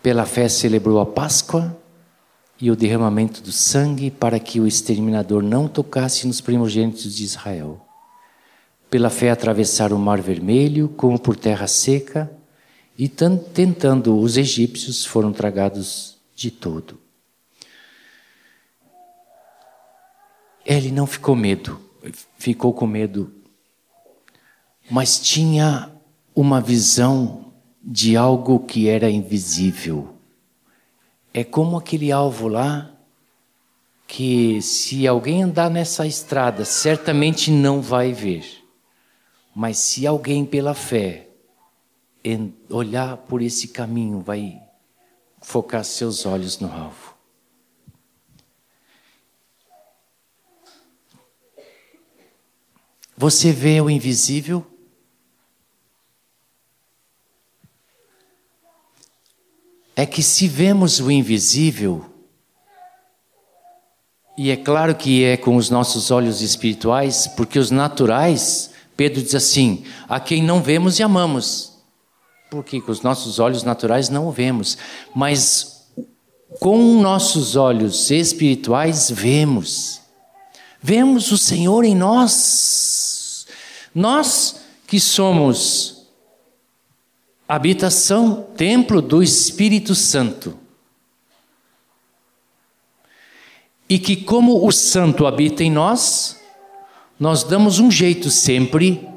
Pela 0.03 0.25
fé 0.25 0.49
celebrou 0.49 0.99
a 0.99 1.05
Páscoa 1.05 1.76
e 2.59 2.71
o 2.71 2.75
derramamento 2.75 3.41
do 3.41 3.51
sangue 3.51 4.09
para 4.09 4.39
que 4.39 4.59
o 4.59 4.67
exterminador 4.67 5.43
não 5.43 5.67
tocasse 5.67 6.25
nos 6.25 6.41
primogênitos 6.41 7.15
de 7.15 7.23
Israel. 7.23 7.85
Pela 8.89 9.09
fé 9.09 9.29
atravessaram 9.29 9.97
o 9.97 9.99
Mar 9.99 10.21
Vermelho 10.21 10.89
como 10.89 11.19
por 11.19 11.35
terra 11.35 11.67
seca 11.67 12.31
e 12.97 13.07
tentando 13.07 14.17
os 14.17 14.37
egípcios 14.37 15.05
foram 15.05 15.31
tragados 15.31 16.17
de 16.35 16.49
todo. 16.49 16.99
Ele 20.65 20.91
não 20.91 21.05
ficou 21.05 21.35
medo, 21.35 21.79
ficou 22.37 22.73
com 22.73 22.87
medo, 22.87 23.31
mas 24.89 25.19
tinha 25.19 25.91
uma 26.35 26.59
visão 26.59 27.53
de 27.83 28.17
algo 28.17 28.59
que 28.59 28.87
era 28.87 29.09
invisível. 29.09 30.16
É 31.37 31.43
como 31.43 31.77
aquele 31.77 32.11
alvo 32.11 32.47
lá 32.47 32.91
que 34.07 34.59
se 34.59 35.05
alguém 35.05 35.43
andar 35.43 35.69
nessa 35.69 36.07
estrada, 36.07 36.65
certamente 36.65 37.51
não 37.51 37.79
vai 37.79 38.11
ver. 38.11 38.67
Mas 39.55 39.77
se 39.77 40.07
alguém 40.07 40.43
pela 40.43 40.73
fé 40.73 41.27
olhar 42.71 43.17
por 43.17 43.43
esse 43.43 43.67
caminho, 43.67 44.19
vai 44.19 44.59
focar 45.39 45.85
seus 45.85 46.25
olhos 46.25 46.57
no 46.57 46.73
alvo. 46.73 47.13
Você 53.15 53.51
vê 53.51 53.79
o 53.79 53.91
invisível? 53.91 54.65
É 59.97 60.05
que 60.05 60.23
se 60.23 60.47
vemos 60.47 61.01
o 61.01 61.11
invisível, 61.11 62.05
e 64.37 64.49
é 64.49 64.55
claro 64.55 64.95
que 64.95 65.25
é 65.25 65.35
com 65.35 65.57
os 65.57 65.69
nossos 65.69 66.09
olhos 66.09 66.41
espirituais, 66.41 67.27
porque 67.35 67.59
os 67.59 67.71
naturais, 67.71 68.69
Pedro 68.95 69.21
diz 69.21 69.35
assim: 69.35 69.83
a 70.07 70.21
quem 70.21 70.41
não 70.41 70.61
vemos 70.61 70.99
e 70.99 71.03
amamos 71.03 71.75
porque 72.49 72.79
com 72.79 72.91
os 72.91 73.01
nossos 73.01 73.39
olhos 73.39 73.63
naturais 73.63 74.09
não 74.09 74.27
o 74.27 74.31
vemos, 74.31 74.77
mas 75.13 75.85
com 76.59 77.01
nossos 77.01 77.55
olhos 77.55 78.09
espirituais 78.09 79.11
vemos. 79.11 80.01
Vemos 80.81 81.31
o 81.31 81.37
Senhor 81.37 81.83
em 81.83 81.95
nós. 81.95 83.45
Nós 83.93 84.61
que 84.85 84.99
somos 84.99 85.96
habitação, 87.47 88.47
templo 88.55 89.01
do 89.01 89.23
Espírito 89.23 89.95
Santo. 89.95 90.57
E 93.89 93.97
que, 93.97 94.17
como 94.17 94.67
o 94.67 94.71
Santo 94.71 95.25
habita 95.25 95.63
em 95.63 95.71
nós, 95.71 96.39
nós 97.19 97.43
damos 97.43 97.79
um 97.79 97.89
jeito 97.89 98.29
sempre 98.29 99.07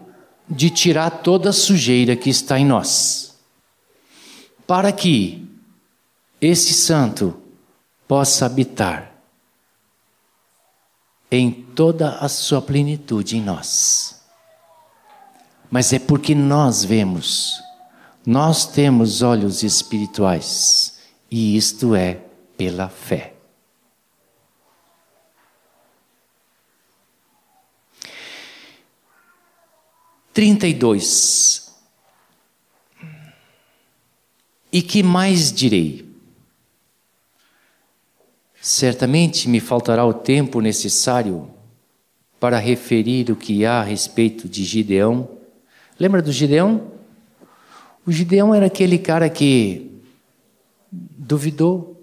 de 0.48 0.70
tirar 0.70 1.10
toda 1.22 1.50
a 1.50 1.52
sujeira 1.52 2.16
que 2.16 2.30
está 2.30 2.58
em 2.58 2.64
nós, 2.64 3.36
para 4.66 4.92
que 4.92 5.46
esse 6.40 6.72
santo 6.72 7.36
possa 8.08 8.46
habitar 8.46 9.12
em 11.30 11.50
toda 11.52 12.18
a 12.18 12.28
sua 12.28 12.60
plenitude 12.60 13.36
em 13.36 13.40
nós. 13.40 14.20
Mas 15.70 15.92
é 15.92 15.98
porque 15.98 16.34
nós 16.34 16.84
vemos, 16.84 17.62
nós 18.26 18.66
temos 18.66 19.22
olhos 19.22 19.62
espirituais, 19.62 20.98
e 21.30 21.56
isto 21.56 21.94
é 21.94 22.20
pela 22.56 22.88
fé. 22.88 23.34
32. 30.32 31.70
E 34.72 34.80
que 34.80 35.02
mais 35.02 35.52
direi? 35.52 36.08
Certamente 38.60 39.48
me 39.48 39.58
faltará 39.58 40.04
o 40.04 40.14
tempo 40.14 40.60
necessário 40.60 41.50
para 42.38 42.58
referir 42.58 43.30
o 43.30 43.36
que 43.36 43.66
há 43.66 43.80
a 43.80 43.84
respeito 43.84 44.48
de 44.48 44.64
Gideão. 44.64 45.28
Lembra 45.98 46.22
do 46.22 46.32
Gideão? 46.32 46.90
O 48.10 48.12
Gideão 48.12 48.52
era 48.52 48.66
aquele 48.66 48.98
cara 48.98 49.30
que 49.30 50.02
duvidou, 50.90 51.99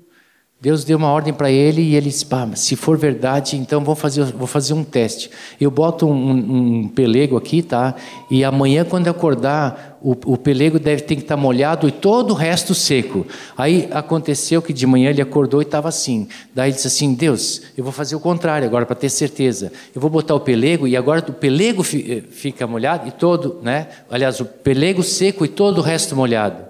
Deus 0.60 0.84
deu 0.84 0.98
uma 0.98 1.12
ordem 1.12 1.32
para 1.32 1.52
ele 1.52 1.84
e 1.84 1.96
ele 1.96 2.10
disse: 2.10 2.26
se 2.56 2.76
for 2.76 2.98
verdade, 2.98 3.56
então 3.56 3.84
vou 3.84 3.96
fazer, 3.96 4.24
vou 4.24 4.48
fazer 4.48 4.74
um 4.74 4.84
teste. 4.84 5.30
Eu 5.62 5.70
boto 5.70 6.08
um, 6.08 6.82
um 6.82 6.88
pelego 6.88 7.38
aqui, 7.38 7.62
tá? 7.62 7.94
E 8.30 8.44
amanhã, 8.44 8.84
quando 8.84 9.08
acordar, 9.08 10.00
o, 10.02 10.14
o 10.26 10.36
pelego 10.36 10.80
deve 10.80 11.04
ter 11.04 11.16
que 11.16 11.22
estar 11.22 11.36
tá 11.36 11.42
molhado 11.42 11.88
e 11.88 11.92
todo 11.92 12.32
o 12.32 12.34
resto 12.34 12.74
seco. 12.74 13.28
Aí 13.56 13.88
aconteceu 13.92 14.60
que 14.60 14.74
de 14.74 14.88
manhã 14.88 15.12
ele 15.12 15.22
acordou 15.22 15.62
e 15.62 15.64
estava 15.64 15.90
assim. 15.90 16.28
Daí 16.56 16.70
ele 16.70 16.76
disse 16.76 16.88
assim: 16.88 17.14
Deus, 17.14 17.62
eu 17.78 17.84
vou 17.84 17.94
fazer 17.94 18.16
o 18.16 18.20
contrário 18.20 18.68
agora 18.68 18.84
para 18.84 18.96
ter 18.96 19.10
certeza. 19.10 19.72
Eu 19.94 20.02
vou 20.02 20.10
botar 20.10 20.34
o 20.34 20.40
pelego 20.40 20.88
e 20.88 20.98
agora 20.98 21.24
o 21.30 21.34
pelego 21.34 21.84
eh, 21.84 22.24
fica 22.32 22.66
molhado 22.66 23.08
e 23.08 23.12
todo, 23.12 23.60
né? 23.62 23.90
Aliás, 24.10 24.40
o 24.40 24.46
pelego 24.46 25.04
seco 25.04 25.46
e 25.46 25.48
todo 25.48 25.78
o 25.78 25.82
resto 25.82 26.16
molhado. 26.16 26.67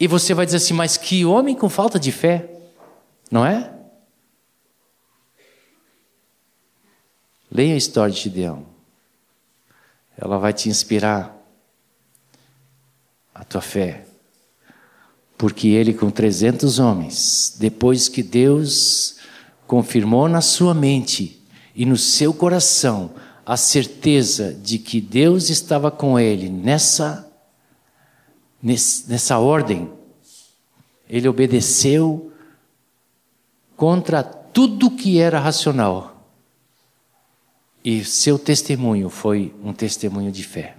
E 0.00 0.06
você 0.06 0.32
vai 0.32 0.46
dizer 0.46 0.58
assim, 0.58 0.74
mas 0.74 0.96
que 0.96 1.24
homem 1.24 1.54
com 1.54 1.68
falta 1.68 1.98
de 1.98 2.12
fé, 2.12 2.48
não 3.30 3.44
é? 3.44 3.72
Leia 7.50 7.74
a 7.74 7.78
história 7.78 8.14
de 8.14 8.20
Gideão. 8.20 8.66
Ela 10.16 10.38
vai 10.38 10.52
te 10.52 10.68
inspirar 10.68 11.36
a 13.34 13.42
tua 13.42 13.60
fé. 13.60 14.04
Porque 15.36 15.68
ele, 15.68 15.94
com 15.94 16.10
300 16.10 16.78
homens, 16.78 17.56
depois 17.58 18.08
que 18.08 18.22
Deus 18.22 19.16
confirmou 19.66 20.28
na 20.28 20.40
sua 20.40 20.74
mente 20.74 21.42
e 21.74 21.84
no 21.86 21.96
seu 21.96 22.34
coração 22.34 23.12
a 23.46 23.56
certeza 23.56 24.52
de 24.52 24.78
que 24.78 25.00
Deus 25.00 25.48
estava 25.48 25.90
com 25.90 26.18
ele 26.18 26.48
nessa 26.48 27.27
nessa 28.62 29.38
ordem, 29.38 29.92
ele 31.08 31.28
obedeceu 31.28 32.32
contra 33.76 34.22
tudo 34.22 34.90
que 34.90 35.18
era 35.20 35.38
racional. 35.38 36.16
E 37.84 38.04
seu 38.04 38.38
testemunho 38.38 39.08
foi 39.08 39.54
um 39.62 39.72
testemunho 39.72 40.32
de 40.32 40.42
fé. 40.44 40.76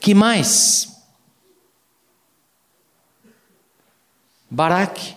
Que 0.00 0.12
mais? 0.14 1.04
Baraque. 4.50 5.16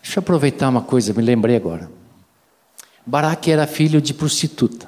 Deixa 0.00 0.20
eu 0.20 0.22
aproveitar 0.22 0.68
uma 0.68 0.82
coisa, 0.82 1.12
me 1.12 1.22
lembrei 1.22 1.56
agora. 1.56 1.97
Baraque 3.08 3.50
era 3.50 3.66
filho 3.66 4.02
de 4.02 4.12
prostituta. 4.12 4.86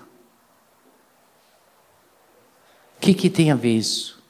O 2.98 3.00
que, 3.00 3.14
que 3.14 3.30
tem 3.30 3.50
a 3.50 3.54
ver 3.54 3.78
isso? 3.78 4.22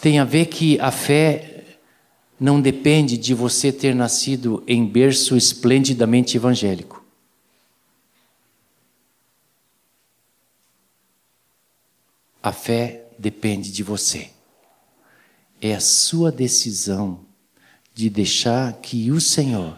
Tem 0.00 0.18
a 0.18 0.24
ver 0.24 0.46
que 0.46 0.80
a 0.80 0.90
fé 0.90 1.76
não 2.40 2.62
depende 2.62 3.18
de 3.18 3.34
você 3.34 3.70
ter 3.70 3.94
nascido 3.94 4.64
em 4.66 4.86
berço 4.86 5.36
esplendidamente 5.36 6.34
evangélico. 6.34 7.04
A 12.42 12.52
fé 12.52 13.04
depende 13.18 13.70
de 13.70 13.82
você. 13.82 14.30
É 15.60 15.74
a 15.74 15.80
sua 15.80 16.32
decisão 16.32 17.20
de 17.92 18.08
deixar 18.08 18.72
que 18.80 19.10
o 19.10 19.20
Senhor 19.20 19.76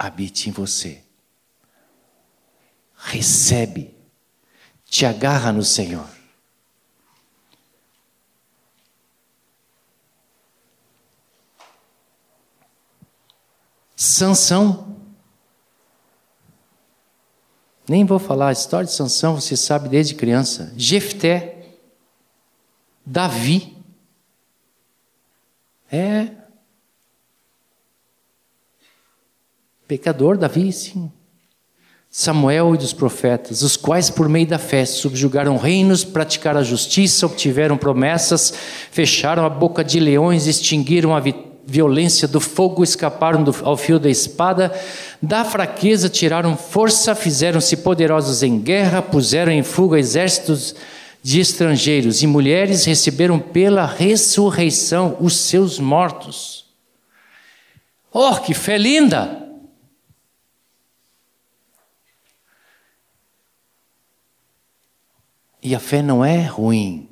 habite 0.00 0.48
em 0.48 0.52
você. 0.52 1.04
Recebe, 2.96 3.94
te 4.86 5.04
agarra 5.04 5.52
no 5.52 5.62
Senhor. 5.62 6.08
Sansão. 13.94 14.96
Nem 17.86 18.06
vou 18.06 18.18
falar 18.18 18.48
a 18.48 18.52
história 18.52 18.86
de 18.86 18.92
Sansão, 18.92 19.38
você 19.38 19.54
sabe 19.54 19.90
desde 19.90 20.14
criança. 20.14 20.72
Jefté. 20.78 21.76
Davi. 23.04 23.76
É, 25.92 26.39
Pecador, 29.90 30.38
Davi, 30.38 30.72
sim. 30.72 31.10
Samuel 32.08 32.76
e 32.76 32.78
dos 32.78 32.92
profetas, 32.92 33.62
os 33.62 33.76
quais, 33.76 34.08
por 34.08 34.28
meio 34.28 34.46
da 34.46 34.56
fé, 34.56 34.84
subjugaram 34.84 35.56
reinos, 35.56 36.04
praticaram 36.04 36.60
a 36.60 36.62
justiça, 36.62 37.26
obtiveram 37.26 37.76
promessas, 37.76 38.54
fecharam 38.92 39.44
a 39.44 39.48
boca 39.48 39.82
de 39.82 39.98
leões, 39.98 40.46
extinguiram 40.46 41.12
a 41.16 41.20
violência 41.66 42.28
do 42.28 42.38
fogo, 42.38 42.84
escaparam 42.84 43.42
do, 43.42 43.52
ao 43.64 43.76
fio 43.76 43.98
da 43.98 44.08
espada, 44.08 44.72
da 45.20 45.44
fraqueza 45.44 46.08
tiraram 46.08 46.56
força, 46.56 47.12
fizeram-se 47.16 47.78
poderosos 47.78 48.44
em 48.44 48.60
guerra, 48.60 49.02
puseram 49.02 49.50
em 49.50 49.64
fuga 49.64 49.98
exércitos 49.98 50.72
de 51.20 51.40
estrangeiros, 51.40 52.22
e 52.22 52.28
mulheres 52.28 52.84
receberam 52.84 53.40
pela 53.40 53.86
ressurreição 53.86 55.16
os 55.18 55.36
seus 55.36 55.80
mortos. 55.80 56.64
Oh, 58.12 58.36
que 58.36 58.54
fé 58.54 58.78
linda! 58.78 59.49
E 65.62 65.74
a 65.74 65.80
fé 65.80 66.02
não 66.02 66.24
é 66.24 66.44
ruim, 66.44 67.08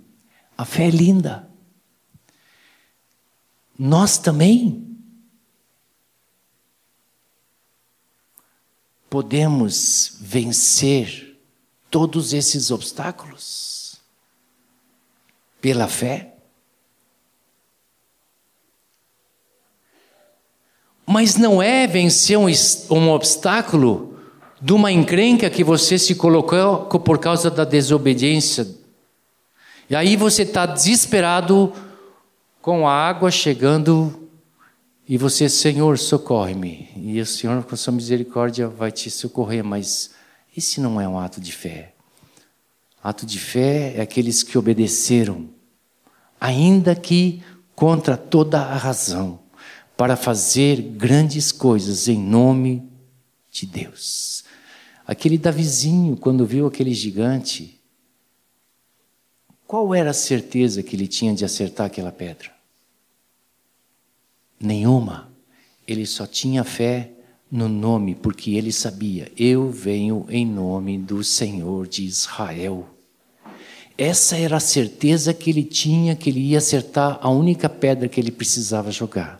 a 0.57 0.65
fé 0.65 0.87
é 0.87 0.91
linda. 0.91 1.49
Nós 3.79 4.19
também 4.19 4.89
podemos 9.09 10.17
vencer 10.21 11.39
todos 11.91 12.33
esses 12.33 12.71
obstáculos 12.71 13.97
pela 15.61 15.89
fé. 15.89 16.35
Mas 21.07 21.37
não 21.37 21.63
é 21.63 21.87
vencer 21.87 22.37
um, 22.37 22.47
um 22.91 23.11
obstáculo 23.11 24.18
de 24.61 24.73
uma 24.73 24.91
encrenca 24.91 25.49
que 25.49 25.63
você 25.63 25.99
se 25.99 26.15
colocou 26.15 26.87
por 26.87 27.19
causa 27.19 27.51
da 27.51 27.65
desobediência. 27.65 28.67
E 29.89 29.95
aí 29.95 30.17
você 30.17 30.43
está 30.43 30.67
desesperado 30.67 31.73
com 32.61 32.87
a 32.87 32.93
água 32.93 33.31
chegando 33.31 34.29
e 35.09 35.17
você, 35.17 35.49
Senhor, 35.49 35.97
socorre-me. 35.97 36.91
E 36.97 37.19
o 37.21 37.25
Senhor, 37.25 37.65
com 37.65 37.75
sua 37.75 37.95
misericórdia, 37.95 38.69
vai 38.69 38.93
te 38.93 39.11
socorrer, 39.11 39.65
mas 39.65 40.11
esse 40.55 40.81
não 40.81 41.01
é 41.01 41.09
um 41.09 41.19
ato 41.19 41.41
de 41.41 41.53
fé. 41.53 41.95
Ato 43.03 43.25
de 43.25 43.39
fé 43.39 43.95
é 43.97 44.03
aqueles 44.03 44.43
que 44.43 44.59
obedeceram, 44.59 45.49
ainda 46.39 46.95
que 46.95 47.43
contra 47.75 48.17
toda 48.17 48.61
a 48.61 48.77
razão, 48.77 49.39
para 49.97 50.17
fazer 50.17 50.83
grandes 50.83 51.53
coisas 51.53 52.07
em 52.07 52.19
nome 52.19 52.87
de 53.51 53.65
Deus. 53.65 54.45
Aquele 55.09 55.39
Davizinho, 55.39 56.19
quando 56.19 56.45
viu 56.45 56.67
aquele 56.67 56.93
gigante, 56.93 57.81
qual 59.67 59.95
era 59.95 60.11
a 60.11 60.13
certeza 60.13 60.83
que 60.83 60.95
ele 60.95 61.09
tinha 61.09 61.35
de 61.35 61.47
acertar 61.47 61.87
aquela 61.87 62.13
pedra? 62.13 62.51
Nenhuma. 64.61 65.33
Ele 65.87 66.05
só 66.05 66.27
tinha 66.27 66.63
fé 66.63 67.11
no 67.51 67.71
nome, 67.71 68.15
porque 68.15 68.51
ele 68.51 68.71
sabia: 68.71 69.33
eu 69.35 69.71
venho 69.71 70.27
em 70.29 70.45
nome 70.45 70.99
do 70.99 71.25
Senhor 71.25 71.89
de 71.89 72.05
Israel. 72.05 72.87
Essa 73.97 74.37
era 74.37 74.59
a 74.59 74.61
certeza 74.61 75.33
que 75.33 75.49
ele 75.49 75.65
tinha 75.65 76.15
que 76.15 76.29
ele 76.29 76.41
ia 76.41 76.59
acertar 76.59 77.19
a 77.23 77.31
única 77.31 77.67
pedra 77.67 78.11
que 78.11 78.21
ele 78.21 78.31
precisava 78.31 78.91
jogar. 78.91 79.38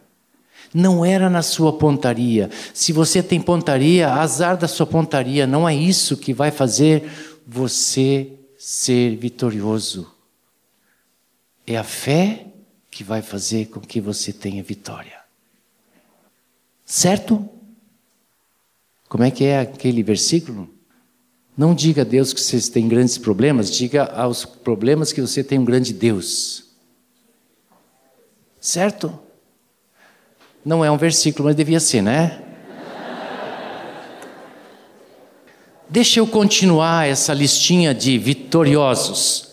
Não 0.73 1.05
era 1.05 1.31
na 1.31 1.43
sua 1.43 1.73
pontaria. 1.73 2.51
Se 2.75 2.93
você 2.93 3.23
tem 3.23 3.41
pontaria, 3.41 4.09
azar 4.09 4.57
da 4.57 4.69
sua 4.69 4.87
pontaria. 4.87 5.47
Não 5.47 5.69
é 5.69 5.75
isso 5.75 6.17
que 6.17 6.33
vai 6.33 6.51
fazer 6.51 7.11
você 7.47 8.33
ser 8.59 9.17
vitorioso. 9.17 10.11
É 11.67 11.77
a 11.77 11.85
fé 11.85 12.47
que 12.91 13.05
vai 13.05 13.23
fazer 13.23 13.67
com 13.67 13.81
que 13.81 14.01
você 14.01 14.33
tenha 14.33 14.63
vitória. 14.63 15.19
Certo? 16.85 17.49
Como 19.09 19.25
é 19.25 19.31
que 19.31 19.45
é 19.45 19.61
aquele 19.61 20.03
versículo? 20.03 20.69
Não 21.57 21.75
diga 21.75 22.03
a 22.03 22.05
Deus 22.05 22.33
que 22.33 22.41
você 22.41 22.61
tem 22.71 22.87
grandes 22.89 23.19
problemas, 23.19 23.71
diga 23.71 24.05
aos 24.05 24.45
problemas 24.45 25.13
que 25.13 25.21
você 25.21 25.43
tem 25.43 25.59
um 25.59 25.65
grande 25.65 25.93
Deus. 25.93 26.65
Certo? 28.61 29.19
Não 30.65 30.85
é 30.85 30.91
um 30.91 30.97
versículo, 30.97 31.47
mas 31.47 31.57
devia 31.57 31.81
ser, 31.81 32.03
né? 32.03 32.43
Deixa 35.91 36.21
eu 36.21 36.27
continuar 36.27 37.09
essa 37.09 37.33
listinha 37.33 37.95
de 37.95 38.19
vitoriosos. 38.19 39.49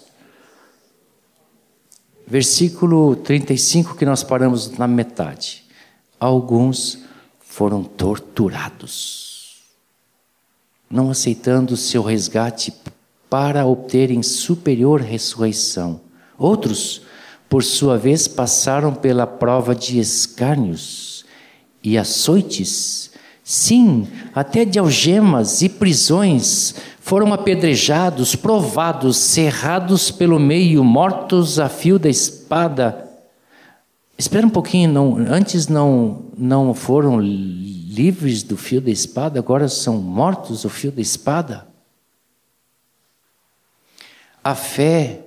Versículo 2.28 3.16
35, 3.16 3.96
que 3.96 4.06
nós 4.06 4.22
paramos 4.24 4.78
na 4.78 4.88
metade. 4.88 5.64
Alguns 6.20 7.00
foram 7.40 7.84
torturados, 7.84 9.62
não 10.90 11.10
aceitando 11.10 11.78
seu 11.78 12.04
resgate 12.04 12.74
para 13.30 13.66
obterem 13.66 14.22
superior 14.22 15.00
ressurreição. 15.00 16.02
Outros 16.38 17.04
por 17.50 17.64
sua 17.64 17.98
vez, 17.98 18.28
passaram 18.28 18.94
pela 18.94 19.28
prova 19.28 19.76
de 19.76 20.00
escárnios 20.00 21.26
e 21.84 21.98
açoites, 21.98 23.12
sim, 23.44 24.08
até 24.34 24.66
de 24.66 24.80
algemas 24.80 25.62
e 25.62 25.70
prisões, 25.70 26.76
foram 27.00 27.32
apedrejados, 27.32 28.36
provados, 28.36 29.18
cerrados 29.18 30.10
pelo 30.10 30.40
meio, 30.40 30.84
mortos 30.84 31.60
a 31.60 31.70
fio 31.70 32.00
da 32.00 32.10
espada. 32.10 33.08
Espera 34.18 34.48
um 34.48 34.50
pouquinho, 34.50 34.92
não, 34.92 35.18
antes 35.18 35.68
não, 35.68 36.24
não 36.36 36.74
foram 36.74 37.20
livres 37.20 38.42
do 38.42 38.58
fio 38.58 38.82
da 38.82 38.90
espada, 38.90 39.38
agora 39.38 39.70
são 39.70 39.98
mortos 39.98 40.64
do 40.64 40.70
fio 40.70 40.92
da 40.92 41.02
espada. 41.02 41.68
A 44.44 44.56
fé 44.56 45.25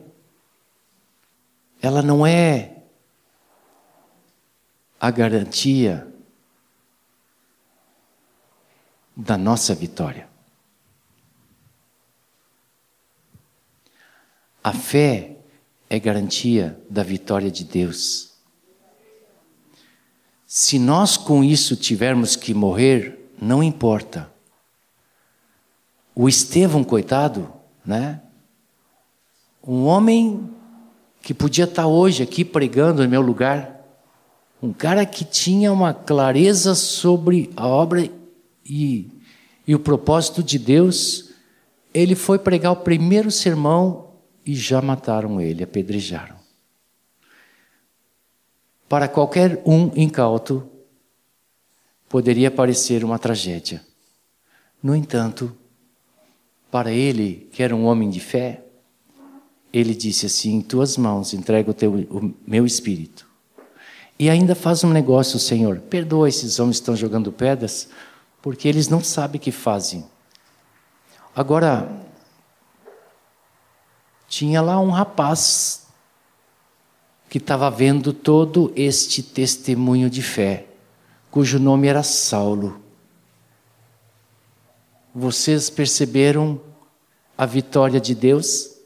ela 1.81 2.03
não 2.03 2.27
é 2.27 2.83
a 5.01 5.11
garantia 5.11 6.13
da 9.17 9.37
nossa 9.37 9.75
vitória. 9.75 10.29
A 14.63 14.73
fé 14.73 15.37
é 15.89 15.99
garantia 15.99 16.81
da 16.91 17.03
vitória 17.03 17.51
de 17.51 17.65
Deus. 17.65 18.35
Se 20.47 20.79
nós 20.79 21.17
com 21.17 21.45
isso 21.45 21.77
tivermos 21.77 22.35
que 22.35 22.53
morrer, 22.53 23.31
não 23.41 23.63
importa. 23.63 24.33
O 26.15 26.29
Estevão, 26.29 26.83
coitado, 26.83 27.53
né? 27.85 28.21
Um 29.63 29.85
homem 29.85 30.58
que 31.21 31.35
podia 31.35 31.65
estar 31.65 31.87
hoje 31.87 32.23
aqui 32.23 32.45
pregando 32.45 33.03
em 33.03 33.09
meu 33.09 33.21
lugar, 33.21 33.79
um 34.63 34.73
cara 34.73 35.07
que 35.07 35.25
tinha 35.25 35.73
uma 35.73 35.95
clareza 35.95 36.75
sobre 36.75 37.51
a 37.57 37.67
obra 37.67 38.09
e, 38.65 39.11
e 39.67 39.75
o 39.75 39.79
propósito 39.79 40.43
de 40.43 40.59
Deus, 40.59 41.31
ele 41.95 42.15
foi 42.15 42.39
pregar 42.39 42.73
o 42.73 42.77
primeiro 42.77 43.31
sermão 43.31 44.15
e 44.45 44.55
já 44.55 44.81
mataram 44.83 45.41
ele, 45.41 45.63
apedrejaram. 45.63 46.37
Para 48.89 49.07
qualquer 49.07 49.63
um 49.67 49.93
incauto, 49.95 50.69
poderia 52.09 52.51
parecer 52.51 53.05
uma 53.05 53.19
tragédia. 53.19 53.85
No 54.83 54.97
entanto, 54.97 55.55
para 56.71 56.91
ele, 56.91 57.49
que 57.53 57.63
era 57.63 57.77
um 57.77 57.85
homem 57.85 58.09
de 58.09 58.21
fé, 58.21 58.65
ele 59.73 59.95
disse 59.95 60.27
assim: 60.27 60.57
Em 60.57 60.61
tuas 60.61 60.97
mãos 60.97 61.35
entrego 61.35 61.71
o, 61.71 61.75
teu, 61.75 61.93
o 61.93 62.35
meu 62.47 62.65
espírito. 62.67 63.27
E 64.19 64.29
ainda 64.29 64.55
faz 64.55 64.83
um 64.83 64.91
negócio, 64.91 65.39
Senhor. 65.39 65.79
Perdoa 65.79 66.29
esses 66.29 66.59
homens 66.59 66.79
que 66.79 66.83
estão 66.83 66.97
jogando 66.97 67.31
pedras, 67.31 67.89
porque 68.43 68.67
eles 68.67 68.89
não 68.89 69.03
sabem 69.03 69.39
o 69.39 69.43
que 69.43 69.53
fazem. 69.53 70.05
Agora, 71.35 71.89
tinha 74.27 74.61
lá 74.61 74.81
um 74.81 74.91
rapaz 74.91 75.87
que 77.31 77.39
estava 77.39 77.71
vendo 77.71 78.13
todo 78.13 78.73
este 78.75 79.23
testemunho 79.23 80.11
de 80.11 80.23
fé, 80.23 80.67
cujo 81.31 81.59
nome 81.59 81.87
era 81.87 82.03
Saulo. 82.03 82.81
Vocês 85.15 85.71
perceberam 85.71 86.61
a 87.37 87.47
vitória 87.47 88.01
de 88.01 88.15
Deus? 88.15 88.78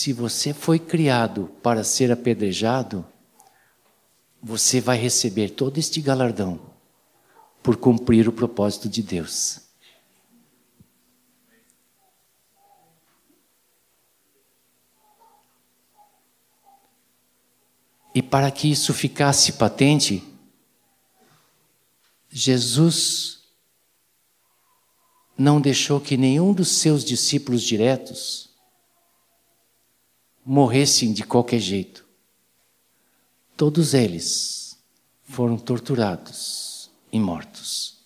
Se 0.00 0.14
você 0.14 0.54
foi 0.54 0.78
criado 0.78 1.54
para 1.62 1.84
ser 1.84 2.10
apedrejado, 2.10 3.04
você 4.42 4.80
vai 4.80 4.96
receber 4.96 5.50
todo 5.50 5.76
este 5.76 6.00
galardão 6.00 6.58
por 7.62 7.76
cumprir 7.76 8.26
o 8.26 8.32
propósito 8.32 8.88
de 8.88 9.02
Deus. 9.02 9.60
E 18.14 18.22
para 18.22 18.50
que 18.50 18.70
isso 18.70 18.94
ficasse 18.94 19.52
patente, 19.52 20.24
Jesus 22.30 23.42
não 25.36 25.60
deixou 25.60 26.00
que 26.00 26.16
nenhum 26.16 26.54
dos 26.54 26.78
seus 26.78 27.04
discípulos 27.04 27.62
diretos 27.62 28.49
morressem 30.44 31.12
de 31.12 31.22
qualquer 31.24 31.58
jeito. 31.58 32.06
Todos 33.56 33.94
eles 33.94 34.78
foram 35.24 35.56
torturados 35.58 36.90
e 37.12 37.20
mortos. 37.20 37.98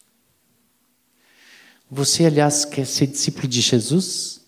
Você, 1.90 2.26
aliás, 2.26 2.64
quer 2.64 2.86
ser 2.86 3.06
discípulo 3.06 3.46
de 3.46 3.60
Jesus? 3.60 4.44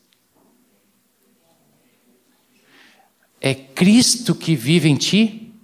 É 3.40 3.54
Cristo 3.54 4.34
que 4.34 4.56
vive 4.56 4.88
em 4.88 4.96
ti? 4.96 5.54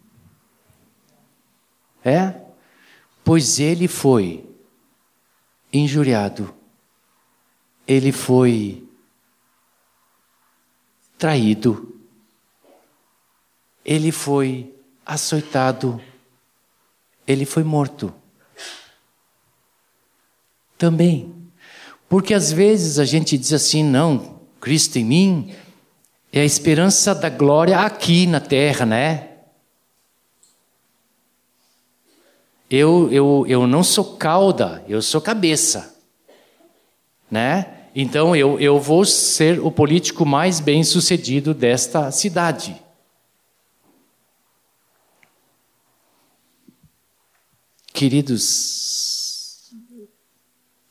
É? 2.05 2.41
Pois 3.25 3.59
ele 3.59 3.89
foi 3.89 4.49
injuriado, 5.73 6.55
ele 7.87 8.12
foi 8.12 8.87
traído, 11.16 11.91
ele 13.85 14.12
foi 14.12 14.74
açoitado, 15.05 16.01
ele 17.26 17.45
foi 17.45 17.64
morto. 17.64 18.12
Também. 20.78 21.33
Porque 22.09 22.35
às 22.35 22.53
vezes 22.53 22.99
a 22.99 23.05
gente 23.05 23.39
diz 23.39 23.53
assim: 23.53 23.83
não, 23.83 24.41
Cristo 24.61 24.99
em 24.99 25.05
mim 25.05 25.55
é 26.33 26.41
a 26.41 26.45
esperança 26.45 27.14
da 27.14 27.28
glória 27.28 27.78
aqui 27.78 28.26
na 28.26 28.41
terra, 28.41 28.85
né? 28.85 29.28
Eu, 32.70 33.12
eu, 33.12 33.45
eu 33.47 33.66
não 33.66 33.83
sou 33.83 34.16
cauda, 34.16 34.83
eu 34.89 35.03
sou 35.03 35.20
cabeça, 35.20 35.95
né? 37.30 37.83
Então 37.95 38.35
eu, 38.35 38.59
eu 38.59 38.80
vou 38.80 39.05
ser 39.05 39.61
o 39.61 39.70
político 39.70 40.24
mais 40.24 40.59
bem 40.59 40.83
sucedido 40.83 41.53
desta 41.53 42.11
cidade. 42.11 42.82
Queridos, 48.03 49.70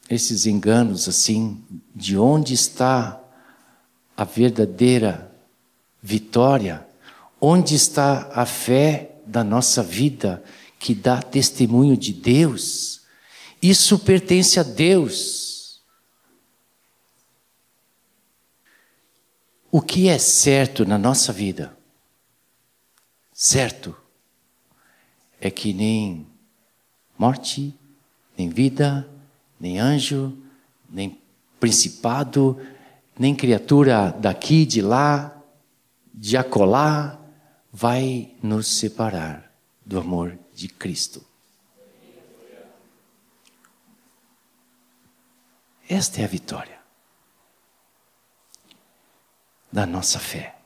esses 0.10 0.46
enganos 0.46 1.10
assim, 1.10 1.62
de 1.94 2.18
onde 2.18 2.54
está 2.54 3.22
a 4.16 4.24
verdadeira 4.24 5.30
vitória? 6.02 6.88
Onde 7.42 7.76
está 7.76 8.32
a 8.34 8.46
fé 8.46 9.18
da 9.26 9.44
nossa 9.44 9.84
vida 9.84 10.42
que 10.80 10.96
dá 10.96 11.22
testemunho 11.22 11.98
de 11.98 12.14
Deus? 12.14 13.02
Isso 13.62 14.00
pertence 14.00 14.58
a 14.58 14.64
Deus. 14.64 15.82
O 19.70 19.82
que 19.82 20.08
é 20.08 20.18
certo 20.18 20.86
na 20.86 20.98
nossa 20.98 21.34
vida? 21.34 21.78
Certo 23.34 23.94
é 25.42 25.52
que 25.52 25.74
nem 25.74 26.31
morte, 27.22 27.72
nem 28.36 28.50
vida, 28.50 29.08
nem 29.60 29.78
anjo, 29.78 30.36
nem 30.90 31.22
principado, 31.60 32.60
nem 33.16 33.36
criatura 33.36 34.10
daqui, 34.10 34.66
de 34.66 34.82
lá, 34.82 35.40
de 36.12 36.36
acolá, 36.36 37.20
vai 37.72 38.34
nos 38.42 38.66
separar 38.66 39.54
do 39.86 40.00
amor 40.00 40.36
de 40.56 40.68
Cristo. 40.68 41.24
Esta 45.88 46.22
é 46.22 46.24
a 46.24 46.28
vitória 46.28 46.80
da 49.72 49.86
nossa 49.86 50.18
fé. 50.18 50.61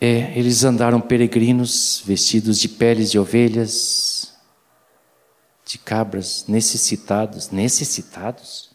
É, 0.00 0.32
eles 0.38 0.64
andaram 0.64 0.98
peregrinos, 0.98 2.02
vestidos 2.06 2.58
de 2.58 2.70
peles 2.70 3.10
de 3.10 3.18
ovelhas, 3.18 4.32
de 5.66 5.76
cabras, 5.76 6.46
necessitados, 6.48 7.50
necessitados? 7.50 8.70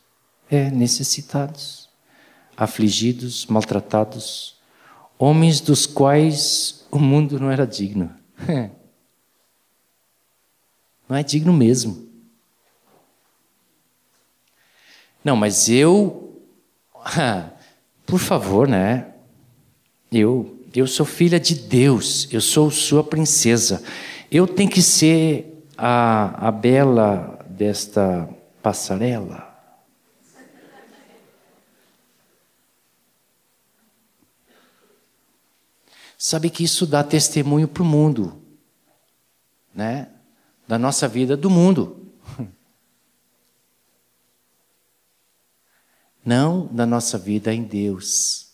É, 0.52 0.70
necessitados, 0.70 1.90
afligidos, 2.56 3.48
maltratados, 3.48 4.60
homens 5.18 5.60
dos 5.60 5.88
quais 5.88 6.86
o 6.92 7.00
mundo 7.00 7.40
não 7.40 7.50
era 7.50 7.66
digno. 7.66 8.14
É. 8.48 8.70
Não 11.08 11.16
é 11.16 11.22
digno 11.22 11.54
mesmo. 11.54 12.10
Não, 15.24 15.36
mas 15.36 15.70
eu, 15.70 16.42
por 18.08 18.18
favor, 18.18 18.68
né? 18.68 19.14
Eu 20.12 20.55
eu 20.76 20.88
sou 20.88 21.06
filha 21.06 21.40
de 21.40 21.56
Deus, 21.56 22.28
eu 22.32 22.42
sou 22.42 22.70
sua 22.70 23.04
princesa. 23.04 23.82
Eu 24.30 24.46
tenho 24.46 24.70
que 24.70 24.82
ser 24.82 25.64
a, 25.78 26.48
a 26.48 26.52
bela 26.52 27.40
desta 27.50 28.30
passarela. 28.62 29.56
Sabe 36.18 36.50
que 36.50 36.64
isso 36.64 36.86
dá 36.86 37.04
testemunho 37.04 37.68
para 37.68 37.84
o 37.84 37.86
mundo, 37.86 38.42
né? 39.74 40.10
Da 40.68 40.80
nossa 40.80 41.08
vida 41.08 41.38
do 41.38 41.50
mundo. 41.50 42.12
Não 46.26 46.66
da 46.68 46.86
nossa 46.86 47.18
vida 47.18 47.54
em 47.54 47.64
Deus. 47.64 48.45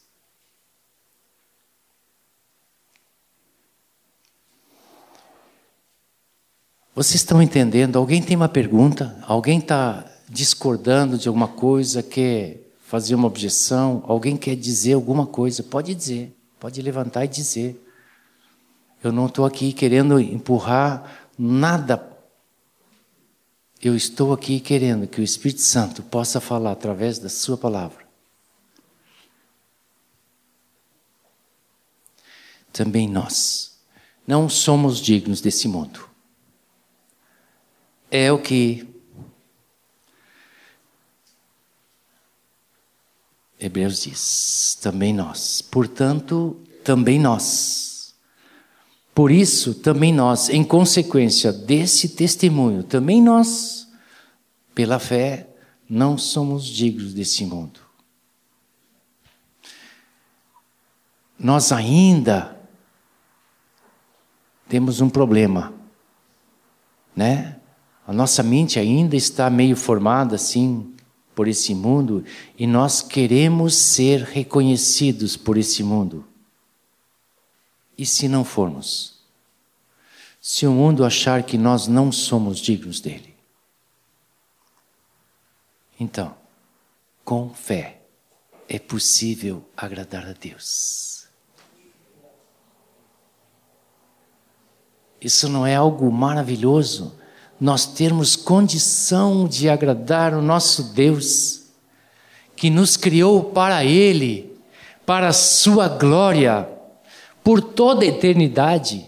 Vocês 6.94 7.16
estão 7.16 7.42
entendendo? 7.42 7.98
Alguém 7.98 8.22
tem 8.22 8.36
uma 8.36 8.50
pergunta? 8.50 9.18
Alguém 9.26 9.60
está 9.60 10.06
discordando 10.28 11.18
de 11.18 11.30
alguma 11.30 11.48
coisa? 11.48 12.04
Quer 12.04 12.70
fazer 12.82 13.16
uma 13.16 13.28
objeção, 13.28 14.04
alguém 14.06 14.36
quer 14.36 14.58
dizer 14.58 14.94
alguma 14.94 15.26
coisa, 15.26 15.64
pode 15.64 15.96
dizer, 15.96 16.36
pode 16.60 16.82
levantar 16.82 17.24
e 17.24 17.30
dizer. 17.30 17.82
Eu 19.02 19.14
não 19.14 19.28
estou 19.28 19.46
aqui 19.46 19.72
querendo 19.72 20.20
empurrar 20.20 21.30
nada. 21.40 22.06
Eu 23.82 23.96
estou 23.96 24.34
aqui 24.34 24.60
querendo 24.60 25.08
que 25.08 25.22
o 25.22 25.24
Espírito 25.24 25.62
Santo 25.62 26.04
possa 26.04 26.42
falar 26.42 26.74
através 26.74 27.18
da 27.18 27.30
Sua 27.30 27.58
palavra. 27.58 28.06
Também 32.74 33.08
nós 33.08 33.80
não 34.28 34.50
somos 34.50 35.00
dignos 35.00 35.40
desse 35.40 35.70
mundo. 35.70 36.11
É 38.12 38.30
o 38.30 38.38
que 38.38 38.92
Hebreus 43.62 44.02
diz: 44.02 44.78
também 44.82 45.14
nós. 45.14 45.62
Portanto, 45.62 46.60
também 46.84 47.20
nós. 47.20 48.16
Por 49.14 49.30
isso, 49.30 49.76
também 49.76 50.12
nós, 50.12 50.50
em 50.50 50.64
consequência 50.64 51.54
desse 51.54 52.10
testemunho, 52.10 52.84
também 52.84 53.22
nós, 53.22 53.88
pela 54.74 55.00
fé, 55.00 55.48
não 55.88 56.18
somos 56.18 56.66
dignos 56.66 57.14
desse 57.14 57.46
mundo. 57.46 57.80
Nós 61.38 61.72
ainda 61.72 62.58
temos 64.68 65.02
um 65.02 65.10
problema, 65.10 65.74
né? 67.16 67.61
A 68.06 68.14
nossa 68.14 68.42
mente 68.42 68.80
ainda 68.80 69.16
está 69.16 69.50
meio 69.50 69.76
formada 69.76 70.36
assim 70.36 70.94
por 71.36 71.48
esse 71.48 71.74
mundo 71.74 72.26
e 72.58 72.68
nós 72.68 73.02
queremos 73.02 73.76
ser 73.76 74.22
reconhecidos 74.22 75.38
por 75.38 75.58
esse 75.58 75.84
mundo. 75.84 76.26
E 77.98 78.06
se 78.06 78.28
não 78.28 78.44
formos? 78.44 79.20
Se 80.42 80.66
o 80.66 80.72
mundo 80.72 81.06
achar 81.06 81.44
que 81.44 81.58
nós 81.58 81.88
não 81.88 82.12
somos 82.12 82.60
dignos 82.60 83.00
dele? 83.00 83.36
Então, 86.00 86.36
com 87.24 87.54
fé, 87.54 88.02
é 88.68 88.80
possível 88.80 89.64
agradar 89.78 90.28
a 90.28 90.34
Deus. 90.34 91.28
Isso 95.22 95.48
não 95.48 95.68
é 95.68 95.76
algo 95.76 96.12
maravilhoso? 96.12 97.21
Nós 97.62 97.86
termos 97.86 98.36
condição 98.36 99.48
de 99.48 99.70
agradar 99.70 100.34
o 100.34 100.42
nosso 100.42 100.96
Deus, 100.96 101.68
que 102.56 102.72
nos 102.72 102.98
criou 102.98 103.52
para 103.52 103.86
Ele, 103.86 104.60
para 105.06 105.28
a 105.28 105.34
Sua 105.34 105.88
glória, 105.88 106.68
por 107.44 107.62
toda 107.62 108.04
a 108.04 108.08
eternidade, 108.08 109.08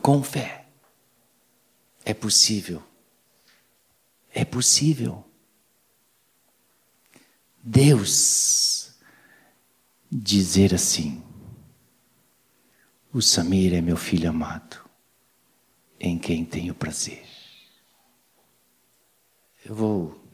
com 0.00 0.22
fé. 0.22 0.66
É 2.04 2.14
possível. 2.14 2.80
É 4.32 4.44
possível. 4.44 5.24
Deus 7.60 8.92
dizer 10.08 10.72
assim: 10.72 11.24
O 13.12 13.20
Samir 13.20 13.74
é 13.74 13.80
meu 13.80 13.96
filho 13.96 14.30
amado 14.30 14.85
em 15.98 16.18
quem 16.18 16.44
tenho 16.44 16.74
prazer. 16.74 17.24
Eu 19.64 19.74
vou 19.74 20.24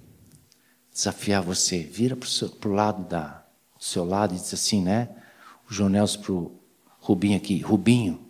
desafiar 0.93 1.43
você, 1.43 1.79
vira 1.79 2.17
para 2.17 2.69
o 2.69 2.73
lado 2.73 3.09
da, 3.09 3.45
do 3.79 3.85
seu 3.85 4.05
lado 4.05 4.35
e 4.35 4.39
diz 4.39 4.53
assim, 4.53 4.83
né? 4.83 5.09
O 5.69 5.73
João 5.73 5.91
para 6.23 6.33
o 6.33 6.53
Rubinho 7.01 7.37
aqui, 7.37 7.59
Rubinho, 7.61 8.21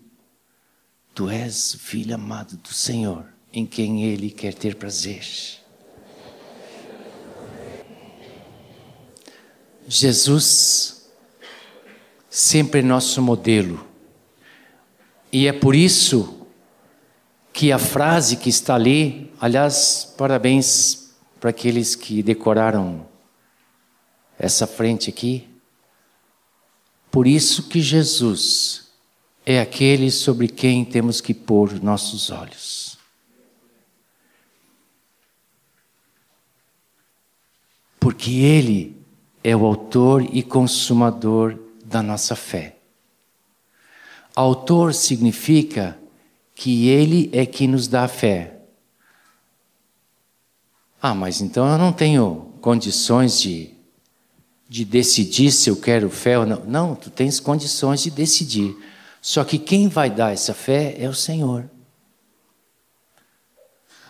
tu 1.15 1.29
és 1.29 1.75
filho 1.75 2.15
amado 2.15 2.57
do 2.57 2.73
Senhor, 2.73 3.27
em 3.53 3.67
quem 3.67 4.05
Ele 4.05 4.31
quer 4.31 4.55
ter 4.55 4.77
prazer. 4.77 5.61
Jesus 9.89 11.11
sempre 12.31 12.81
é 12.81 12.83
nosso 12.83 13.21
modelo. 13.21 13.87
E 15.31 15.47
é 15.47 15.53
por 15.53 15.75
isso 15.75 16.42
que 17.53 17.71
a 17.71 17.79
frase 17.79 18.37
que 18.37 18.49
está 18.49 18.75
ali, 18.75 19.31
aliás, 19.41 20.15
parabéns 20.17 21.13
para 21.39 21.51
aqueles 21.51 21.95
que 21.95 22.23
decoraram 22.23 23.07
essa 24.39 24.67
frente 24.67 25.11
aqui. 25.11 25.49
Por 27.11 27.27
isso 27.27 27.69
que 27.69 27.81
Jesus 27.81 28.91
é 29.45 29.61
aquele 29.61 30.11
sobre 30.11 30.49
quem 30.49 30.85
temos 30.85 31.21
que 31.21 31.35
pôr 31.35 31.83
nossos 31.83 32.31
olhos. 32.31 32.97
Porque 38.01 38.33
Ele 38.33 38.97
é 39.45 39.55
o 39.55 39.67
autor 39.67 40.23
e 40.33 40.43
consumador 40.43 41.59
da 41.85 42.03
nossa 42.03 42.35
fé. 42.35 42.79
Autor 44.35 44.95
significa 44.95 46.02
que 46.63 46.89
Ele 46.89 47.29
é 47.33 47.45
que 47.45 47.67
nos 47.67 47.89
dá 47.89 48.07
fé. 48.07 48.61
Ah, 51.01 51.13
mas 51.13 51.41
então 51.41 51.69
eu 51.69 51.77
não 51.77 51.93
tenho 51.93 52.53
condições 52.61 53.41
de, 53.41 53.71
de 54.69 54.85
decidir 54.85 55.51
se 55.51 55.69
eu 55.69 55.75
quero 55.75 56.09
fé 56.09 56.39
ou 56.39 56.47
não. 56.47 56.65
Não, 56.65 56.95
tu 56.95 57.11
tens 57.11 57.41
condições 57.41 58.05
de 58.05 58.13
decidir. 58.13 58.77
Só 59.21 59.43
que 59.43 59.59
quem 59.59 59.89
vai 59.89 60.09
dar 60.09 60.33
essa 60.33 60.55
fé 60.55 60.95
é 60.97 61.09
o 61.09 61.15
Senhor. 61.15 61.69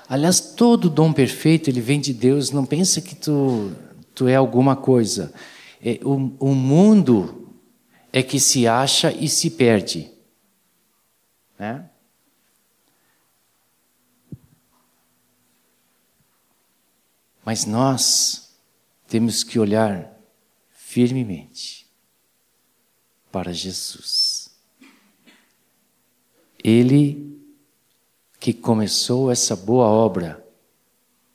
Aliás, 0.06 0.38
todo 0.38 0.90
dom 0.90 1.10
perfeito 1.10 1.70
ele 1.70 1.80
vem 1.80 2.02
de 2.02 2.12
Deus. 2.12 2.50
Não 2.50 2.66
pensa 2.66 3.00
que 3.00 3.14
tu, 3.14 3.72
tu 4.14 4.28
é 4.28 4.36
alguma 4.36 4.76
coisa. 4.76 5.32
É, 5.82 5.98
o, 6.04 6.30
o 6.38 6.54
mundo 6.54 7.48
é 8.12 8.22
que 8.22 8.38
se 8.38 8.68
acha 8.68 9.10
e 9.10 9.26
se 9.26 9.48
perde. 9.48 10.10
Né? 11.58 11.86
Mas 17.44 17.66
nós 17.66 18.56
temos 19.08 19.42
que 19.42 19.58
olhar 19.58 20.10
firmemente 20.70 21.86
para 23.30 23.52
Jesus. 23.52 24.50
Ele 26.62 27.40
que 28.38 28.52
começou 28.52 29.30
essa 29.30 29.56
boa 29.56 29.86
obra 29.86 30.44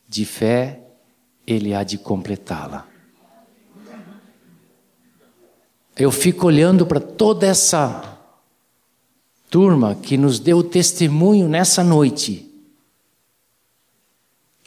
de 0.07 0.25
fé, 0.25 0.81
ele 1.45 1.73
há 1.73 1.83
de 1.83 1.97
completá-la. 1.97 2.87
Eu 5.95 6.11
fico 6.11 6.47
olhando 6.47 6.85
para 6.85 6.99
toda 6.99 7.47
essa 7.47 8.19
turma 9.49 9.95
que 9.95 10.17
nos 10.17 10.39
deu 10.39 10.63
testemunho 10.63 11.49
nessa 11.49 11.83
noite 11.83 12.46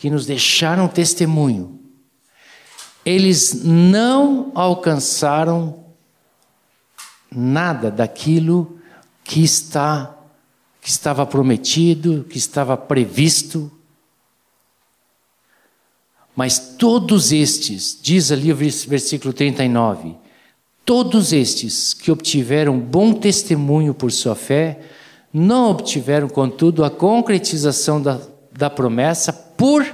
que 0.01 0.09
nos 0.09 0.25
deixaram 0.25 0.89
testemunho, 0.89 1.79
eles 3.05 3.63
não 3.63 4.51
alcançaram 4.55 5.85
nada 7.31 7.91
daquilo 7.91 8.81
que 9.23 9.45
está 9.45 10.17
que 10.81 10.89
estava 10.89 11.27
prometido, 11.27 12.25
que 12.31 12.39
estava 12.39 12.75
previsto. 12.75 13.71
Mas 16.35 16.77
todos 16.79 17.31
estes, 17.31 17.99
diz 18.01 18.33
ali 18.33 18.51
o 18.51 18.57
versículo 18.57 19.35
39, 19.35 20.17
todos 20.87 21.35
estes 21.35 21.93
que 21.93 22.11
obtiveram 22.11 22.81
bom 22.81 23.13
testemunho 23.13 23.93
por 23.93 24.11
sua 24.11 24.35
fé, 24.35 24.81
não 25.31 25.71
obtiveram, 25.71 26.27
contudo, 26.27 26.83
a 26.83 26.89
concretização 26.89 28.01
da, 28.01 28.19
da 28.51 28.71
promessa 28.71 29.50
por 29.61 29.85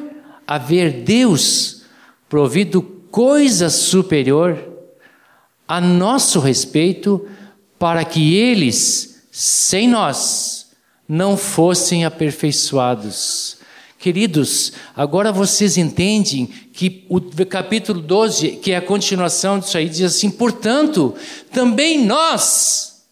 haver 0.46 1.02
Deus 1.02 1.82
provido 2.28 2.80
coisa 3.10 3.68
superior 3.68 4.56
a 5.66 5.80
nosso 5.80 6.38
respeito, 6.38 7.26
para 7.76 8.04
que 8.04 8.36
eles, 8.36 9.24
sem 9.32 9.88
nós, 9.88 10.68
não 11.08 11.36
fossem 11.36 12.04
aperfeiçoados. 12.04 13.56
Queridos, 13.98 14.72
agora 14.94 15.32
vocês 15.32 15.76
entendem 15.76 16.46
que 16.46 17.04
o 17.08 17.20
capítulo 17.44 18.00
12, 18.00 18.50
que 18.58 18.70
é 18.70 18.76
a 18.76 18.80
continuação 18.80 19.58
disso 19.58 19.76
aí, 19.76 19.88
diz 19.88 20.02
assim: 20.02 20.30
portanto, 20.30 21.12
também 21.50 22.06
nós, 22.06 23.02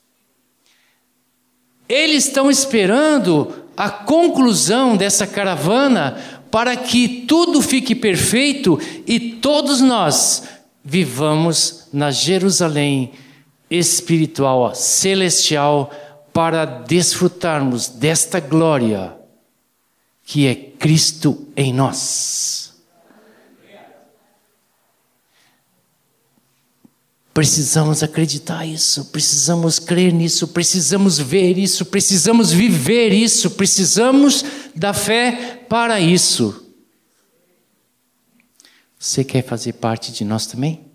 eles 1.89 2.29
estão 2.29 2.49
esperando 2.49 3.65
a 3.77 3.91
conclusão 3.91 4.97
dessa 4.97 5.27
caravana 5.27 6.34
para 6.55 6.77
que 6.77 7.25
tudo 7.27 7.61
fique 7.61 7.97
perfeito 7.97 8.79
e 9.09 9.19
todos 9.19 9.81
nós 9.81 10.45
vivamos 10.85 11.89
na 11.93 12.13
Jerusalém 12.13 13.11
espiritual, 13.69 14.73
celestial, 14.73 15.91
para 16.33 16.65
desfrutarmos 16.65 17.89
desta 17.89 18.39
glória 18.39 19.17
que 20.23 20.47
é 20.47 20.55
Cristo 20.55 21.45
em 21.57 21.73
nós. 21.73 22.64
Precisamos 27.35 28.01
acreditar 28.05 28.65
isso, 28.65 29.07
precisamos 29.07 29.81
crer 29.81 30.13
nisso, 30.13 30.47
precisamos 30.47 31.19
ver 31.19 31.59
isso, 31.59 31.85
precisamos 31.85 32.53
viver 32.53 33.13
isso, 33.13 33.51
precisamos 33.51 34.45
da 34.73 34.95
fé 34.95 35.67
para 35.69 35.99
isso. 35.99 36.73
Você 38.97 39.25
quer 39.25 39.43
fazer 39.43 39.73
parte 39.73 40.13
de 40.13 40.25
nós 40.25 40.47
também? 40.47 40.89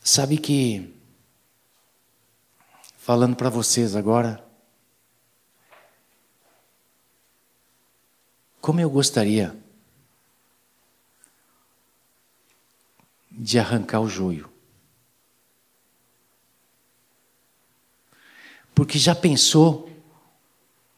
Sabe 0.00 0.38
que, 0.38 0.94
falando 2.96 3.36
para 3.36 3.50
vocês 3.50 3.94
agora, 3.94 4.42
como 8.62 8.80
eu 8.80 8.88
gostaria 8.88 9.54
de 13.30 13.58
arrancar 13.58 14.00
o 14.00 14.08
joio. 14.08 14.53
Porque 18.74 18.98
já 18.98 19.14
pensou 19.14 19.88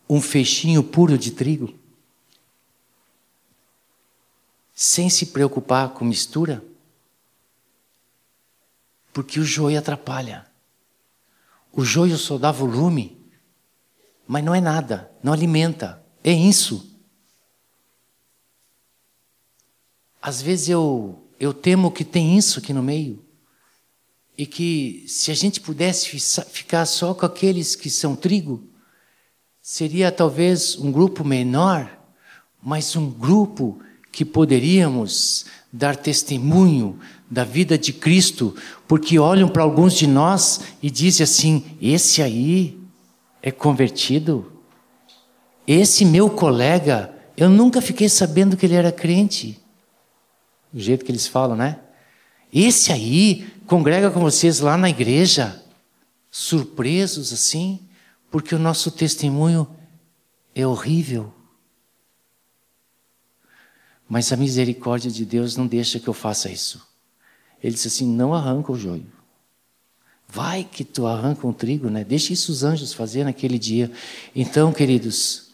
um 0.08 0.20
feixinho 0.20 0.82
puro 0.82 1.18
de 1.18 1.32
trigo? 1.32 1.74
Sem 4.74 5.10
se 5.10 5.26
preocupar 5.26 5.90
com 5.90 6.04
mistura? 6.04 6.64
Porque 9.12 9.40
o 9.40 9.44
joio 9.44 9.78
atrapalha. 9.78 10.46
O 11.72 11.84
joio 11.84 12.16
só 12.16 12.38
dá 12.38 12.50
volume, 12.50 13.20
mas 14.26 14.42
não 14.42 14.54
é 14.54 14.60
nada, 14.60 15.10
não 15.22 15.32
alimenta, 15.32 16.02
é 16.24 16.32
isso. 16.32 16.98
Às 20.20 20.40
vezes 20.40 20.70
eu, 20.70 21.22
eu 21.38 21.52
temo 21.52 21.92
que 21.92 22.04
tem 22.04 22.36
isso 22.36 22.58
aqui 22.58 22.72
no 22.72 22.82
meio. 22.82 23.25
E 24.36 24.44
que 24.46 25.04
se 25.08 25.30
a 25.30 25.34
gente 25.34 25.60
pudesse 25.60 26.18
ficar 26.50 26.84
só 26.86 27.14
com 27.14 27.24
aqueles 27.24 27.74
que 27.74 27.88
são 27.88 28.14
trigo, 28.14 28.68
seria 29.62 30.12
talvez 30.12 30.76
um 30.76 30.92
grupo 30.92 31.24
menor, 31.24 31.90
mas 32.62 32.94
um 32.96 33.10
grupo 33.10 33.80
que 34.12 34.24
poderíamos 34.24 35.46
dar 35.72 35.96
testemunho 35.96 36.98
da 37.30 37.44
vida 37.44 37.76
de 37.76 37.92
Cristo, 37.92 38.54
porque 38.86 39.18
olham 39.18 39.48
para 39.48 39.62
alguns 39.62 39.94
de 39.94 40.06
nós 40.06 40.60
e 40.82 40.90
dizem 40.90 41.24
assim: 41.24 41.64
esse 41.80 42.22
aí 42.22 42.78
é 43.42 43.50
convertido, 43.50 44.52
esse 45.66 46.04
meu 46.04 46.30
colega, 46.30 47.12
eu 47.36 47.50
nunca 47.50 47.82
fiquei 47.82 48.08
sabendo 48.08 48.56
que 48.56 48.64
ele 48.64 48.74
era 48.74 48.92
crente. 48.92 49.60
Do 50.72 50.80
jeito 50.80 51.04
que 51.04 51.10
eles 51.10 51.26
falam, 51.26 51.56
né? 51.56 51.80
Esse 52.52 52.92
aí 52.92 53.46
congrega 53.66 54.10
com 54.10 54.20
vocês 54.20 54.60
lá 54.60 54.76
na 54.76 54.88
igreja, 54.88 55.62
surpresos 56.30 57.32
assim, 57.32 57.80
porque 58.30 58.55
o 58.55 58.59
nosso 58.59 58.90
testemunho 58.90 59.68
é 60.55 60.66
horrível. 60.66 61.32
Mas 64.09 64.32
a 64.32 64.36
misericórdia 64.36 65.10
de 65.10 65.24
Deus 65.24 65.56
não 65.56 65.66
deixa 65.66 65.98
que 65.98 66.09
eu 66.09 66.14
faça 66.14 66.48
isso. 66.48 66.86
Ele 67.62 67.74
disse 67.74 67.88
assim: 67.88 68.06
não 68.06 68.32
arranca 68.32 68.70
o 68.70 68.78
joio. 68.78 69.10
Vai 70.28 70.64
que 70.64 70.84
tu 70.84 71.06
arranca 71.06 71.47
um 71.47 71.52
trigo, 71.52 71.88
né? 71.88 72.05
Deixa 72.05 72.32
isso 72.32 72.52
os 72.52 72.62
anjos 72.62 72.93
fazer 72.93 73.24
naquele 73.24 73.59
dia. 73.59 73.90
Então, 74.34 74.72
queridos, 74.72 75.51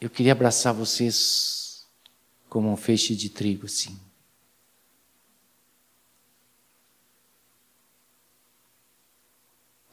eu 0.00 0.10
queria 0.10 0.32
abraçar 0.32 0.74
vocês 0.74 1.61
como 2.52 2.70
um 2.70 2.76
feixe 2.76 3.16
de 3.16 3.30
trigo, 3.30 3.64
assim. 3.64 3.98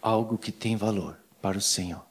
Algo 0.02 0.38
que 0.38 0.52
tem 0.52 0.76
valor 0.76 1.18
para 1.42 1.58
o 1.58 1.62
Senhor. 1.62 2.06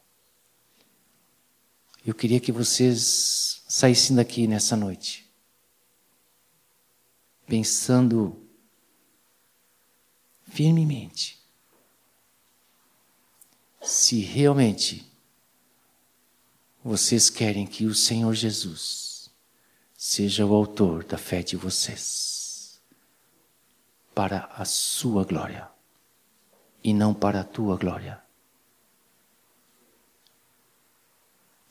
Eu 2.03 2.15
queria 2.15 2.41
que 2.41 2.51
vocês 2.51 3.63
saíssem 3.69 4.17
daqui 4.17 4.47
nessa 4.47 4.75
noite, 4.75 5.31
pensando 7.47 8.43
firmemente 10.45 11.39
se 13.83 14.21
realmente 14.21 15.07
vocês 16.83 17.29
querem 17.29 17.67
que 17.67 17.85
o 17.85 17.95
Senhor 17.95 18.33
Jesus 18.33 19.08
seja 20.01 20.47
o 20.47 20.55
autor 20.55 21.03
da 21.03 21.19
fé 21.19 21.43
de 21.43 21.57
vocês, 21.57 22.81
para 24.15 24.49
a 24.55 24.65
sua 24.65 25.25
glória 25.25 25.69
e 26.85 26.95
não 26.95 27.13
para 27.13 27.41
a 27.41 27.45
tua 27.45 27.77
glória. 27.77 28.23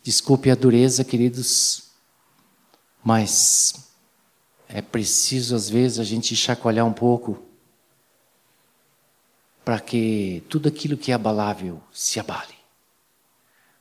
Desculpe 0.03 0.51
a 0.51 0.55
dureza, 0.55 1.05
queridos, 1.05 1.89
mas 3.01 3.93
é 4.67 4.81
preciso 4.81 5.55
às 5.55 5.69
vezes 5.69 5.97
a 5.97 6.03
gente 6.03 6.35
chacoalhar 6.35 6.85
um 6.85 6.93
pouco 6.93 7.41
para 9.63 9.79
que 9.79 10.43
tudo 10.49 10.67
aquilo 10.67 10.97
que 10.97 11.13
é 11.13 11.15
abalável 11.15 11.81
se 11.93 12.19
abale, 12.19 12.55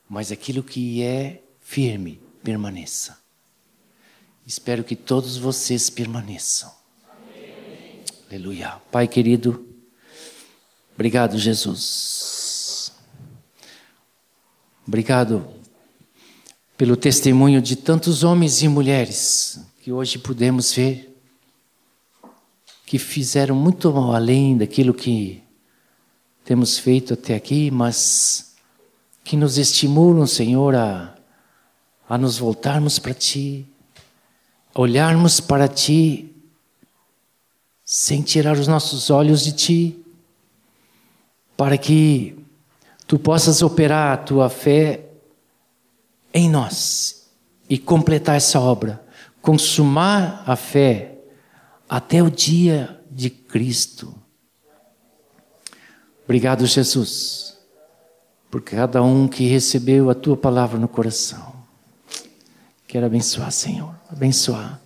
mas 0.07 0.31
aquilo 0.31 0.63
que 0.63 1.03
é 1.03 1.43
firme 1.59 2.21
permaneça. 2.41 3.26
Espero 4.47 4.81
que 4.81 4.95
todos 4.95 5.35
vocês 5.35 5.89
permaneçam. 5.89 6.71
Amém. 7.11 8.01
Aleluia. 8.29 8.81
Pai 8.89 9.05
querido, 9.05 9.67
obrigado, 10.95 11.37
Jesus. 11.37 12.93
Obrigado 14.87 15.45
pelo 16.77 16.95
testemunho 16.95 17.61
de 17.61 17.75
tantos 17.75 18.23
homens 18.23 18.61
e 18.61 18.69
mulheres 18.69 19.59
que 19.83 19.91
hoje 19.91 20.17
pudemos 20.17 20.71
ver, 20.71 21.13
que 22.85 22.97
fizeram 22.97 23.53
muito 23.53 23.89
além 23.89 24.57
daquilo 24.57 24.93
que 24.93 25.43
temos 26.45 26.79
feito 26.79 27.15
até 27.15 27.35
aqui, 27.35 27.69
mas 27.69 28.55
que 29.25 29.35
nos 29.35 29.57
estimulam, 29.57 30.25
Senhor, 30.25 30.73
a, 30.73 31.17
a 32.07 32.17
nos 32.17 32.37
voltarmos 32.37 32.97
para 32.97 33.13
Ti 33.13 33.67
olharmos 34.77 35.39
para 35.39 35.67
Ti 35.67 36.33
sem 37.83 38.21
tirar 38.21 38.57
os 38.57 38.67
nossos 38.67 39.09
olhos 39.09 39.43
de 39.43 39.51
Ti, 39.51 40.05
para 41.55 41.77
que 41.77 42.37
Tu 43.07 43.17
possas 43.17 43.61
operar 43.61 44.13
a 44.13 44.17
Tua 44.17 44.49
fé 44.49 45.05
em 46.33 46.49
nós 46.49 47.27
e 47.69 47.77
completar 47.77 48.35
essa 48.35 48.59
obra, 48.59 49.03
consumar 49.41 50.43
a 50.45 50.55
fé 50.55 51.17
até 51.89 52.21
o 52.21 52.29
dia 52.29 53.01
de 53.09 53.29
Cristo. 53.29 54.13
Obrigado, 56.25 56.65
Jesus, 56.65 57.57
por 58.51 58.61
cada 58.61 59.01
um 59.01 59.27
que 59.27 59.47
recebeu 59.47 60.09
a 60.09 60.13
Tua 60.13 60.37
palavra 60.37 60.77
no 60.77 60.87
coração. 60.87 61.55
Quero 62.85 63.05
abençoar, 63.05 63.51
Senhor, 63.51 63.96
abençoar, 64.11 64.79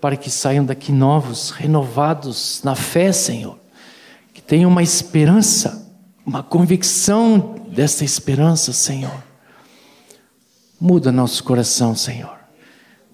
para 0.00 0.16
que 0.16 0.30
saiam 0.30 0.64
daqui 0.64 0.92
novos, 0.92 1.50
renovados 1.50 2.60
na 2.64 2.74
fé, 2.74 3.12
Senhor, 3.12 3.58
que 4.32 4.42
tenham 4.42 4.70
uma 4.70 4.82
esperança, 4.82 5.90
uma 6.24 6.42
convicção 6.42 7.66
dessa 7.68 8.04
esperança, 8.04 8.72
Senhor. 8.72 9.22
Muda 10.80 11.12
nosso 11.12 11.44
coração, 11.44 11.94
Senhor. 11.94 12.36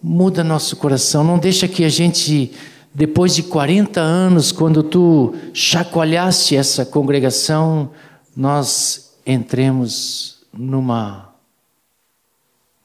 Muda 0.03 0.43
nosso 0.43 0.77
coração. 0.77 1.23
Não 1.23 1.39
deixa 1.39 1.69
que 1.69 1.85
a 1.85 1.89
gente, 1.89 2.53
depois 2.95 3.35
de 3.35 3.43
40 3.43 4.01
anos, 4.01 4.53
quando 4.53 4.83
tu 4.83 5.35
chacoalhaste 5.53 6.57
essa 6.57 6.87
congregação, 6.87 7.91
nós 8.35 9.19
entremos 9.27 10.47
numa 10.53 11.35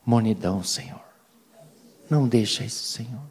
monidão, 0.06 0.61
Senhor. 0.64 1.02
Não 2.14 2.27
deixa 2.27 2.64
isso, 2.64 2.84
Senhor. 2.84 3.23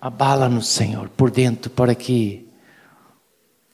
Abala-nos, 0.00 0.68
Senhor, 0.68 1.08
por 1.08 1.28
dentro, 1.28 1.68
para 1.68 1.92
que 1.92 2.46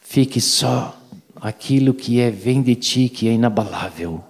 fique 0.00 0.40
só 0.40 0.98
aquilo 1.36 1.92
que 1.92 2.18
é 2.18 2.30
vem 2.30 2.62
de 2.62 2.74
ti, 2.74 3.10
que 3.10 3.28
é 3.28 3.32
inabalável. 3.32 4.24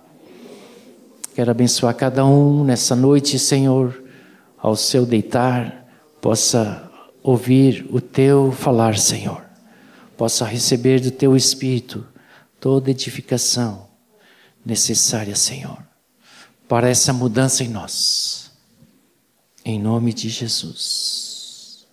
Quero 1.36 1.52
abençoar 1.52 1.94
cada 1.94 2.26
um 2.26 2.64
nessa 2.64 2.96
noite, 2.96 3.38
Senhor, 3.38 4.02
ao 4.58 4.74
seu 4.74 5.06
deitar, 5.06 5.86
possa 6.20 6.90
ouvir 7.22 7.86
o 7.92 8.00
teu 8.00 8.50
falar, 8.50 8.98
Senhor, 8.98 9.40
possa 10.16 10.44
receber 10.44 10.98
do 11.00 11.12
teu 11.12 11.36
Espírito 11.36 12.04
toda 12.58 12.90
edificação 12.90 13.86
necessária, 14.66 15.36
Senhor, 15.36 15.78
para 16.66 16.88
essa 16.88 17.12
mudança 17.12 17.62
em 17.62 17.68
nós. 17.68 18.39
Em 19.64 19.78
nome 19.78 20.12
de 20.12 20.28
Jesus. 20.28 21.86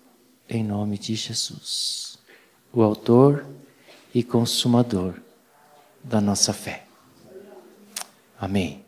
Em 0.49 0.63
nome 0.63 0.97
de 0.97 1.15
Jesus. 1.15 2.17
O 2.71 2.81
Autor 2.81 3.45
e 4.13 4.23
Consumador 4.23 5.19
da 6.03 6.21
nossa 6.21 6.53
fé. 6.53 6.85
Amém. 8.39 8.86